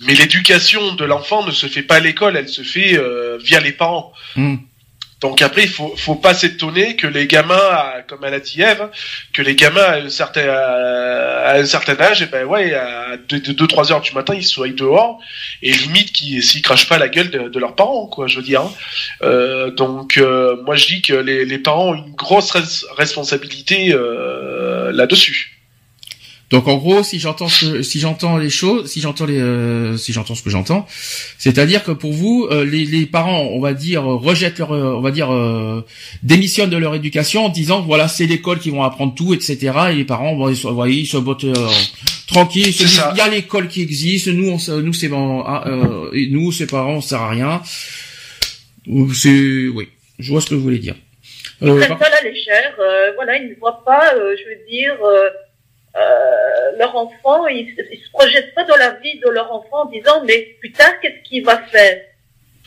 [0.00, 3.60] Mais l'éducation de l'enfant ne se fait pas à l'école, elle se fait euh, via
[3.60, 4.12] les parents.
[4.36, 4.56] Hmm.
[5.20, 7.60] Donc après, il faut, faut pas s'étonner que les gamins,
[8.08, 8.88] comme elle a dit Eve,
[9.34, 13.92] que les gamins à un certain, à un certain âge, et ben ouais, à 2-3
[13.92, 15.20] heures du matin, ils soient dehors,
[15.62, 18.42] et limite qu'ils s'ils crachent pas la gueule de, de leurs parents, quoi, je veux
[18.42, 18.62] dire.
[18.62, 18.72] hein.
[19.20, 23.92] Euh, donc euh, moi je dis que les, les parents ont une grosse res- responsabilité
[23.92, 25.59] euh, là-dessus.
[26.50, 30.12] Donc en gros, si j'entends ce, si j'entends les choses, si j'entends les, euh, si
[30.12, 30.84] j'entends ce que j'entends,
[31.38, 35.00] c'est-à-dire que pour vous, euh, les, les parents, on va dire, rejettent leur, euh, on
[35.00, 35.84] va dire, euh,
[36.24, 39.72] démissionnent de leur éducation en disant voilà c'est l'école qui vont apprendre tout, etc.
[39.92, 41.68] Et les parents, bon, ils se, voyez, ils se bottent euh,
[42.26, 45.08] tranquilles, ils se C'est disent, il y a l'école qui existe, nous, on, nous c'est
[45.08, 47.62] bon, ah, euh, et nous, ses parents, on sert à rien.
[49.14, 49.88] C'est, oui,
[50.18, 50.96] je vois ce que vous voulez dire.
[51.62, 52.74] Euh, prennent à la légère.
[52.80, 54.96] euh, voilà, ils ne voient pas, euh, je veux dire,
[55.96, 59.90] euh, leur enfant, ils, ils se projettent pas dans la vie de leur enfant en
[59.90, 62.00] disant, mais plus tard, qu'est-ce qu'il va faire?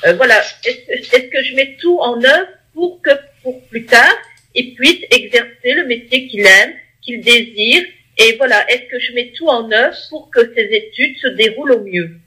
[0.06, 3.12] Euh, Voilà, est-ce que- est-ce que je mets tout en œuvre pour que,
[3.42, 4.14] pour plus tard,
[4.56, 7.84] il puisse exercer le métier qu'il aime, qu'il désire,
[8.18, 11.72] et voilà, est-ce que je mets tout en œuvre pour que ses études se déroulent
[11.74, 12.18] au mieux?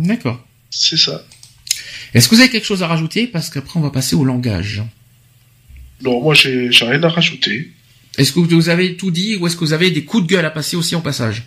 [0.00, 0.44] D'accord.
[0.70, 1.24] C'est ça.
[2.14, 3.26] Est-ce que vous avez quelque chose à rajouter?
[3.26, 4.82] Parce qu'après, on va passer au langage.
[6.02, 7.68] Non, moi j'ai j'ai rien à rajouter.
[8.18, 10.44] Est-ce que vous avez tout dit ou est-ce que vous avez des coups de gueule
[10.44, 11.44] à passer aussi en passage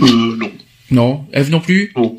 [0.00, 0.52] Euh, non.
[0.90, 2.16] Non Eve non plus Non.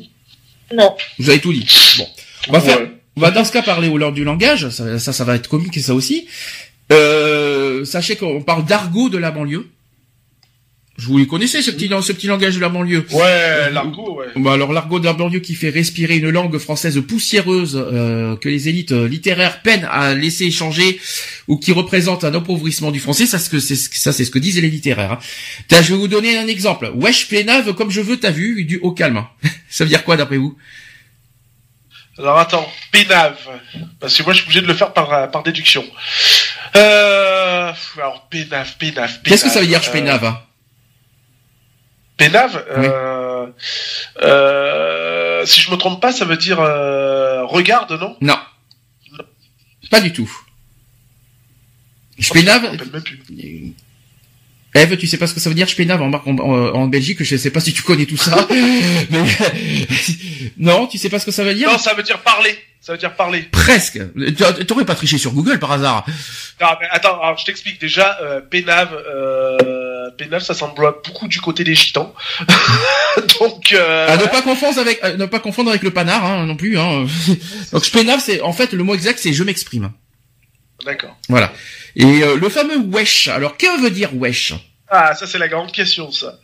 [0.74, 0.96] Non.
[1.18, 1.66] Vous avez tout dit.
[1.98, 2.06] Bon.
[2.48, 2.90] On va faire, Ouais.
[3.16, 4.68] on va dans ce cas parler au l'heure du langage.
[4.70, 6.26] Ça, ça, ça va être comique et ça aussi.
[6.92, 9.68] Euh, sachez qu'on parle d'argot de la banlieue.
[10.98, 13.06] Je vous les connaissez, ce petit, ce petit langage de la banlieue?
[13.12, 14.26] Ouais, l'argot, ouais.
[14.34, 18.48] Bah alors l'argot de la banlieue qui fait respirer une langue française poussiéreuse euh, que
[18.48, 21.00] les élites euh, littéraires peinent à laisser échanger
[21.46, 25.12] ou qui représente un appauvrissement du français, ça c'est ce ce que- disent les littéraires.
[25.12, 25.18] Hein.
[25.70, 26.90] Je vais vous donner un exemple.
[26.96, 29.24] Wesh plénave comme je veux, t'as vu, du au calme.
[29.70, 30.58] ça veut dire quoi d'après vous?
[32.18, 33.36] Alors attends, pénave.
[34.00, 35.84] Parce que moi je suis obligé de le faire par, par déduction.
[36.74, 39.20] Euh, alors pénave, pénave, pénave.
[39.22, 40.40] Qu'est-ce que ça veut dire euh, pénave hein?
[42.18, 43.46] Pénave, euh,
[44.22, 48.16] euh, si je me trompe pas, ça veut dire euh, regarde, non?
[48.20, 48.36] Non.
[49.90, 50.30] Pas du tout.
[52.20, 53.20] Spénave, rappelle même plus.
[54.74, 57.22] Eve, tu sais pas ce que ça veut dire Spénave en, en, en, en Belgique,
[57.22, 58.46] je sais pas si tu connais tout ça.
[59.10, 59.24] mais
[60.58, 61.70] non, tu sais pas ce que ça veut dire?
[61.70, 62.58] Non, ça veut dire parler.
[62.80, 63.42] Ça veut dire parler.
[63.50, 63.98] Presque.
[64.36, 66.04] T'a- T'aurais pas triché sur Google par hasard
[66.60, 67.80] Non, mais attends, alors je t'explique.
[67.80, 69.56] Déjà, euh, pénave, euh,
[70.10, 72.14] pénave, ça semble beaucoup du côté des gitans.
[73.40, 76.46] Donc, euh, À ne pas confondre avec, à ne pas confondre avec le panard hein,
[76.46, 76.78] non plus.
[76.78, 77.06] Hein.
[77.72, 79.90] Donc spénave, c'est en fait le mot exact, c'est je m'exprime.
[80.84, 81.16] d'accord.
[81.28, 81.52] Voilà.
[81.96, 83.28] Et euh, le fameux wesh.
[83.28, 84.54] Alors que veut dire wesh?
[84.88, 86.38] Ah, ça c'est la grande question, ça.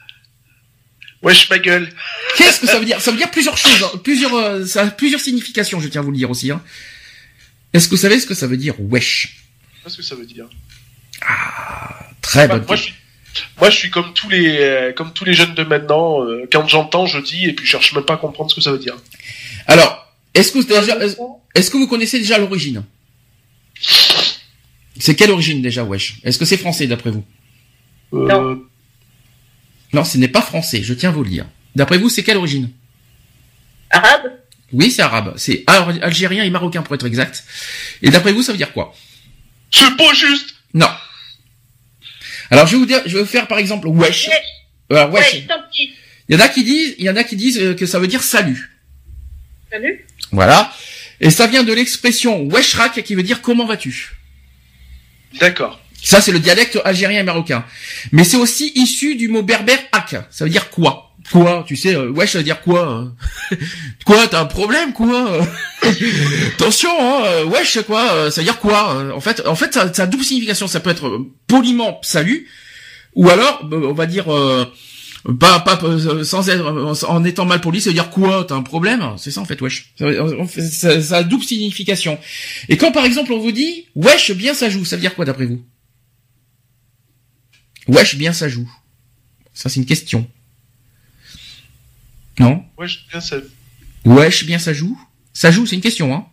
[1.23, 1.89] Wesh ma gueule.
[2.37, 3.01] Qu'est-ce que ça veut dire?
[3.01, 3.99] Ça veut dire plusieurs choses, hein.
[4.03, 5.81] plusieurs, euh, ça a plusieurs significations.
[5.81, 6.51] Je tiens à vous le dire aussi.
[6.51, 6.63] Hein.
[7.73, 9.37] Est-ce que vous savez ce que ça veut dire wesh?
[9.83, 10.47] Qu'est-ce que ça veut dire?
[12.21, 12.95] Très Moi, bonne moi, suis,
[13.61, 16.23] moi, je suis comme tous les, euh, comme tous les jeunes de maintenant.
[16.25, 18.61] euh, quand j'entends, je dis, et puis je cherche même pas à comprendre ce que
[18.61, 18.97] ça veut dire.
[19.67, 20.97] Alors, est-ce que vous déjà,
[21.55, 22.85] est-ce- que vous connaissez déjà l'origine?
[24.99, 26.17] C'est quelle origine déjà, wesh?
[26.25, 27.25] Est-ce que c'est français d'après vous?
[28.13, 28.63] Euh, Non.
[29.93, 30.83] Non, ce n'est pas français.
[30.83, 31.47] Je tiens à vous le dire.
[31.77, 32.71] D'après vous, c'est quelle origine?
[33.91, 34.33] Arabe?
[34.73, 35.35] Oui, c'est arabe.
[35.37, 37.45] C'est al- algérien et marocain pour être exact.
[38.03, 38.93] Et d'après vous, ça veut dire quoi?
[39.71, 40.55] C'est pas juste.
[40.73, 40.89] Non.
[42.55, 44.29] Alors, je vais vous dire, je vais vous faire par exemple wesh.
[44.29, 44.41] Wesh.
[44.91, 45.35] Alors, wesh.
[45.35, 45.93] Ouais, tant pis.
[46.29, 47.99] Il y en a qui disent, il y en a qui disent euh, que ça
[47.99, 48.71] veut dire salut.
[49.73, 50.07] Salut.
[50.31, 50.73] Voilà.
[51.21, 54.13] Et ça vient de l'expression weshrak qui veut dire comment vas-tu.
[55.41, 55.81] D'accord.
[56.01, 57.65] Ça, c'est le dialecte algérien et marocain.
[58.13, 60.11] Mais c'est aussi issu du mot berbère ak.
[60.31, 61.04] Ça veut dire quoi?
[61.33, 63.13] Quoi Tu sais, euh, wesh, ça veut dire quoi
[63.51, 63.57] euh
[64.05, 65.41] Quoi T'as un problème, quoi
[66.55, 69.73] Attention, hein, euh, wesh, quoi euh, Ça veut dire quoi euh En fait, en fait,
[69.73, 70.67] ça, ça a double signification.
[70.67, 72.49] Ça peut être euh, poliment salut,
[73.15, 74.67] ou alors, euh, on va dire, euh,
[75.41, 75.81] pas, pas,
[76.25, 79.15] sans être, en étant mal poli, ça veut dire quoi T'as un problème?
[79.17, 79.95] C'est ça, en fait, wesh.
[79.99, 80.07] Ça,
[80.71, 82.19] ça, ça a double signification.
[82.69, 85.25] Et quand, par exemple, on vous dit, wesh, bien ça joue, ça veut dire quoi,
[85.25, 85.65] d'après vous?
[87.89, 88.71] Wesh, bien ça joue.
[89.55, 90.29] Ça, c'est une question.
[92.39, 93.37] Non Wesh, bien ça.
[94.05, 94.99] Wesh, bien ça joue.
[95.33, 96.27] Ça joue, c'est une question, hein.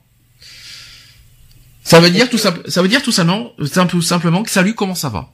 [1.83, 4.95] Ça veut dire tout simple, ça veut dire tout simplement, simple- simplement que salut, comment
[4.95, 5.31] ça va?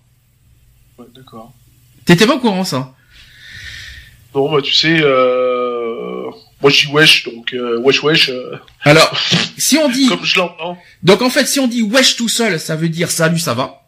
[0.97, 1.53] Ouais, d'accord.
[2.05, 2.93] T'étais pas au courant ça?
[4.33, 6.23] Non, bah tu sais, euh...
[6.61, 9.17] moi je dis wesh, donc euh, wesh wesh, euh, Alors,
[9.57, 10.77] si on dit, comme je l'entends.
[11.03, 13.86] donc en fait, si on dit wesh tout seul, ça veut dire salut, ça va.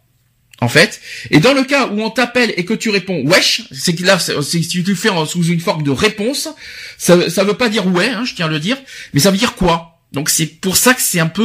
[0.61, 0.99] En fait,
[1.31, 4.19] et dans le cas où on t'appelle et que tu réponds wesh, c'est que là,
[4.19, 6.49] si tu le fais en- sous une forme de réponse,
[6.97, 8.77] ça, ça veut pas dire ouais, hein, je tiens à le dire,
[9.13, 9.95] mais ça veut dire quoi?
[10.11, 11.43] Donc c'est pour ça que c'est un peu,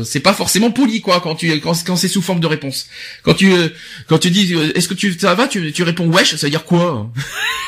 [0.00, 2.86] euh, c'est pas forcément poli quoi quand tu quand, quand c'est sous forme de réponse.
[3.24, 3.68] Quand tu euh,
[4.06, 6.50] quand tu dis euh, est-ce que tu ça va, tu, tu réponds wesh, ça veut
[6.50, 7.10] dire quoi?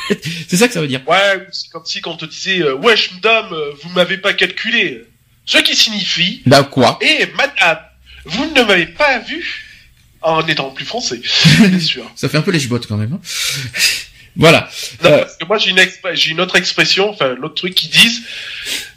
[0.47, 1.01] C'est ça que ça veut dire.
[1.07, 3.53] Ouais, c'est comme si quand on te disait euh, wesh madame,
[3.83, 5.03] vous m'avez pas calculé.
[5.45, 6.97] Ce qui signifie, Bah quoi?
[7.01, 7.79] Et madame,
[8.25, 9.64] vous ne m'avez pas vu.
[10.25, 11.21] En étant plus français,
[11.59, 12.03] bien sûr.
[12.15, 13.13] Ça fait un peu les gibottes quand même.
[13.13, 13.19] hein.
[14.35, 14.69] voilà.
[15.03, 15.17] Non, Euh.
[15.19, 15.79] parce que moi j'ai une,
[16.13, 18.21] j'ai une autre expression, enfin l'autre truc qui disent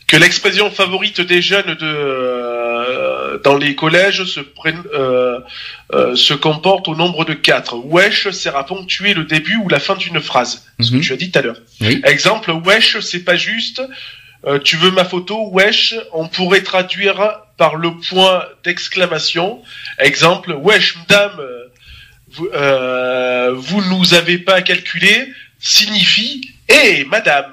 [0.06, 5.38] que l'expression favorite des jeunes de euh, dans les collèges se prennent, euh,
[5.92, 7.76] euh, se comporte au nombre de quatre.
[7.76, 10.64] Wesh sert à ponctuer le début ou la fin d'une phrase.
[10.80, 11.00] Ce Mhm.
[11.00, 11.60] que tu as dit tout à l'heure.
[11.82, 12.00] Oui.
[12.04, 13.82] Exemple, wesh c'est pas juste.
[14.46, 19.60] Euh, tu veux ma photo, wesh, on pourrait traduire par le point d'exclamation.
[19.98, 21.64] Exemple, wesh, madame, euh,
[22.32, 25.28] vous, euh, vous nous avez pas calculé,
[25.60, 27.52] signifie, hé, madame,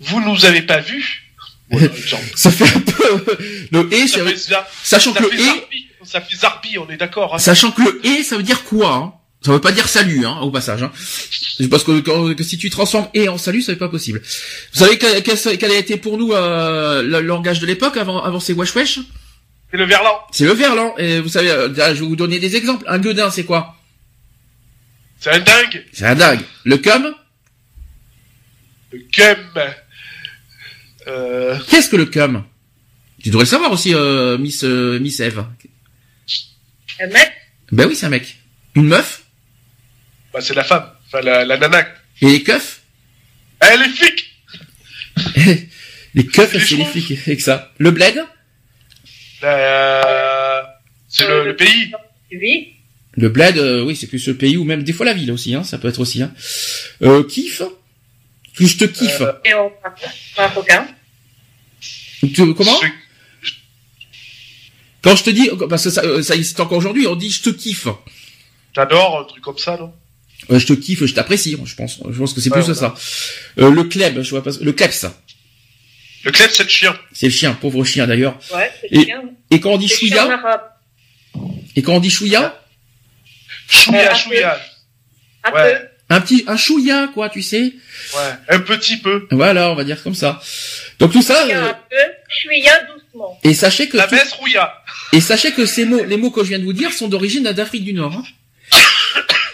[0.00, 1.22] vous nous avez pas vu.
[1.70, 1.88] Voilà.
[2.34, 3.24] Ça fait un peu
[3.70, 6.88] le et, ça, ça- fait, ça, sachant que fait le et, ça fait zarpi, on
[6.90, 7.34] est d'accord.
[7.34, 7.38] Hein.
[7.38, 9.12] sachant que le et, ça veut dire quoi hein?
[9.44, 10.82] Ça veut pas dire salut, hein, au passage.
[10.82, 10.92] Hein.
[11.70, 14.20] Parce que, quand- que si tu transformes et en salut, ça n'est pas possible.
[14.72, 18.22] Vous savez que- quel, quel a été pour nous euh, le langage de l'époque avant,
[18.22, 18.98] avant ces wesh wesh
[19.72, 20.20] C'est le verlan.
[20.30, 20.94] C'est le verlan.
[20.98, 22.84] Et vous savez, euh, je vais vous donner des exemples.
[22.86, 23.74] Un gueudin, c'est quoi?
[25.18, 25.86] C'est un dingue.
[25.92, 26.40] C'est un dingue.
[26.64, 27.14] Le cum?
[28.92, 29.62] Le cum.
[31.08, 32.44] Euh, Qu'est-ce que le cum?
[33.22, 35.44] Tu devrais le savoir aussi, euh, Miss euh, Miss Eve.
[37.00, 37.32] Un mec,
[37.70, 38.36] Ben oui, c'est un mec.
[38.74, 39.22] Une meuf?
[40.34, 40.86] Bah, c'est la femme.
[41.06, 41.86] Enfin, la, la nana.
[42.20, 42.82] et les keufs?
[43.60, 44.34] Elle est flic.
[46.14, 47.72] les keufs, Les c'est les flics, avec ça.
[47.78, 48.22] Le bled?
[49.42, 50.78] La-
[51.08, 51.92] C'est le, le pays.
[52.30, 52.68] vis.
[53.14, 55.54] Le bled, euh, oui, c'est plus le pays ou même des fois la ville aussi,
[55.54, 56.22] hein, ça peut être aussi.
[56.22, 56.32] Hein.
[57.02, 57.62] Euh, kiff
[58.56, 59.20] Que je te kiffe.
[59.20, 59.70] Euh, Et on
[62.54, 62.80] comment?
[63.42, 63.50] Je-
[65.02, 67.42] Quand je te dis, parce que ça, euh, ça existe encore aujourd'hui, on dit je
[67.42, 67.88] te kiffe.
[68.74, 69.92] J'adore un truc comme ça, non?
[70.50, 72.00] Euh, je te kiffe, je t'apprécie, je pense.
[72.10, 72.94] Je pense que c'est Ouais, plus voilà.
[72.96, 73.62] ça.
[73.62, 74.50] Euh, le kleb, je vois pas.
[74.60, 75.06] Le kleps,
[76.24, 76.96] Le club, c'est le chien.
[77.12, 78.38] c'est le chien, pauvre chien d'ailleurs.
[78.54, 79.22] Ouais, c'est Et- bien.
[79.50, 80.76] Et quand on dit chien chouïa,
[81.76, 82.58] et quand on dit chouïa,
[83.68, 84.60] Chouïa, Euh, chouïa.
[85.44, 87.72] Un Ouais, un petit, un chouïa, quoi, tu sais.
[88.14, 88.32] ouais.
[88.48, 89.26] Un petit peu.
[89.30, 90.40] Voilà, on va dire comme ça.
[90.98, 91.96] Donc tout ça, Chouïa euh, un peu.
[92.28, 93.40] Chouïa doucement.
[93.42, 94.82] et sachez que La tout- rouilla.
[95.12, 97.44] et sachez que ces mots, les mots que je viens de vous dire sont d'origine
[97.44, 98.12] d'Afrique du Nord.
[98.14, 98.24] hein.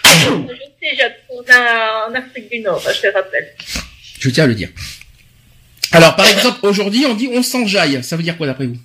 [0.05, 0.55] Je
[0.85, 3.55] sais, j'ai en Afrique du Nord, je te rappelle.
[4.21, 4.69] Je tiens à le dire.
[5.93, 8.03] Alors, par exemple, aujourd'hui, on dit on s'enjaille.
[8.05, 8.77] Ça veut dire quoi d'après vous?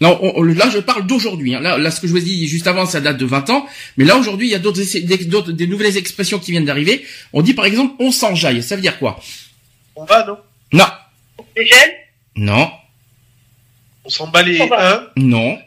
[0.00, 1.54] Là, on- on- là, je parle d'aujourd'hui.
[1.56, 1.60] hein.
[1.60, 3.66] Là, là, ce que je vous ai dit juste avant, ça date de 20 ans.
[3.96, 7.04] Mais là, aujourd'hui, il y a d'autres, des, d'autres- des nouvelles expressions qui viennent d'arriver.
[7.32, 8.62] On dit, par exemple, on s'enjaille.
[8.62, 9.20] Ça veut dire quoi?
[9.96, 10.38] On va, non?
[10.72, 10.86] Non.
[11.56, 11.90] C'est gel
[12.36, 12.70] Non.
[14.04, 15.02] On s'en bat les On uns.
[15.16, 15.58] Non.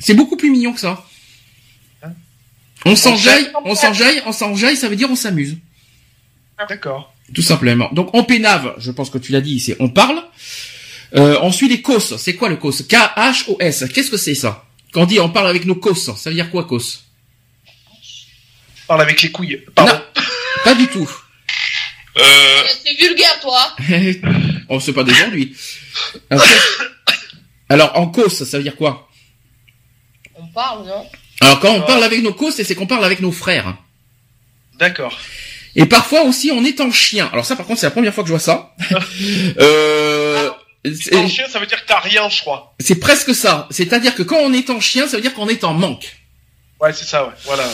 [0.00, 1.04] C'est- beaucoup plus mignon que ça.
[2.02, 2.12] Hein?
[2.86, 3.50] On s'enjaille.
[3.64, 5.58] on s'enjaille, on s'enjaille, ça veut dire on s'amuse.
[6.68, 7.14] D'accord.
[7.34, 7.88] Tout simplement.
[7.92, 10.22] Donc on pénave, je pense que tu l'as dit, c'est on parle.
[11.14, 12.82] Euh, ensuite les cos, c'est quoi le cos?
[12.88, 14.64] K-H-O-S, qu'est-ce que c'est ça?
[14.92, 17.00] Quand on dit on parle avec nos cos, ça veut dire quoi cos?
[18.86, 19.62] Parle avec les couilles.
[19.74, 19.92] Pardon.
[19.94, 20.22] Non,
[20.64, 21.08] pas du tout.
[22.18, 23.74] Euh, C'est vulgaire, toi.
[24.68, 25.56] on sait pas d'aujourd'hui.
[27.68, 29.08] Alors, en cos, ça veut dire quoi?
[30.34, 31.06] On parle, non?
[31.40, 31.86] Alors quand on Ouais.
[31.86, 33.76] parle avec nos cos, c'est qu'on parle avec nos frères.
[34.78, 35.18] D'accord.
[35.74, 37.28] Et parfois aussi on est en chien.
[37.32, 38.74] Alors ça par contre c'est la première fois que je vois ça.
[39.58, 40.50] euh,
[40.84, 42.74] c'est- En chien, ça veut dire que t'as rien, je crois.
[42.80, 43.68] c'est presque ça.
[43.70, 46.16] C'est-à-dire que quand on est en chien, ça veut dire qu'on est en manque.
[46.80, 47.32] Ouais, c'est ça, ouais.
[47.44, 47.64] Voilà.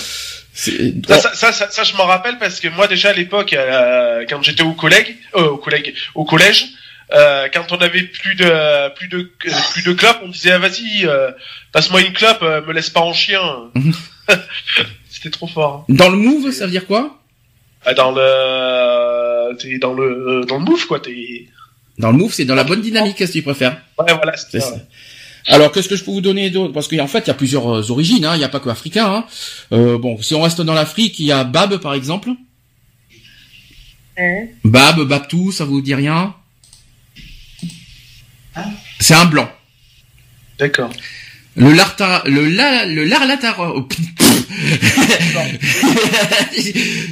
[0.53, 3.53] C'est- Ça, ça, ça, ça, ça, je m'en rappelle parce que moi déjà à l'époque,
[3.53, 6.67] euh, quand j'étais au collègue, euh, au collègue, au collège,
[7.15, 10.59] euh, quand on avait plus de plus de euh, plus de clopes, on disait ah,
[10.59, 11.31] vas-y, euh,
[11.73, 13.41] passe-moi une clope, me laisse pas en chien.
[15.11, 15.87] C'était trop fort.
[15.89, 15.95] hein.
[15.95, 17.15] Dans le move, ça veut dire quoi?
[17.15, 17.28] Ah,
[17.97, 21.01] Dans le, t'es dans le dans le move quoi.
[21.01, 21.47] T'es
[21.99, 23.81] Dans le move, c'est dans la bonne dynamique, si tu préfères.
[23.99, 24.37] ouais voilà.
[24.37, 24.75] c'est ça, ça.
[24.75, 24.81] ouais.
[25.47, 26.75] Alors, qu'est-ce que je peux vous donner d'autre?
[26.75, 28.35] Parce qu'en fait, il y a plusieurs euh, origines, hein.
[28.35, 29.07] il n'y a pas que africain.
[29.07, 29.25] Hein.
[29.73, 32.31] Euh, bon, si on reste dans l'Afrique, il y a Bab, par exemple.
[34.19, 36.35] Hein Bab, Babtou, ça vous dit rien?
[38.57, 38.65] Hein
[39.01, 39.51] C'est un blanc.
[40.59, 40.91] D'accord.
[41.57, 43.73] Le larta, le la, le larlatara.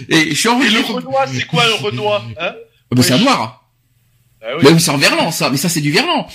[0.09, 2.55] Et je suis en Et le Renoir, c'est quoi un Renoir hein
[2.97, 3.65] Ah c'est un noir.
[4.43, 4.81] Ah oui.
[4.81, 5.51] C'est en verlan, ça.
[5.51, 6.27] Mais ça, c'est du verlan.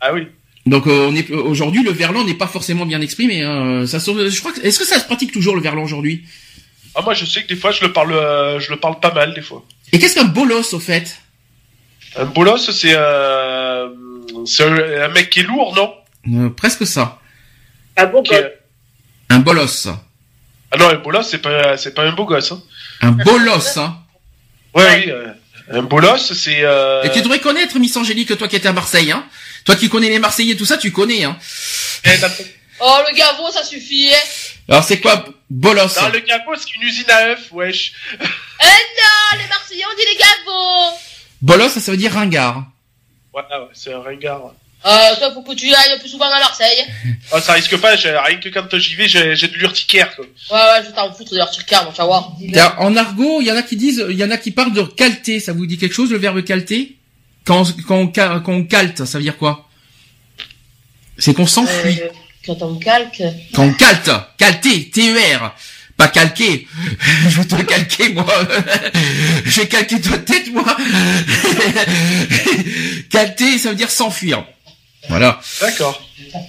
[0.00, 0.26] Ah oui.
[0.66, 3.42] Donc euh, on est aujourd'hui le verlan n'est pas forcément bien exprimé.
[3.42, 3.86] Hein.
[3.86, 4.52] Ça, se- je crois.
[4.52, 6.24] que- Est-ce que ça se pratique toujours le verlan aujourd'hui?
[6.94, 9.12] Ah moi je sais que des fois je le parle, euh, je le parle pas
[9.12, 9.62] mal des fois.
[9.92, 11.18] Et qu'est-ce qu'un bolos au fait?
[12.16, 13.88] Un bolos, c'est euh,
[14.46, 15.92] c'est un, un mec qui est lourd, non?
[16.46, 17.20] Euh, Presque ça.
[17.96, 18.58] Un est-
[19.28, 19.88] Un bolos.
[20.74, 22.50] Ah non, un bolos, c'est pas, c'est pas un beau gosse.
[22.52, 22.62] Hein.
[23.00, 23.76] Un bolos.
[23.76, 23.96] Hein.
[24.74, 25.04] Ouais, Ouais.
[25.06, 25.10] oui.
[25.12, 25.32] euh,
[25.78, 26.62] un bolos, c'est.
[26.64, 27.02] Euh...
[27.04, 29.12] Et tu devrais connaître Miss Angélique, toi qui étais à Marseille.
[29.12, 29.24] Hein.
[29.64, 31.24] Toi qui connais les Marseillais, tout ça, tu connais.
[31.24, 31.38] Hein.
[32.04, 32.10] eh,
[32.80, 34.18] Oh, le gavot, ça suffit, hein.
[34.68, 37.92] Alors c'est quoi bolos Non, le gaveau, c'est une usine à œufs, wesh.
[38.20, 40.98] Eh non, les Marseillais on dit les gavots
[41.40, 42.64] Bolos, ça, ça veut dire ringard.
[43.32, 44.54] Ouais, ouais, c'est un ringard.
[44.86, 46.84] Euh, toi, faut que tu ailles plus souvent à Marseille.
[47.32, 50.26] Oh, ça risque pas, j'ai- rien que quand j'y vais, j'ai j'ai de l'urticaire, quoi.
[50.26, 52.32] Ouais, ouais, je vais t'en foutre de leur car, mon tu vas voir.
[52.78, 54.82] En argot, il y en a qui disent, il y en a qui parlent de
[54.82, 55.40] calter.
[55.40, 56.96] Ça vous dit quelque chose le verbe calter
[57.44, 59.68] quand, quand, on, ca- quand on calte, ça veut dire quoi?
[61.18, 62.00] C'est qu'on s'enfuit.
[62.02, 62.08] Euh,
[62.44, 63.22] quand on calque.
[63.54, 65.54] Quand on calte, calter, T-E-R,
[65.96, 66.68] pas calquer.
[67.30, 68.26] Je vais te calquer, moi.
[69.46, 70.76] Je vais calquer ta tête, moi.
[73.10, 74.44] calter, ça veut dire s'enfuir.
[75.08, 75.40] Voilà.
[75.60, 76.00] D'accord.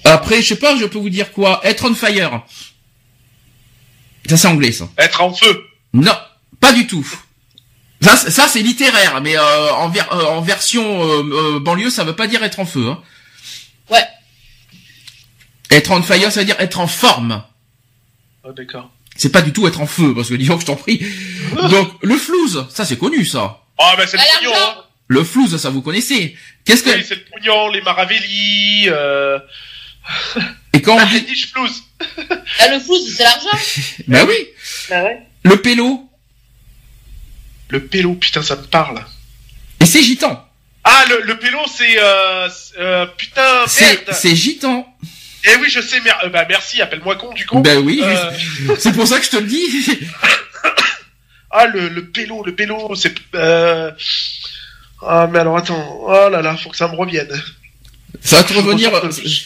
[0.03, 2.41] Après, je sais pas, je peux vous dire quoi Être on fire.
[4.27, 4.87] Ça, c'est anglais, ça.
[4.97, 5.65] Être en feu.
[5.93, 6.15] Non,
[6.59, 7.05] pas du tout.
[8.01, 11.89] Ça, c'est- ça c'est littéraire, mais euh, en, ver- euh, en version euh, euh, banlieue,
[11.89, 12.87] ça veut pas dire être en feu.
[12.89, 13.01] Hein.
[13.89, 14.03] Ouais.
[15.71, 17.43] Être on fire, ça veut dire être en forme.
[18.43, 18.89] Oh, d'accord.
[19.15, 21.03] C'est pas du tout être en feu, parce que disons que je t'en prie.
[21.69, 23.61] Donc, le flouze, ça c'est connu, ça.
[23.77, 24.75] Oh, ben c'est le pognon, l'argent.
[24.79, 24.83] hein.
[25.07, 26.35] Le flouze, ça vous connaissez.
[26.65, 26.89] Qu'est-ce que...
[26.89, 29.37] Oui, c'est le pognon, les maravelli, euh...
[30.73, 31.45] Et quand on Ah, dit...
[32.59, 33.57] Ah, le flou, c'est l'argent.
[34.07, 34.47] Bah oui,
[34.89, 35.19] Bah ouais.
[35.43, 36.09] le pélo.
[37.69, 39.03] Le pélo, putain, ça me parle.
[39.79, 40.41] Et c'est gitan.
[40.83, 44.13] Ah, le, le pélo, c'est, euh, c'est, euh, putain, C'est, merde.
[44.19, 44.87] c'est gitan.
[45.47, 47.59] Eh oui, je sais, mer- euh, bah, merci, appelle-moi con, du coup.
[47.61, 48.31] Ben oui, Euh,
[48.79, 49.87] c'est pour ça que je te le dis.
[51.51, 53.91] ah, le, le pélo, le pélo, c'est, euh...
[55.01, 55.99] Ah, mais alors, attends.
[56.07, 57.29] Oh là là, faut que ça me revienne.
[58.21, 58.91] Ça va te revenir.
[59.11, 59.41] Je-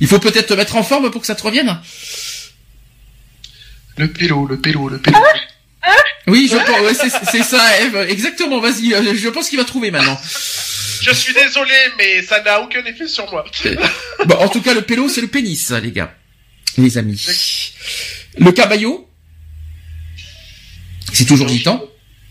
[0.00, 1.78] Il faut peut-être te mettre en forme pour que ça te revienne.
[3.96, 5.18] Le pélo, le pélo, le pélo.
[6.26, 7.96] Oui, je pense, ouais, c'est, c'est ça, Eve.
[8.10, 8.92] Exactement, vas-y.
[8.94, 10.18] euh, Je pense qu'il va trouver maintenant.
[11.00, 13.44] Je suis désolé, mais ça n'a aucun effet sur moi.
[14.26, 16.14] Bon, en tout cas, le pélo, c'est le pénis, les gars.
[16.76, 17.72] Les amis.
[18.36, 19.08] Le cabayot.
[21.12, 21.82] C'est toujours gitan.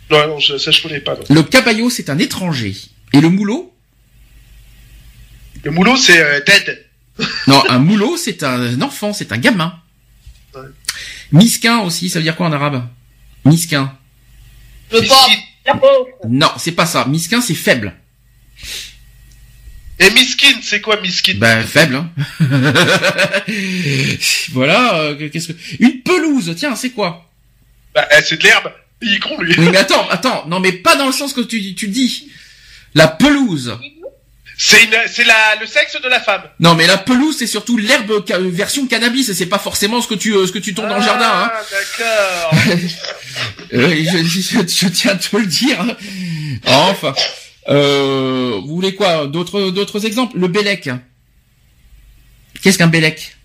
[0.09, 1.15] Non, non, je, ça je connais pas.
[1.15, 1.23] non.
[1.35, 2.75] Le cabayot, c'est un étranger.
[3.13, 3.73] Et le moulot?
[5.63, 6.85] Le moulot, c'est euh, dead.
[7.47, 9.73] Non, un moulot, c'est un enfant, c'est un gamin.
[10.53, 10.61] Ouais.
[11.31, 12.87] Misquin aussi, ça veut dire quoi en arabe?
[13.43, 13.97] Misquin.
[14.91, 14.99] Le
[15.79, 16.07] pauvre.
[16.29, 17.05] Non, c'est pas ça.
[17.05, 17.93] Misquin, c'est faible.
[19.99, 21.95] Et miskin, c'est quoi miskin Ben faible.
[21.95, 22.09] Hein.
[24.51, 24.95] voilà.
[24.99, 27.29] euh, Qu'est-ce que une pelouse Tiens, c'est quoi?
[27.95, 28.71] Bah, eh, c'est de l'herbe.
[29.01, 29.53] Il est con, lui.
[29.57, 30.45] Oui, mais attends, attends.
[30.47, 32.29] Non, mais pas dans le sens que tu tu dis.
[32.95, 33.77] La pelouse.
[34.59, 36.41] C'est une, c'est la, le sexe de la femme.
[36.59, 39.31] Non, mais la pelouse, c'est surtout l'herbe ca- euh, version cannabis.
[39.33, 41.29] C'est pas forcément ce que tu euh, ce que tu tournes dans le jardin.
[41.31, 41.51] Hein.
[41.53, 42.79] Ah, d'accord.
[43.73, 45.79] Euh, je, je, je tiens à te le dire.
[45.81, 45.95] hein.
[46.65, 47.13] Enfin.
[47.69, 49.27] Euh, vous voulez quoi?
[49.27, 50.39] D'autres d'autres exemples?
[50.39, 50.89] Le bélec.
[52.61, 53.35] Qu'est-ce qu'un bélec?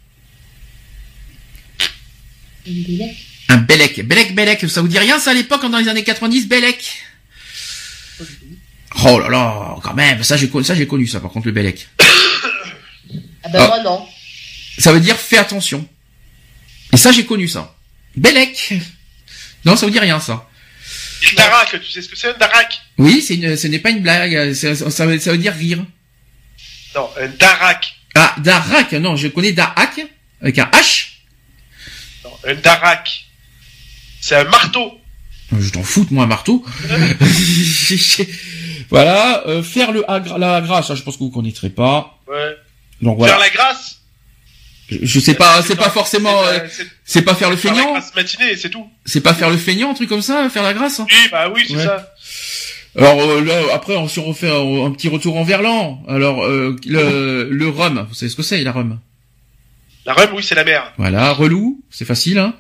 [2.66, 3.16] Un bélec?
[3.56, 4.04] Bélec,
[4.34, 4.68] bélec.
[4.70, 7.02] Ça vous dit rien ça à l'époque dans les années 90 Bélec
[9.04, 10.22] Oh là là, quand même.
[10.22, 11.88] Ça j'ai connu ça j'ai connu ça par contre le bélec.
[13.44, 13.66] Ah ben Ah.
[13.66, 14.06] moi non.
[14.78, 15.86] Ça veut dire fais attention.
[16.92, 17.74] Et ça j'ai connu ça.
[18.16, 18.74] Bélec.
[19.64, 20.48] Non, ça vous dit rien ça.
[21.30, 22.80] Le darak, tu sais ce que c'est un darak?
[22.98, 24.52] Oui, c'est une, ce n'est pas une blague.
[24.54, 25.84] Ça, ça- ça veut, ça veut dire rire.
[26.94, 27.94] Non, un darak.
[28.14, 28.92] Ah, darak.
[28.92, 30.00] Non, je connais darak
[30.40, 31.08] avec un H.
[32.24, 33.24] Non, un darak.
[34.23, 34.93] C'est un marteau.
[35.59, 36.65] Je t'en fous de moi un marteau.
[38.90, 42.19] voilà, euh, faire le agra- la grâce, ça, je pense que vous connaîtrez pas.
[42.28, 42.57] Ouais.
[43.01, 43.35] Donc voilà.
[43.35, 44.01] Faire la grâce.
[44.90, 46.43] Je, je sais pas, c'est pas forcément,
[47.05, 48.86] C'est, euh, euh, pas faire le faire la feignant, grâce matinée, c'est tout.
[49.05, 51.01] c'est pas faire le feignant, un truc comme ça, faire la grâce.
[51.01, 51.07] hein.
[51.11, 51.85] Oui, bah oui, c'est Ouais.
[51.85, 52.12] ça.
[52.99, 56.03] Alors euh, là, après, on, si on refait un, un petit retour en verlan.
[56.09, 58.99] Alors euh, le, le rhum, vous savez ce que c'est, la rhum?
[60.05, 60.93] La rhum, oui, c'est la mer.
[60.99, 62.39] Voilà, relou, c'est facile.
[62.39, 62.55] Hein.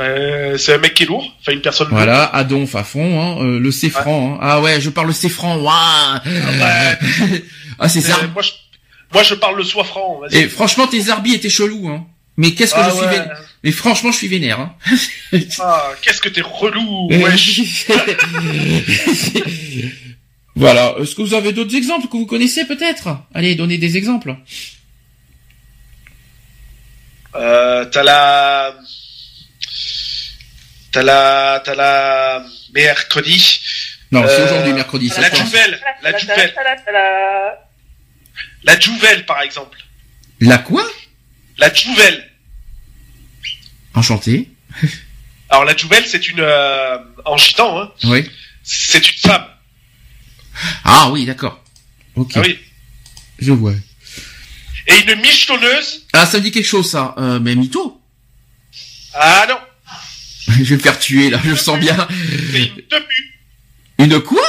[0.00, 1.36] Euh, c'est un mec qui est lourd.
[1.40, 4.34] Enfin, une personne Voilà, Adonf à fond, hein, euh, le céfran.
[4.34, 4.38] Hein.
[4.40, 5.58] Ah ouais, je parle le céfran.
[5.58, 6.22] Ouah.
[6.24, 7.42] ouais.
[7.78, 8.18] ah c'est ça.
[8.22, 8.52] Euh, moi, je,
[9.12, 10.38] moi, je parle le vas-y.
[10.38, 11.88] Et franchement, tes arbis étaient chelous.
[11.88, 12.06] Hein.
[12.38, 13.10] Mais qu'est-ce que Ah je suis ouais.
[13.10, 13.42] vénère?
[13.62, 14.60] Mais franchement, je suis vénère.
[14.60, 14.74] Hein.
[15.58, 17.86] Ah, qu'est-ce que t'es relou, wesh.
[20.56, 20.94] voilà.
[20.98, 23.18] Est-ce que vous avez d'autres exemples que vous connaissez peut-être?
[23.34, 24.34] Allez, donnez des exemples.
[27.34, 28.74] Euh, t'as la,
[30.92, 32.44] t'as la, t'as la
[32.74, 33.60] mercredi.
[34.12, 35.08] Non, c'est Euh, aujourd'hui, mercredi.
[35.08, 35.30] Ça, La.
[35.34, 37.56] Jouvel, la Jouvel, La
[38.64, 39.78] la Jouvel, par exemple.
[40.40, 40.84] La quoi?
[41.58, 42.30] La Jouvel.
[43.94, 44.50] Enchanté.
[45.48, 48.28] Alors la Jouvel, c'est une, euh, en gitan, hein, Oui.
[48.62, 49.46] c'est une femme.
[50.84, 51.62] Ah oui, d'accord.
[52.14, 52.32] Ok.
[52.36, 52.58] Ah oui.
[53.38, 53.72] Je vois.
[54.86, 57.14] Et une michetonneuse, Ah, ça me dit quelque chose, ça.
[57.18, 58.00] Euh, mais mytho.
[59.14, 59.58] Ah non,
[60.58, 61.96] je vais me faire tuer là, je le sens bien.
[62.54, 63.32] une tepu,
[63.98, 64.42] Une quoi?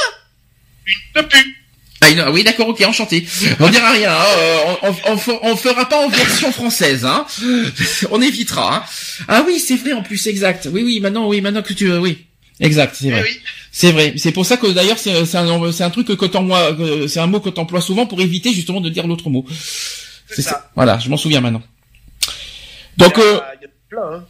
[0.86, 1.56] Une tepu.
[2.04, 3.24] Ah, une- oui, d'accord, ok, enchanté.
[3.60, 7.24] On dira rien, hein, euh, on, on, on on fera pas en version française, hein.
[8.10, 8.76] On évitera.
[8.78, 8.82] Hein.
[9.28, 10.68] Ah oui, c'est vrai en plus, exact.
[10.72, 12.26] Oui, oui, maintenant, oui, maintenant que tu, euh, oui,
[12.58, 13.22] exact, c'est Eh vrai.
[13.22, 13.40] oui.
[13.70, 14.14] C'est vrai.
[14.16, 15.24] C'est pour ça que d'ailleurs c'est un,
[15.72, 18.90] c'est un truc que que- c'est un mot que t'emploies souvent pour éviter justement de
[18.90, 19.46] dire l'autre mot.
[20.28, 20.70] C'est ça.
[20.74, 21.62] Voilà, je m'en souviens maintenant.
[22.98, 24.16] Donc, il y euh, a, y a plein.
[24.18, 24.24] Hein.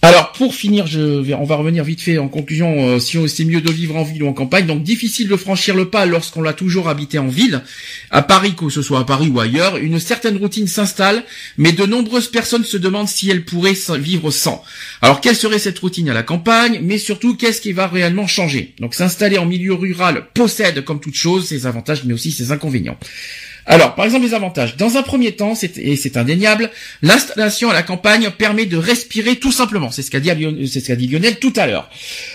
[0.00, 2.88] Alors pour finir, je on va revenir vite fait en conclusion.
[2.88, 5.74] euh, si c'est mieux de vivre en ville ou en campagne, donc difficile de franchir
[5.74, 7.62] le pas lorsqu'on l'a toujours habité en ville.
[8.10, 11.24] À Paris, que ce soit à Paris ou ailleurs, une certaine routine s'installe,
[11.56, 14.62] mais de nombreuses personnes se demandent si elles pourraient vivre sans.
[15.02, 18.74] Alors quelle serait cette routine à la campagne, mais surtout qu'est-ce qui va réellement changer?
[18.78, 22.98] Donc s'installer en milieu rural possède, comme toute chose, ses avantages, mais aussi ses inconvénients.
[23.70, 24.76] Alors, par exemple, les avantages.
[24.76, 26.70] Dans un premier temps, c'est- et c'est indéniable,
[27.02, 29.90] l'installation à la campagne permet de respirer tout simplement.
[29.90, 30.30] C'est ce qu'a dit,
[30.66, 31.90] ce qu'a dit Lionel tout à l'heure.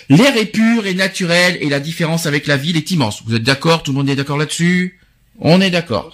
[0.09, 3.23] L'air est pur et naturel et la différence avec la ville est immense.
[3.25, 3.81] Vous êtes d'accord?
[3.81, 4.99] Tout le monde est d'accord là-dessus?
[5.39, 6.13] On est d'accord.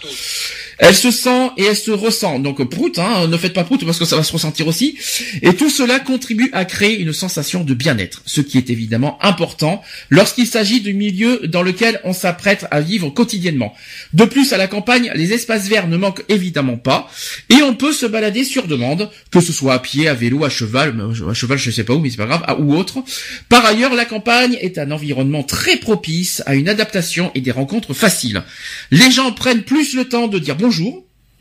[0.80, 2.39] Elle se sent et elle se ressent.
[2.39, 4.97] Donc prout, hein, ne faites pas prout parce que ça va se ressentir aussi.
[5.41, 9.84] Et tout cela contribue à créer une sensation de bien-être, ce qui est évidemment important
[10.10, 13.73] lorsqu'il s'agit du milieu dans lequel on s'apprête à vivre quotidiennement.
[14.14, 17.11] De plus, à la campagne, les espaces verts ne manquent évidemment pas
[17.49, 20.49] et on peut se balader sur demande, que ce soit à pied, à vélo, à
[20.49, 23.03] cheval, mais à cheval je sais pas où mais c'est pas grave, ou autre.
[23.49, 27.93] Par ailleurs, la campagne est un environnement très propice à une adaptation et des rencontres
[27.93, 28.43] faciles.
[28.91, 30.69] Les gens prennent plus le temps de dire bonjour,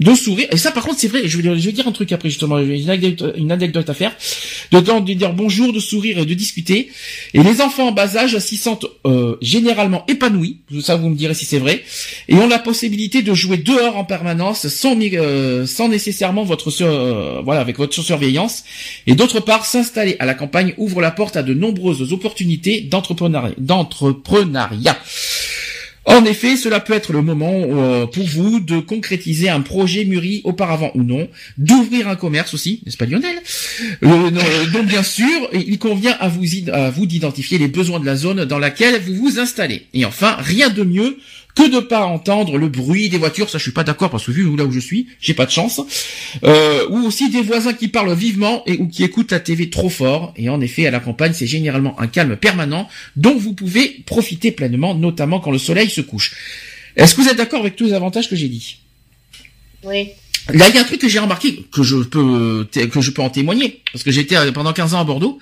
[0.00, 0.46] de sourire.
[0.52, 1.26] Et ça, par contre, c'est vrai.
[1.26, 2.58] Je vais, dire- je dire un truc après, justement.
[2.60, 4.14] Une anecdote, une anecdote à faire.
[4.70, 6.88] De de dire bonjour, de sourire et de discuter.
[7.34, 10.58] Et les enfants en bas âge s'y sentent euh, généralement épanouis.
[10.82, 11.82] Ça, vous me direz si c'est vrai.
[12.28, 17.40] Et ont la possibilité de jouer dehors en permanence sans, euh, sans nécessairement votre euh,
[17.44, 18.62] voilà avec votre surveillance.
[19.08, 23.56] Et d'autre part, s'installer à la campagne ouvre la porte à de nombreuses opportunités d'entrepreneuriat.
[26.08, 30.40] En effet, cela peut être le moment euh, pour vous de concrétiser un projet mûri
[30.44, 31.28] auparavant ou non,
[31.58, 33.36] d'ouvrir un commerce aussi, n'est-ce pas Lionel?
[34.02, 38.46] Euh, euh, Donc bien sûr, il convient à vous d'identifier les besoins de la zone
[38.46, 39.86] dans laquelle vous vous installez.
[39.92, 41.18] Et enfin, rien de mieux
[41.58, 44.30] que de pas entendre le bruit des voitures, ça je suis pas d'accord parce que
[44.30, 45.80] vu là où je suis, j'ai pas de chance.
[46.44, 49.88] Euh, ou aussi des voisins qui parlent vivement et ou qui écoutent la TV trop
[49.88, 50.32] fort.
[50.36, 54.52] Et en effet, à la campagne, c'est généralement un calme permanent dont vous pouvez profiter
[54.52, 56.36] pleinement, notamment quand le soleil se couche.
[56.94, 58.78] Est-ce que vous êtes d'accord avec tous les avantages que j'ai dit?
[59.82, 60.10] Oui.
[60.54, 63.10] Là, il y a un truc que j'ai remarqué, que je peux, té- que je
[63.10, 65.38] peux en témoigner, parce que j'étais euh, pendant 15 ans à Bordeaux.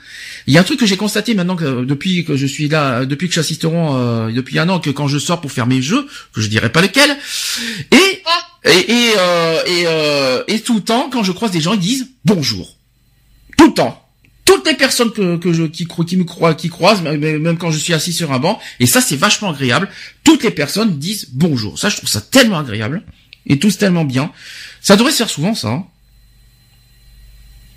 [0.48, 2.68] Il y a un truc que j'ai constaté maintenant que euh, depuis que je suis
[2.68, 5.66] là, euh, depuis que j'assisterai euh, depuis un an, que quand je sors pour faire
[5.68, 7.16] mes jeux, que je dirais pas lequel,
[7.92, 8.70] et Ah.
[8.70, 11.78] et et, euh, et, euh, et tout le temps, quand je croise des gens, ils
[11.80, 12.76] disent bonjour,
[13.56, 14.02] tout le temps.
[14.44, 17.70] Toutes les personnes que, que je qui, qui me croient, qui croisent, même même quand
[17.72, 19.88] je suis assis sur un banc, et ça c'est vachement agréable.
[20.24, 21.78] Toutes les personnes disent bonjour.
[21.78, 23.02] Ça, je trouve ça tellement agréable
[23.48, 24.30] et tous tellement bien.
[24.80, 25.68] Ça devrait se faire souvent, ça.
[25.68, 25.86] hein.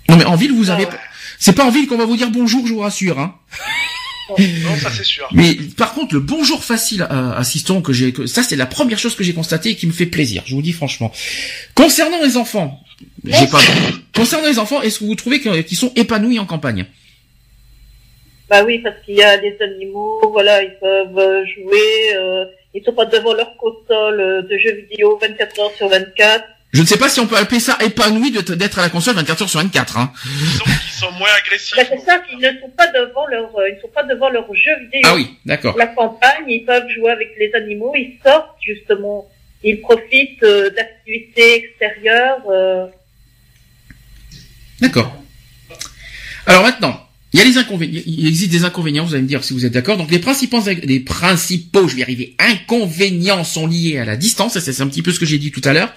[0.08, 0.98] Non mais en ville, vous avez, Ah ouais.
[1.38, 3.18] c'est pas en ville qu'on va vous dire bonjour, je vous rassure.
[3.18, 3.36] Hein.
[4.38, 5.28] Non, ça c'est sûr.
[5.32, 8.98] Mais par contre, le bonjour facile à assistant que j'ai, que- ça c'est la première
[8.98, 10.42] chose que j'ai constatée et qui me fait plaisir.
[10.46, 11.12] Je vous dis franchement.
[11.74, 12.80] Concernant les enfants,
[13.24, 13.60] j'ai pas.
[14.14, 16.86] Concernant les enfants, est-ce que vous trouvez qu'ils sont épanouis en campagne?
[18.48, 22.44] Bah oui, parce qu'il y a des animaux, voilà, ils peuvent euh, jouer, euh,
[22.74, 26.44] ils sont pas devant leur console euh, de jeux vidéo 24 heures sur 24.
[26.72, 29.42] Je ne sais pas si on peut appeler ça épanoui d'être à la console 24
[29.42, 29.98] heures sur 24.
[29.98, 30.12] Hein.
[30.24, 31.74] Disons qu'ils sont moins agressifs.
[31.76, 34.46] Bah, c'est ça, ils ne sont pas devant leur, euh, ils sont pas devant leur
[34.54, 35.00] jeu vidéo.
[35.04, 35.76] Ah oui, d'accord.
[35.76, 39.28] La campagne, ils peuvent jouer avec les animaux, ils sortent justement,
[39.64, 42.38] ils profitent euh, d'activités extérieures.
[42.48, 42.86] euh,
[44.80, 45.12] D'accord.
[46.46, 48.00] Alors maintenant, il y a les inconvénients.
[48.06, 49.04] Il existe des inconvénients.
[49.04, 49.96] Vous allez me dire si vous êtes d'accord.
[49.96, 54.54] Donc les principaux, les principaux, je vais y arriver, inconvénients sont liés à la distance.
[54.54, 55.92] Ça, C'est un petit peu ce que j'ai dit tout à l'heure.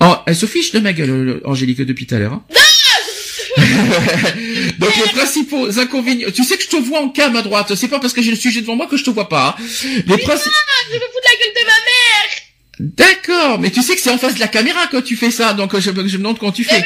[0.00, 2.32] Oh, elle se fiche de ma gueule, euh, Angélique, depuis tout à l'heure.
[2.34, 2.44] hein.
[4.78, 6.28] Donc les principaux inconvénients.
[6.34, 7.74] Tu sais que je te vois en cam à droite.
[7.74, 9.56] C'est pas parce que j'ai le sujet devant moi que je te vois pas.
[9.58, 9.62] hein.
[10.06, 10.50] Les principaux.
[10.90, 12.30] Je me fous de la gueule de ma mère
[12.78, 15.54] D'accord, mais tu sais que c'est en face de la caméra que tu fais ça,
[15.54, 16.84] donc euh, je, je me demande comment tu fais.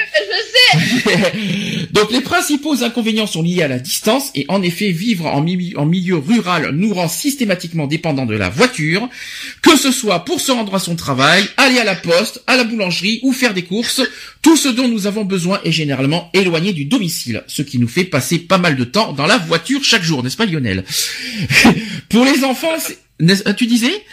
[0.73, 1.87] Je sais.
[1.93, 5.75] Donc les principaux inconvénients sont liés à la distance et en effet vivre en, mi-
[5.77, 9.09] en milieu rural nous rend systématiquement dépendants de la voiture,
[9.63, 12.63] que ce soit pour se rendre à son travail, aller à la poste, à la
[12.63, 14.01] boulangerie ou faire des courses,
[14.43, 18.05] tout ce dont nous avons besoin est généralement éloigné du domicile, ce qui nous fait
[18.05, 20.85] passer pas mal de temps dans la voiture chaque jour, n'est-ce pas Lionel?
[22.09, 22.69] Pour les enfants,
[23.19, 24.05] n'est-ce- tu disais?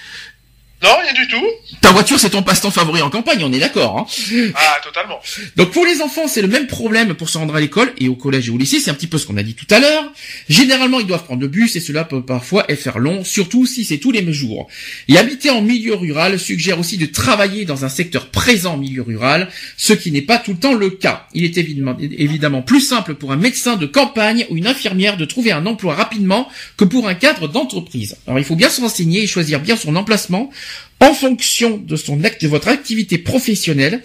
[0.84, 1.44] Non, rien du tout.
[1.82, 3.98] Ta voiture, c'est ton passe-temps favori en campagne, on est d'accord.
[3.98, 5.20] Hein Ah, totalement.
[5.56, 8.16] Donc pour les enfants, c'est le même problème pour se rendre à l'école et au
[8.16, 10.12] collège et au lycée, c'est un petit peu ce qu'on a dit tout à l'heure.
[10.49, 13.98] Généralement, ils doivent prendre le bus et cela peut parfois faire long, surtout si c'est
[13.98, 14.68] tous les mêmes jours.
[15.08, 19.02] Et habiter en milieu rural suggère aussi de travailler dans un secteur présent en milieu
[19.02, 21.28] rural, ce qui n'est pas tout le temps le cas.
[21.34, 25.26] Il est évidemment, évidemment plus simple pour un médecin de campagne ou une infirmière de
[25.26, 26.48] trouver un emploi rapidement
[26.78, 28.18] que pour un cadre d'entreprise.
[28.28, 30.52] Alors il faut bien se renseigner et choisir bien son emplacement
[30.99, 34.02] en fonction de son acte, de votre activité professionnelle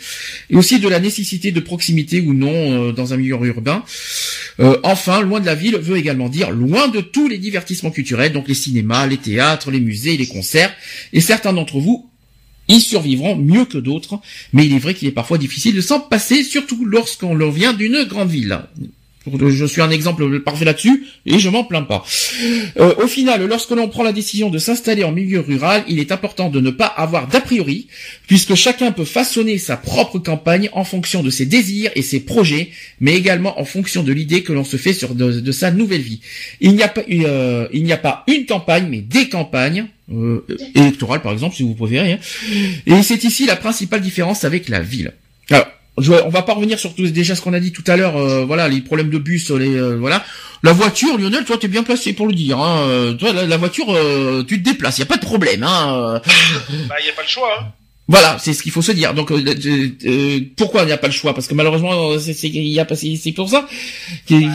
[0.51, 3.83] et aussi de la nécessité de proximité ou non euh, dans un milieu urbain.
[4.61, 8.33] Euh, enfin, loin de la ville veut également dire loin de tous les divertissements culturels,
[8.33, 10.75] donc les cinémas, les théâtres, les musées, les concerts.
[11.13, 12.09] Et certains d'entre vous
[12.69, 14.21] y survivront mieux que d'autres,
[14.53, 18.05] mais il est vrai qu'il est parfois difficile de s'en passer, surtout lorsqu'on vient d'une
[18.05, 18.61] grande ville.
[19.27, 22.05] Je suis un exemple parfait là-dessus et je m'en plains pas.
[22.79, 26.13] Euh, au final, lorsque l'on prend la décision de s'installer en milieu rural, il est
[26.13, 27.87] important de ne pas avoir d'a priori,
[28.27, 32.71] puisque chacun peut façonner sa propre campagne en fonction de ses désirs et ses projets,
[33.01, 36.21] mais également en fonction de l'idée que l'on se fait sur de, sa nouvelle vie.
[36.61, 39.87] Il n'y a pas, euh, il n'y a pas une campagne, mais des campagnes.
[40.13, 40.45] Euh,
[40.75, 42.19] électorales par exemple si vous préférez hein.
[42.87, 45.13] et c'est ici la principale différence avec la ville
[45.99, 48.17] je, on va pas revenir sur tout déjà ce qu'on a dit tout à l'heure,
[48.17, 50.25] euh, voilà, les problèmes de bus, les euh, voilà.
[50.63, 52.59] La voiture, Lionel, toi, t'es bien placé pour le dire.
[52.59, 52.87] Hein.
[52.87, 55.63] Euh, Toi, la, la voiture, euh, tu te déplaces, y a pas de problème.
[55.65, 56.21] Hein.
[56.89, 57.51] Bah, y a pas le choix.
[57.61, 57.67] Hein.
[58.09, 59.13] Voilà, c'est ce qu'il faut se dire.
[59.15, 61.35] Donc, euh, euh, euh, pourquoi il n'y a pas le choix?
[61.35, 63.67] Parce que malheureusement, c'est y a pas, c'est pour ça.
[64.27, 64.55] qu'il- Bah,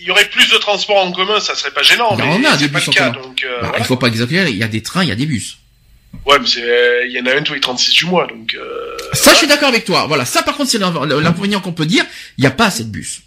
[0.00, 2.48] Il y aurait plus de transports en commun, ça serait pas gênant, Il y mais
[2.48, 3.22] en a des c'est pas bus le en commun.
[3.26, 3.78] Donc, euh, Bah, voilà.
[3.78, 4.50] Il faut pas exagérer.
[4.50, 5.56] Il y a des trains, il y a des bus.
[6.26, 8.54] Ouais, mais c'est, euh, il y en a un tous les 36 du mois, donc.
[8.54, 8.96] Euh...
[9.12, 10.06] Ça, je suis d'accord avec toi.
[10.06, 12.04] Voilà, ça par contre, c'est l'inconvénient qu'on peut dire.
[12.38, 13.22] Il n'y a pas assez de bus.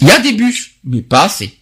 [0.00, 1.58] Il y a des bus, mais pas assez.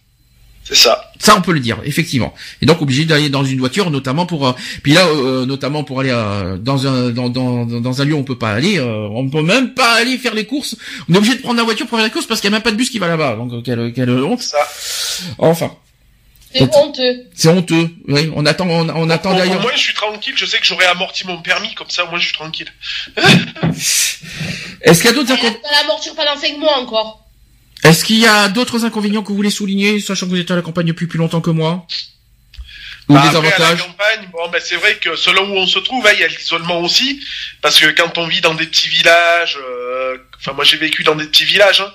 [0.63, 1.11] C'est ça.
[1.19, 2.33] Ça, on peut le dire, effectivement.
[2.61, 4.47] Et donc obligé d'aller dans une voiture, notamment pour.
[4.47, 4.53] euh,
[4.83, 8.17] puis là, euh, notamment pour aller euh, dans un dans, dans dans un lieu où
[8.19, 8.77] on peut pas aller.
[8.77, 10.75] euh, on peut même pas aller faire les courses.
[11.09, 12.55] On est obligé de prendre la voiture pour faire les courses parce qu'il y a
[12.55, 13.35] même pas de bus qui va là-bas.
[13.37, 14.41] Donc euh, quelle quelle honte.
[14.43, 14.57] Ça.
[15.39, 15.71] Enfin,
[16.53, 17.25] C'est honteux.
[17.33, 17.89] c'est honteux.
[18.07, 19.61] Oui, on attend on, on attend d'ailleurs.
[19.61, 20.33] moins, je suis tranquille.
[20.35, 22.71] Je sais que j'aurai amorti mon permis, comme ça, moins, je suis tranquille.
[24.81, 27.25] Est-ce qu'il y a d'autres Elle incon- va l'amortir pendant 5 mois encore.
[27.83, 30.55] Est-ce qu'il y a d'autres inconvénients que vous voulez souligner, sachant que vous êtes à
[30.55, 31.85] la campagne depuis plus longtemps que moi?
[33.09, 33.87] Ou Bah, des après, à la avantages?
[33.87, 36.27] campagne, bon, ben, c'est vrai que selon où on se trouve, hein, il y a
[36.27, 37.19] l'isolement aussi,
[37.61, 41.15] parce que quand on vit dans des petits villages, euh, enfin moi j'ai vécu dans
[41.15, 41.91] des petits villages, hein,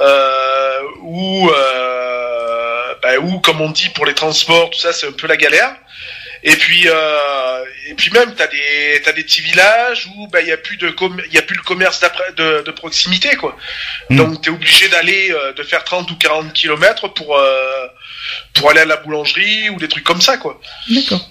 [0.00, 2.39] euh, où, euh,
[3.02, 5.74] ben, où, comme on dit pour les transports, tout ça, c'est un peu la galère.
[6.42, 10.52] Et puis, euh, et puis même, t'as des, t'as des petits villages où il y
[10.52, 10.94] a plus de,
[11.26, 13.56] il y a plus le commerce d'après, de, de proximité, quoi.
[14.08, 14.16] Mm.
[14.16, 17.86] Donc t'es obligé d'aller, euh, de faire 30 ou 40 kilomètres pour, euh,
[18.54, 20.58] pour aller à la boulangerie ou des trucs comme ça, quoi.
[20.88, 21.30] D'accord.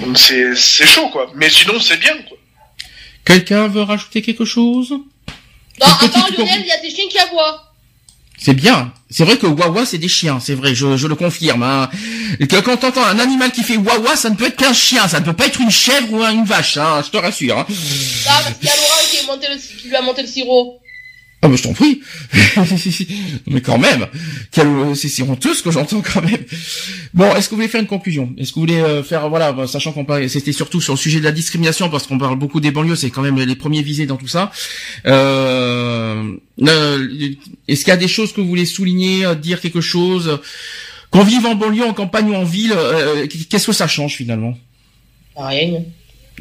[0.00, 1.30] Donc c'est c'est chaud quoi.
[1.34, 2.36] Mais sinon c'est bien quoi.
[3.24, 4.90] Quelqu'un veut rajouter quelque chose?
[4.90, 7.73] Non, à part Lionel, il y a des chiens qui aboient.
[8.38, 8.92] C'est bien.
[9.10, 11.62] C'est vrai que Wawa c'est des chiens, c'est vrai, je, le confirme.
[11.62, 11.88] Hein.
[12.40, 15.06] Et que quand t'entends un animal qui fait Wawa, ça ne peut être qu'un chien,
[15.06, 17.58] ça ne peut pas être une chèvre ou une vache, hein, je te rassure.
[17.58, 17.66] Hein.
[18.28, 18.74] Ah, parce qu'il y a
[19.56, 20.80] qui lui a monté le sirop.
[21.44, 22.00] Ah mais je t'en prie.
[23.46, 24.06] mais quand même,
[24.50, 26.42] quel- c'est honteux ce que j'entends quand même.
[27.12, 28.32] Bon, est-ce que vous voulez faire une conclusion?
[28.38, 30.98] Est-ce que vous voulez euh, faire voilà, bah, sachant qu'on parle, c'était surtout sur le
[30.98, 33.82] sujet de la discrimination parce qu'on parle beaucoup des banlieues, c'est quand même les premiers
[33.82, 34.52] visés dans tout ça.
[35.04, 37.08] Euh, euh,
[37.68, 40.40] est-ce qu'il y a des choses que vous voulez souligner, euh, dire quelque chose?
[41.10, 42.74] Qu'on vive en banlieue, en campagne ou en ville,
[43.50, 44.56] qu'est-ce que ça change finalement?
[45.36, 45.82] Rien.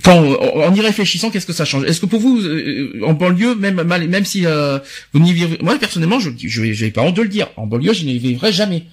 [0.02, 1.84] Quand en y réfléchissant, qu'est-ce que ça change?
[1.86, 4.80] Est-ce que pour vous, euh, en banlieue, même même si euh,
[5.14, 7.94] vous n'y vivez, moi personnellement, je je j'ai pas honte de le dire, en banlieue,
[7.94, 8.86] je n'y vivrai jamais.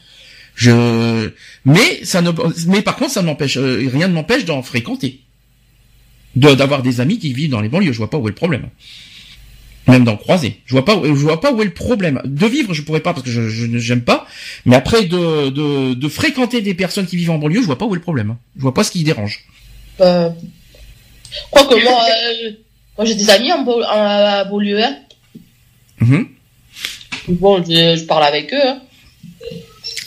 [0.57, 1.31] Je,
[1.65, 2.31] mais ça ne,
[2.67, 5.21] mais par contre, ça n'empêche, euh, rien ne m'empêche d'en fréquenter,
[6.37, 7.93] de d'avoir des amis qui vivent dans les banlieues.
[7.93, 8.69] Je vois pas où est le problème.
[9.89, 10.61] Même d'en croiser.
[10.67, 12.21] Je vois pas, où- je vois pas où est le problème.
[12.27, 14.27] De vivre, je pourrais pas parce que je, je j'aime pas.
[14.67, 17.87] Mais après de, de de fréquenter des personnes qui vivent en banlieue, je vois pas
[17.87, 18.37] où est le problème.
[18.57, 19.45] Je vois pas ce qui dérange.
[21.51, 22.51] Quoique moi, euh,
[22.97, 24.83] moi j'ai des amis en, Beau- en à Beaulieu.
[24.83, 24.97] Hein.
[26.01, 26.29] Mhm.
[27.29, 28.61] Bon, je, je parle avec eux.
[28.67, 28.81] Hein.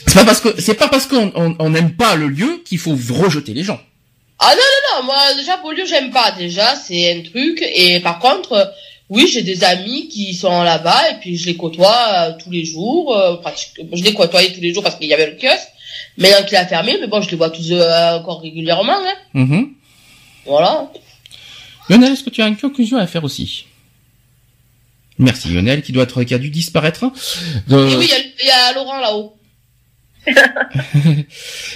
[0.08, 2.78] C'est pas parce que c'est pas parce qu'on on, on n'aime pas le lieu qu'il
[2.80, 3.80] faut rejeter les gens.
[4.40, 6.32] Ah non, non, non, moi déjà Beaulieu j'aime pas.
[6.32, 7.64] Déjà, c'est un truc.
[7.76, 8.74] Et par contre,
[9.10, 12.66] oui, j'ai des amis qui sont là-bas et puis je les côtoie euh, tous les
[12.66, 13.16] jours.
[13.16, 15.70] Euh, pratiquement, je les côtoyais tous les jours parce qu'il y avait le kiosque.
[16.18, 18.98] Maintenant qu'il a fermé, mais bon, je les vois tous euh, encore régulièrement.
[18.98, 19.14] Hein.
[19.34, 19.70] Mhm.
[20.46, 20.92] Voilà.
[21.94, 23.66] Lionel, est-ce que tu as une conclusion à faire aussi?
[25.20, 27.06] Merci Lionel, qui doit être qui a dû disparaître.
[27.72, 29.38] Euh, Et oui, il y a- il y, a Laurent là-haut.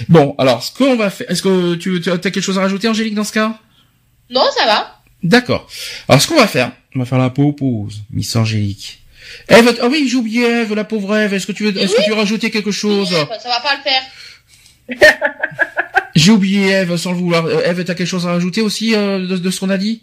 [0.08, 2.88] Bon, alors ce qu'on va faire, est-ce que tu, tu as quelque chose à rajouter,
[2.88, 3.58] Angélique, dans ce cas?
[4.30, 5.00] Non, ça va.
[5.22, 5.68] D'accord.
[6.08, 9.00] Alors, ce qu'on va faire, on va faire la pause, Miss Angélique.
[9.48, 11.34] Eve, ah oui, j'ai oublié Eve, la pauvre Eve.
[11.34, 13.10] Est-ce que tu veux, est-ce que tu veux rajouter quelque chose?
[13.12, 14.02] Oui, Ça va pas le faire.
[16.14, 17.46] J'ai oublié Eve, sans le vouloir.
[17.46, 20.02] Euh, Eve, t'as quelque chose à rajouter aussi euh, de, de ce qu'on a dit?